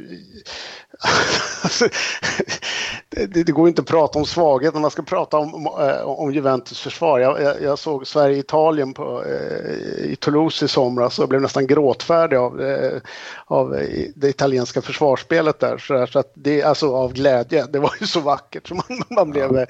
det, 3.09 3.43
det, 3.43 3.51
går 3.51 3.67
inte 3.67 3.81
att 3.81 3.87
prata 3.87 4.19
om 4.19 4.25
svaghet. 4.25 4.73
När 4.73 4.81
man 4.81 4.91
ska 4.91 5.01
prata 5.01 5.37
om, 5.37 5.67
eh, 5.79 6.01
om 6.01 6.33
Juventus 6.33 6.79
försvar. 6.79 7.19
Jag, 7.19 7.41
jag, 7.41 7.61
jag 7.61 7.79
såg 7.79 8.07
Sverige-Italien 8.07 8.93
eh, 8.99 10.05
i 10.05 10.15
Toulouse 10.19 10.65
i 10.65 10.67
somras. 10.67 11.19
Och 11.19 11.29
blev 11.29 11.41
nästan 11.41 11.67
gråtfärdig 11.67 12.37
av, 12.37 12.61
eh, 12.61 13.01
av 13.45 13.69
det 14.15 14.29
italienska 14.29 14.81
försvarsspelet 14.81 15.59
där. 15.59 15.77
Så, 15.77 16.07
så 16.07 16.19
att 16.19 16.31
det, 16.35 16.63
alltså 16.63 16.95
av 16.95 17.13
glädje, 17.13 17.65
det 17.65 17.79
var 17.79 17.93
ju 17.99 18.07
så 18.07 18.19
vackert. 18.19 18.67
Så 18.67 18.75
man, 18.75 19.03
man 19.09 19.31
blev 19.31 19.65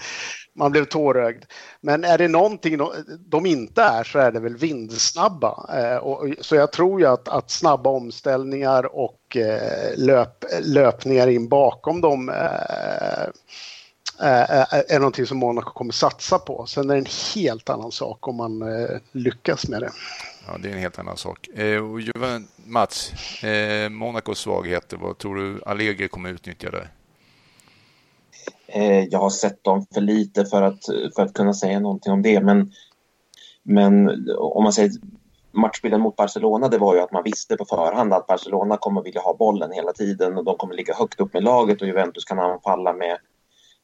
man 0.55 0.71
blev 0.71 0.85
tårögd. 0.85 1.43
Men 1.81 2.03
är 2.03 2.17
det 2.17 2.27
någonting 2.27 2.79
de 3.19 3.45
inte 3.45 3.81
är 3.81 4.03
så 4.03 4.19
är 4.19 4.31
det 4.31 4.39
väl 4.39 4.57
vindsnabba. 4.57 5.69
Eh, 5.73 6.01
så 6.41 6.55
jag 6.55 6.71
tror 6.71 6.99
ju 6.99 7.07
att, 7.07 7.27
att 7.27 7.51
snabba 7.51 7.89
omställningar 7.89 8.95
och 8.95 9.37
eh, 9.37 9.97
löp, 9.97 10.45
löpningar 10.61 11.27
in 11.27 11.47
bakom 11.47 12.01
dem 12.01 12.29
eh, 12.29 12.35
är 14.19 14.99
någonting 14.99 15.25
som 15.25 15.37
Monaco 15.37 15.73
kommer 15.73 15.93
satsa 15.93 16.39
på. 16.39 16.65
Sen 16.65 16.89
är 16.89 16.93
det 16.93 16.99
en 16.99 17.05
helt 17.35 17.69
annan 17.69 17.91
sak 17.91 18.27
om 18.27 18.35
man 18.35 18.63
lyckas 19.11 19.67
med 19.67 19.81
det. 19.81 19.91
Ja, 20.47 20.57
det 20.57 20.69
är 20.69 20.73
en 20.73 20.79
helt 20.79 20.99
annan 20.99 21.17
sak. 21.17 21.47
och 21.81 21.99
Mats, 22.65 23.11
Monacos 23.89 24.39
svagheter, 24.39 24.97
vad 24.97 25.17
tror 25.17 25.35
du 25.35 25.61
Allegri 25.65 26.07
kommer 26.07 26.29
utnyttja 26.29 26.71
där? 26.71 26.89
Eh, 28.67 29.03
jag 29.03 29.19
har 29.19 29.29
sett 29.29 29.63
dem 29.63 29.85
för 29.93 30.01
lite 30.01 30.45
för 30.45 30.61
att, 30.61 30.85
för 31.15 31.23
att 31.23 31.33
kunna 31.33 31.53
säga 31.53 31.79
någonting 31.79 32.13
om 32.13 32.21
det. 32.21 32.41
Men, 32.41 32.71
men 33.63 34.09
om 34.37 34.63
man 34.63 34.73
säger 34.73 34.91
matchbilden 35.51 36.01
mot 36.01 36.15
Barcelona, 36.15 36.67
det 36.67 36.77
var 36.77 36.95
ju 36.95 37.01
att 37.01 37.11
man 37.11 37.23
visste 37.23 37.57
på 37.57 37.65
förhand 37.65 38.13
att 38.13 38.27
Barcelona 38.27 38.77
kommer 38.77 39.01
vilja 39.01 39.21
ha 39.21 39.33
bollen 39.33 39.71
hela 39.71 39.93
tiden 39.93 40.37
och 40.37 40.43
de 40.43 40.57
kommer 40.57 40.75
ligga 40.75 40.93
högt 40.93 41.19
upp 41.19 41.33
med 41.33 41.43
laget 41.43 41.81
och 41.81 41.87
Juventus 41.87 42.25
kan 42.25 42.39
anfalla 42.39 42.93
med 42.93 43.17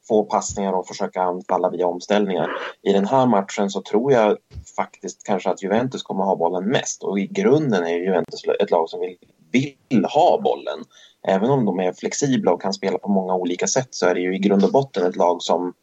få 0.08 0.24
passningar 0.24 0.74
och 0.74 0.88
försöka 0.88 1.22
anfalla 1.22 1.70
via 1.70 1.88
omställningar. 1.88 2.50
I 2.82 2.94
den 2.94 3.06
här 3.06 3.26
matchen 3.26 3.70
så 3.70 3.82
tror 3.82 4.12
jag 4.12 4.38
faktiskt 4.76 5.24
kanske 5.24 5.50
att 5.50 5.64
Juventus 5.64 6.04
kommer 6.04 6.24
ha 6.24 6.36
bollen 6.36 6.66
mest 6.66 7.04
och 7.04 7.20
i 7.20 7.28
grunden 7.28 7.84
är 7.84 7.98
Juventus 7.98 8.42
ett 8.60 8.72
lag 8.72 8.90
som 8.90 9.00
vill, 9.00 9.18
vill 9.52 10.06
ha 10.06 10.42
bollen 10.44 10.80
även 11.28 11.50
om 11.50 11.66
de 11.66 11.80
är 11.80 11.94
flexibla 11.94 12.52
och 12.52 12.62
kan 12.62 12.74
spela 12.74 12.98
på 12.98 13.10
många 13.10 13.36
olika 13.36 13.68
sätt 13.68 13.88
så 13.92 14.06
är 14.06 14.14
det 14.14 14.22
ju 14.22 14.36
i 14.36 14.40
grund 14.40 14.64
och 14.64 14.72
botten 14.72 15.06
ett 15.06 15.16
lag 15.16 15.42
som, 15.42 15.74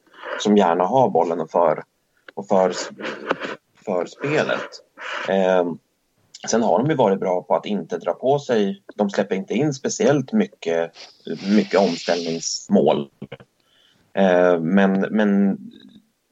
som 0.40 0.56
gärna 0.56 0.84
har 0.84 1.10
bollen 1.10 1.40
och 1.40 1.50
för, 1.50 1.84
och 2.34 2.48
för, 2.48 2.72
för 3.84 4.06
spelet. 4.06 4.68
Eh, 5.28 5.72
sen 6.48 6.62
har 6.62 6.78
de 6.78 6.90
ju 6.90 6.96
varit 6.96 7.20
bra 7.20 7.42
på 7.42 7.54
att 7.54 7.66
inte 7.66 7.98
dra 7.98 8.12
på 8.12 8.38
sig, 8.38 8.82
de 8.94 9.10
släpper 9.10 9.36
inte 9.36 9.54
in 9.54 9.74
speciellt 9.74 10.32
mycket, 10.32 10.92
mycket 11.56 11.80
omställningsmål. 11.80 13.10
Eh, 14.12 14.60
men 14.60 15.00
men, 15.00 15.58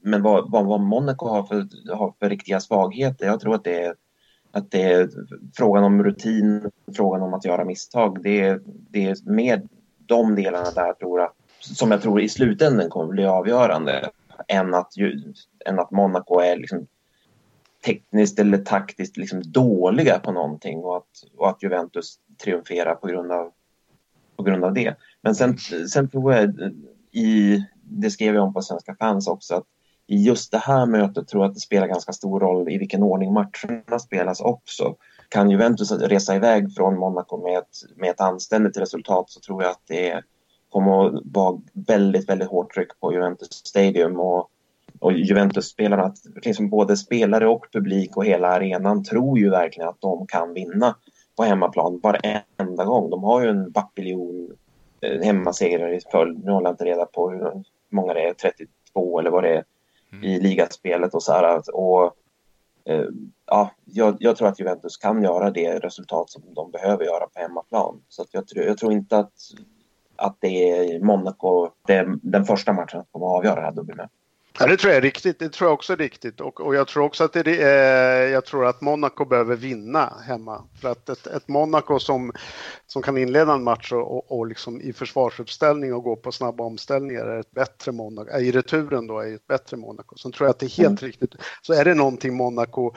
men 0.03 0.23
vad, 0.23 0.51
vad, 0.51 0.65
vad 0.65 0.81
Monaco 0.81 1.27
har 1.27 1.43
för, 1.43 1.55
har 1.95 2.13
för 2.19 2.29
riktiga 2.29 2.59
svagheter, 2.59 3.25
jag 3.25 3.39
tror 3.39 3.55
att 3.55 3.63
det 3.63 3.83
är 3.83 3.93
att 4.51 4.71
det 4.71 4.83
är 4.83 5.09
frågan 5.53 5.83
om 5.83 6.03
rutin, 6.03 6.71
frågan 6.95 7.21
om 7.21 7.33
att 7.33 7.45
göra 7.45 7.65
misstag. 7.65 8.23
Det 8.23 8.41
är, 8.41 8.61
det 8.65 9.05
är 9.05 9.31
mer 9.31 9.61
de 10.05 10.35
delarna 10.35 10.71
där 10.71 10.93
tror 10.93 11.19
jag, 11.19 11.31
som 11.59 11.91
jag 11.91 12.01
tror 12.01 12.21
i 12.21 12.29
slutändan 12.29 12.89
kommer 12.89 13.13
bli 13.13 13.25
avgörande 13.25 14.09
än 14.47 14.73
att, 14.73 14.93
än 15.65 15.79
att 15.79 15.91
Monaco 15.91 16.39
är 16.39 16.57
liksom 16.57 16.87
tekniskt 17.85 18.39
eller 18.39 18.57
taktiskt 18.57 19.17
liksom 19.17 19.41
dåliga 19.51 20.19
på 20.19 20.31
någonting 20.31 20.77
och 20.77 20.97
att, 20.97 21.23
och 21.37 21.49
att 21.49 21.63
Juventus 21.63 22.19
triumferar 22.43 22.95
på 22.95 23.07
grund 23.07 23.31
av, 23.31 23.51
på 24.35 24.43
grund 24.43 24.63
av 24.63 24.73
det. 24.73 24.95
Men 25.21 25.35
sen, 25.35 25.57
sen 25.89 26.09
tror 26.09 26.33
jag, 26.33 26.53
i, 27.11 27.63
det 27.83 28.09
skrev 28.09 28.35
jag 28.35 28.43
om 28.43 28.53
på 28.53 28.61
Svenska 28.61 28.95
fans 28.95 29.27
också, 29.27 29.55
att 29.55 29.65
i 30.07 30.23
just 30.23 30.51
det 30.51 30.57
här 30.57 30.85
mötet 30.85 31.27
tror 31.27 31.43
jag 31.43 31.49
att 31.49 31.55
det 31.55 31.59
spelar 31.59 31.87
ganska 31.87 32.13
stor 32.13 32.39
roll 32.39 32.69
i 32.69 32.77
vilken 32.77 33.03
ordning 33.03 33.33
matcherna 33.33 33.99
spelas 33.99 34.41
också. 34.41 34.95
Kan 35.29 35.49
Juventus 35.49 35.91
resa 35.91 36.35
iväg 36.35 36.73
från 36.75 36.99
Monaco 36.99 37.43
med 37.43 37.57
ett, 37.57 37.77
med 37.95 38.09
ett 38.09 38.21
anständigt 38.21 38.77
resultat 38.77 39.29
så 39.29 39.39
tror 39.39 39.63
jag 39.63 39.71
att 39.71 39.81
det 39.87 40.23
kommer 40.69 41.07
att 41.07 41.21
vara 41.25 41.61
väldigt, 41.73 42.29
väldigt 42.29 42.49
hårt 42.49 42.73
tryck 42.73 42.99
på 42.99 43.13
Juventus 43.13 43.49
Stadium 43.51 44.19
och, 44.19 44.49
och 44.99 45.13
Juventus-spelarna, 45.13 46.13
liksom 46.45 46.69
både 46.69 46.97
spelare 46.97 47.47
och 47.47 47.65
publik 47.71 48.17
och 48.17 48.25
hela 48.25 48.47
arenan 48.47 49.03
tror 49.03 49.39
ju 49.39 49.49
verkligen 49.49 49.89
att 49.89 50.01
de 50.01 50.27
kan 50.27 50.53
vinna 50.53 50.95
på 51.37 51.43
hemmaplan 51.43 51.99
varenda 52.03 52.85
gång. 52.85 53.09
De 53.09 53.23
har 53.23 53.41
ju 53.41 53.49
en 53.49 53.71
bapiljon 53.71 54.51
eh, 55.01 55.21
hemmasegrar 55.21 55.93
i 55.93 55.99
följd. 56.11 56.45
Nu 56.45 56.51
håller 56.51 56.67
jag 56.67 56.73
inte 56.73 56.85
reda 56.85 57.05
på 57.05 57.29
hur 57.29 57.63
många 57.89 58.13
det 58.13 58.29
är, 58.29 58.33
32 58.33 59.19
eller 59.19 59.29
vad 59.29 59.43
det 59.43 59.55
är 59.55 59.63
mm. 60.11 60.23
i 60.23 60.39
ligaspelet 60.39 61.13
och 61.13 61.23
så 61.23 61.31
här. 61.31 61.75
Och, 61.75 62.03
eh, 62.85 63.05
ja, 63.45 63.71
jag, 63.85 64.17
jag, 64.19 64.35
tror 64.35 64.47
att 64.47 64.59
Juventus 64.59 64.97
kan 64.97 65.23
göra 65.23 65.51
det 65.51 65.79
resultat 65.79 66.29
som 66.29 66.41
de 66.53 66.71
behöver 66.71 67.05
göra 67.05 67.27
på 67.27 67.39
hemmaplan. 67.39 68.01
Så 68.09 68.21
att 68.21 68.27
jag, 68.31 68.43
jag 68.49 68.77
tror 68.77 68.91
inte 68.91 69.17
att, 69.17 69.33
att 70.15 70.37
det 70.39 70.71
är 70.71 70.99
Monaco, 70.99 71.69
det 71.87 71.93
är 71.93 72.19
den 72.21 72.45
första 72.45 72.73
matchen 72.73 73.01
som 73.01 73.05
kommer 73.11 73.25
att 73.25 73.37
avgöra 73.37 73.55
det 73.55 73.65
här 73.65 73.71
dubbelmötet. 73.71 74.16
Ja, 74.59 74.65
det 74.65 74.77
tror 74.77 74.93
jag 74.93 74.97
är 74.97 75.01
riktigt. 75.01 75.39
Det 75.39 75.49
tror 75.49 75.67
jag 75.67 75.73
också 75.73 75.93
är 75.93 75.97
riktigt. 75.97 76.41
Och, 76.41 76.61
och 76.61 76.75
jag 76.75 76.87
tror 76.87 77.03
också 77.03 77.23
att 77.23 77.33
det 77.33 77.39
är, 77.39 78.25
eh, 78.25 78.31
jag 78.31 78.45
tror 78.45 78.65
att 78.65 78.81
Monaco 78.81 79.25
behöver 79.25 79.55
vinna 79.55 80.13
hemma. 80.27 80.63
För 80.81 80.89
att 80.89 81.09
ett, 81.09 81.27
ett 81.27 81.47
Monaco 81.47 81.99
som, 81.99 82.31
som 82.87 83.01
kan 83.01 83.17
inleda 83.17 83.53
en 83.53 83.63
match 83.63 83.91
och, 83.91 84.17
och, 84.17 84.37
och 84.37 84.47
liksom 84.47 84.81
i 84.81 84.93
försvarsuppställning 84.93 85.93
och 85.93 86.03
gå 86.03 86.15
på 86.15 86.31
snabba 86.31 86.63
omställningar 86.63 87.25
är 87.25 87.39
ett 87.39 87.51
bättre 87.51 87.91
Monaco. 87.91 88.29
Äh, 88.29 88.39
I 88.39 88.51
returen 88.51 89.07
då 89.07 89.19
är 89.19 89.35
ett 89.35 89.47
bättre 89.47 89.77
Monaco. 89.77 90.17
Sen 90.17 90.31
tror 90.31 90.47
jag 90.47 90.51
att 90.51 90.59
det 90.59 90.65
är 90.65 90.77
helt 90.83 91.01
mm. 91.01 91.11
riktigt. 91.11 91.35
Så 91.61 91.73
är 91.73 91.85
det 91.85 91.93
någonting 91.93 92.35
Monaco 92.35 92.93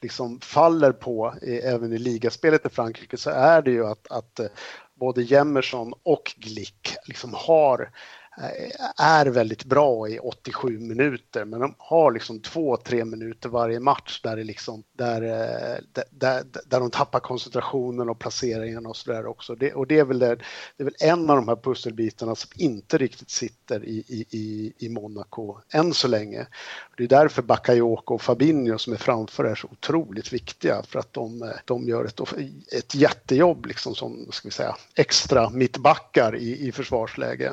liksom 0.00 0.40
faller 0.40 0.92
på 0.92 1.34
i, 1.42 1.56
även 1.56 1.92
i 1.92 1.98
ligaspelet 1.98 2.66
i 2.66 2.68
Frankrike 2.68 3.16
så 3.16 3.30
är 3.30 3.62
det 3.62 3.70
ju 3.70 3.86
att, 3.86 4.06
att 4.10 4.40
eh, 4.40 4.46
både 4.94 5.22
Jemerson 5.22 5.92
och 6.02 6.34
Glick 6.36 6.96
liksom 7.06 7.34
har 7.34 7.90
Eh, 8.38 9.04
är 9.06 9.26
väldigt 9.26 9.64
bra 9.64 10.08
i 10.08 10.18
87 10.18 10.78
minuter, 10.78 11.44
men 11.44 11.60
de 11.60 11.74
har 11.78 12.12
liksom 12.12 12.40
två, 12.40 12.76
tre 12.76 13.04
minuter 13.04 13.48
varje 13.48 13.80
match 13.80 14.20
där, 14.22 14.36
det 14.36 14.44
liksom, 14.44 14.82
där, 14.96 15.22
eh, 15.22 15.78
där, 15.92 16.04
där, 16.10 16.44
där 16.66 16.80
de 16.80 16.90
tappar 16.90 17.20
koncentrationen 17.20 18.08
och 18.08 18.18
placeringen 18.18 18.86
och 18.86 18.96
sådär 18.96 19.26
också. 19.26 19.54
Det, 19.54 19.72
och 19.72 19.86
det 19.86 19.98
är, 19.98 20.04
väl 20.04 20.18
det, 20.18 20.36
det 20.76 20.82
är 20.82 20.84
väl 20.84 20.94
en 21.00 21.30
av 21.30 21.36
de 21.36 21.48
här 21.48 21.56
pusselbitarna 21.56 22.34
som 22.34 22.50
inte 22.56 22.98
riktigt 22.98 23.30
sitter 23.30 23.84
i, 23.84 24.04
i, 24.08 24.26
i, 24.30 24.72
i 24.78 24.88
Monaco 24.88 25.58
än 25.72 25.94
så 25.94 26.08
länge. 26.08 26.46
Det 26.96 27.04
är 27.04 27.08
därför 27.08 27.42
Bakayoko 27.42 28.14
och 28.14 28.22
Fabinho 28.22 28.78
som 28.78 28.92
är 28.92 28.96
framför 28.96 29.44
är 29.44 29.54
så 29.54 29.68
otroligt 29.72 30.32
viktiga 30.32 30.82
för 30.82 30.98
att 30.98 31.12
de, 31.12 31.42
eh, 31.42 31.48
de 31.64 31.88
gör 31.88 32.04
ett, 32.04 32.20
ett 32.76 32.94
jättejobb 32.94 33.66
liksom 33.66 33.94
som 33.94 34.26
ska 34.30 34.48
vi 34.48 34.52
säga, 34.52 34.76
extra 34.94 35.50
mittbackar 35.50 36.36
i, 36.36 36.68
i 36.68 36.72
försvarsläge. 36.72 37.52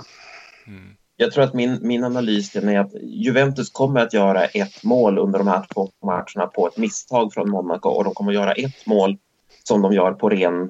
Mm. 0.70 0.95
Jag 1.17 1.32
tror 1.32 1.43
att 1.43 1.53
min, 1.53 1.80
min 1.82 2.03
analys 2.03 2.55
är 2.55 2.80
att 2.80 2.93
Juventus 3.01 3.70
kommer 3.70 3.99
att 3.99 4.13
göra 4.13 4.45
ett 4.45 4.84
mål 4.84 5.17
under 5.17 5.39
de 5.39 5.47
här 5.47 5.65
två 5.74 5.89
matcherna 6.03 6.47
på 6.47 6.67
ett 6.67 6.78
misstag 6.78 7.34
från 7.34 7.49
Monaco 7.49 7.89
och 7.89 8.03
de 8.03 8.13
kommer 8.13 8.32
att 8.32 8.36
göra 8.36 8.51
ett 8.51 8.86
mål 8.86 9.17
som 9.63 9.82
de 9.82 9.93
gör 9.93 10.11
på 10.11 10.30
ren, 10.30 10.70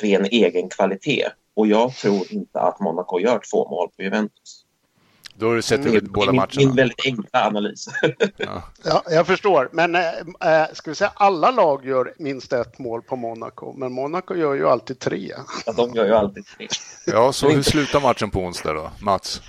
ren 0.00 0.24
egen 0.24 0.68
kvalitet. 0.68 1.28
Och 1.54 1.66
jag 1.66 1.94
tror 1.94 2.32
inte 2.32 2.60
att 2.60 2.80
Monaco 2.80 3.20
gör 3.20 3.40
två 3.50 3.68
mål 3.68 3.88
på 3.96 4.02
Juventus. 4.02 4.64
Då 5.38 5.48
har 5.48 5.54
du 5.54 5.62
sett 5.62 5.86
mm. 5.86 6.06
båda 6.10 6.32
min, 6.32 6.36
matcherna. 6.36 6.52
Min 6.56 6.74
väldigt 6.74 7.06
enkla 7.06 7.46
analys. 7.46 7.86
ja. 8.36 8.62
ja. 8.84 9.02
jag 9.10 9.26
förstår. 9.26 9.68
Men 9.72 9.94
äh, 9.94 10.02
ska 10.72 10.90
vi 10.90 10.94
säga 10.94 11.12
alla 11.14 11.50
lag 11.50 11.86
gör 11.86 12.14
minst 12.18 12.52
ett 12.52 12.78
mål 12.78 13.02
på 13.02 13.16
Monaco, 13.16 13.72
men 13.76 13.92
Monaco 13.92 14.34
gör 14.34 14.54
ju 14.54 14.68
alltid 14.68 14.98
tre. 14.98 15.32
Ja, 15.66 15.72
de 15.72 15.94
gör 15.94 16.06
ju 16.06 16.14
alltid 16.14 16.46
tre. 16.46 16.68
ja, 17.06 17.32
så 17.32 17.50
hur 17.50 17.62
slutar 17.62 18.00
matchen 18.00 18.30
på 18.30 18.40
onsdag 18.40 18.72
då, 18.72 18.90
Mats? 19.00 19.42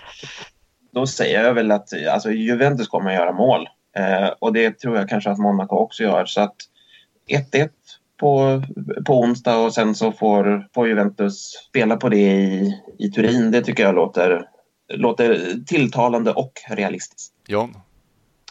Då 0.94 1.08
säger 1.08 1.44
jag 1.44 1.54
väl 1.54 1.72
att 1.72 1.90
alltså, 2.12 2.32
Juventus 2.32 2.88
kommer 2.88 3.10
att 3.10 3.16
göra 3.16 3.32
mål. 3.32 3.68
Eh, 3.98 4.30
och 4.40 4.54
det 4.54 4.80
tror 4.80 4.98
jag 4.98 5.10
kanske 5.10 5.30
att 5.30 5.40
Monaco 5.40 5.76
också 5.76 6.04
gör. 6.04 6.26
Så 6.26 6.42
att 6.42 6.56
1-1 7.30 7.70
på, 8.20 8.62
på 9.06 9.20
onsdag 9.20 9.58
och 9.58 9.74
sen 9.74 9.96
så 9.96 10.12
får, 10.12 10.68
får 10.74 10.88
Juventus 10.88 11.52
spela 11.70 11.98
på 11.98 12.10
det 12.10 12.32
i, 12.32 12.74
i 13.00 13.10
Turin. 13.10 13.52
Det 13.52 13.62
tycker 13.62 13.84
jag 13.84 13.96
låter 13.96 14.46
låter 14.90 15.56
tilltalande 15.66 16.34
och 16.34 16.54
realistiskt. 16.70 17.34
John? 17.48 17.78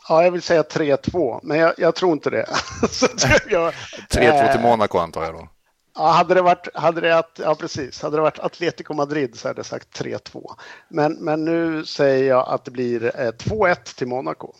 Ja, 0.08 0.24
jag 0.24 0.30
vill 0.30 0.42
säga 0.42 0.62
3-2, 0.62 1.40
men 1.42 1.58
jag, 1.58 1.74
jag, 1.78 1.94
tror 1.94 2.12
inte 2.12 2.30
det. 2.30 2.44
3-2 2.82 3.72
till 4.52 4.60
Monaco 4.60 4.98
antar 4.98 5.24
jag 5.24 5.34
då? 5.34 5.48
Ja, 5.94 6.10
hade 6.10 6.34
det 6.34 6.42
varit, 6.42 6.68
hade 6.74 7.00
det, 7.00 7.24
ja, 7.38 7.54
precis. 7.54 8.02
Hade 8.02 8.16
det 8.16 8.20
varit 8.20 8.38
Atletico 8.38 8.94
Madrid 8.94 9.38
så 9.38 9.48
hade 9.48 9.58
jag 9.58 9.66
sagt 9.66 10.00
3-2. 10.00 10.50
Men, 10.88 11.12
men 11.12 11.44
nu 11.44 11.84
säger 11.84 12.28
jag 12.28 12.48
att 12.48 12.64
det 12.64 12.70
blir 12.70 13.00
2-1 13.00 13.68
eh, 13.68 13.74
till 13.96 14.06
Monaco. 14.06 14.54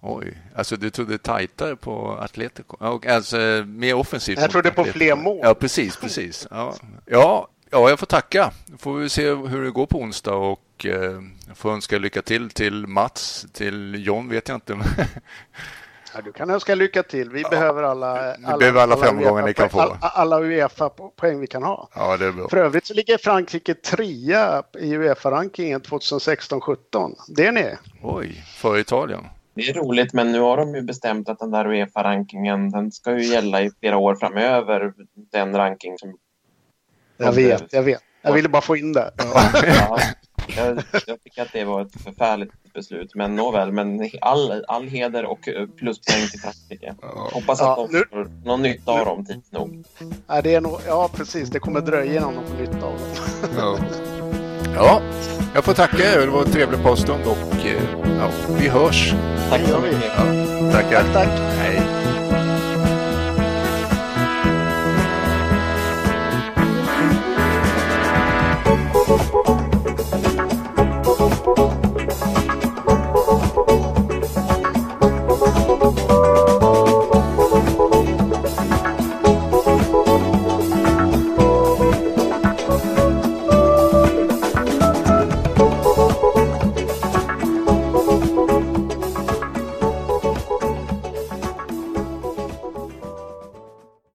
Oj, 0.00 0.38
alltså 0.54 0.76
du 0.76 0.90
trodde 0.90 1.18
tajtare 1.18 1.76
på 1.76 2.18
Atletico? 2.20 2.76
Alltså 3.08 3.36
mer 3.66 3.94
offensivt? 3.94 4.40
Jag 4.40 4.50
trodde 4.50 4.70
på 4.70 4.84
fler 4.84 5.16
mål. 5.16 5.40
Ja, 5.42 5.54
precis, 5.54 5.96
precis. 5.96 6.46
Ja, 6.50 6.74
ja 7.06 7.48
Ja, 7.74 7.88
jag 7.88 7.98
får 7.98 8.06
tacka. 8.06 8.50
Får 8.78 8.94
vi 8.94 9.08
se 9.08 9.34
hur 9.34 9.64
det 9.64 9.70
går 9.70 9.86
på 9.86 9.98
onsdag 9.98 10.34
och 10.34 10.86
eh, 10.86 11.20
får 11.54 11.72
önska 11.72 11.98
lycka 11.98 12.22
till 12.22 12.50
till 12.50 12.86
Mats. 12.86 13.46
Till 13.52 14.06
John 14.06 14.28
vet 14.28 14.48
jag 14.48 14.56
inte. 14.56 14.72
ja, 16.14 16.20
du 16.24 16.32
kan 16.32 16.50
önska 16.50 16.74
lycka 16.74 17.02
till. 17.02 17.30
Vi 17.30 17.42
ja, 17.42 17.48
behöver 17.48 17.82
alla, 17.82 18.34
alla, 18.34 18.58
behöver 18.58 18.80
alla, 18.80 18.94
alla 18.94 19.04
framgångar 19.04 19.42
ni 19.42 19.54
kan 19.54 19.70
få. 19.70 19.80
Alla, 19.80 19.98
alla 20.00 20.40
Uefa-poäng 20.40 21.40
vi 21.40 21.46
kan 21.46 21.62
ha. 21.62 21.88
Ja, 21.94 22.16
det 22.16 22.26
är 22.26 22.32
bra. 22.32 22.48
För 22.48 22.56
övrigt 22.56 22.86
så 22.86 22.94
ligger 22.94 23.18
Frankrike 23.18 23.74
trea 23.74 24.62
i 24.78 24.96
Uefa-rankingen 24.96 25.80
2016-17. 25.80 27.14
Det 27.28 27.46
är 27.46 27.52
ni. 27.52 27.74
Oj, 28.02 28.44
för 28.46 28.78
Italien. 28.78 29.24
Det 29.54 29.68
är 29.68 29.74
roligt, 29.74 30.12
men 30.12 30.32
nu 30.32 30.40
har 30.40 30.56
de 30.56 30.74
ju 30.74 30.82
bestämt 30.82 31.28
att 31.28 31.38
den 31.38 31.50
där 31.50 31.64
Uefa-rankingen 31.64 32.70
den 32.70 32.92
ska 32.92 33.18
ju 33.18 33.24
gälla 33.24 33.62
i 33.62 33.70
flera 33.80 33.96
år 33.96 34.14
framöver. 34.14 34.92
Den 35.32 35.56
ranking 35.56 35.98
som 35.98 36.16
jag 37.16 37.32
vet, 37.32 37.72
jag 37.72 37.82
vet. 37.82 38.02
Jag 38.22 38.32
ville 38.32 38.48
bara 38.48 38.62
få 38.62 38.76
in 38.76 38.92
det. 38.92 39.10
Ja, 39.16 39.50
jag, 40.56 40.82
jag 41.06 41.22
tycker 41.24 41.42
att 41.42 41.52
det 41.52 41.64
var 41.64 41.82
ett 41.82 42.02
förfärligt 42.04 42.52
beslut, 42.74 43.14
men 43.14 43.36
nåväl. 43.36 43.72
Men 43.72 44.10
all, 44.20 44.64
all 44.68 44.88
heder 44.88 45.24
och 45.24 45.48
pluspoäng 45.78 46.28
till 46.30 46.40
Frankrike. 46.40 46.94
Hoppas 47.32 47.60
att 47.60 47.66
ja, 47.66 47.88
de 47.90 47.98
nu, 47.98 48.04
får 48.10 48.30
någon 48.44 48.62
nytta 48.62 48.92
av 48.92 49.06
dem 49.06 49.26
tids 49.26 49.52
nog. 49.52 49.84
Ja, 50.26 50.42
det 50.42 50.54
är 50.54 50.60
nog, 50.60 50.80
ja, 50.86 51.10
precis. 51.14 51.48
Det 51.48 51.58
kommer 51.58 51.80
dröja 51.80 52.16
innan 52.16 52.34
de 52.34 52.46
får 52.46 52.56
nytta 52.56 52.86
av 52.86 52.98
dem. 52.98 53.08
Ja. 53.56 53.78
ja, 54.74 55.00
jag 55.54 55.64
får 55.64 55.74
tacka 55.74 56.12
er. 56.12 56.20
Det 56.20 56.26
var 56.26 56.42
en 56.42 56.52
trevlig 56.52 56.82
påstånd 56.82 57.22
och 57.26 57.66
eh, 57.66 57.82
ja, 58.18 58.30
vi 58.60 58.68
hörs. 58.68 59.14
Tack 59.50 59.68
så 59.68 59.80
mycket. 59.80 60.04
Ja, 60.16 60.72
tackar. 60.72 61.02
Tack, 61.02 61.12
tack. 61.12 61.40
Hej. 61.58 61.83
Thank 69.06 69.43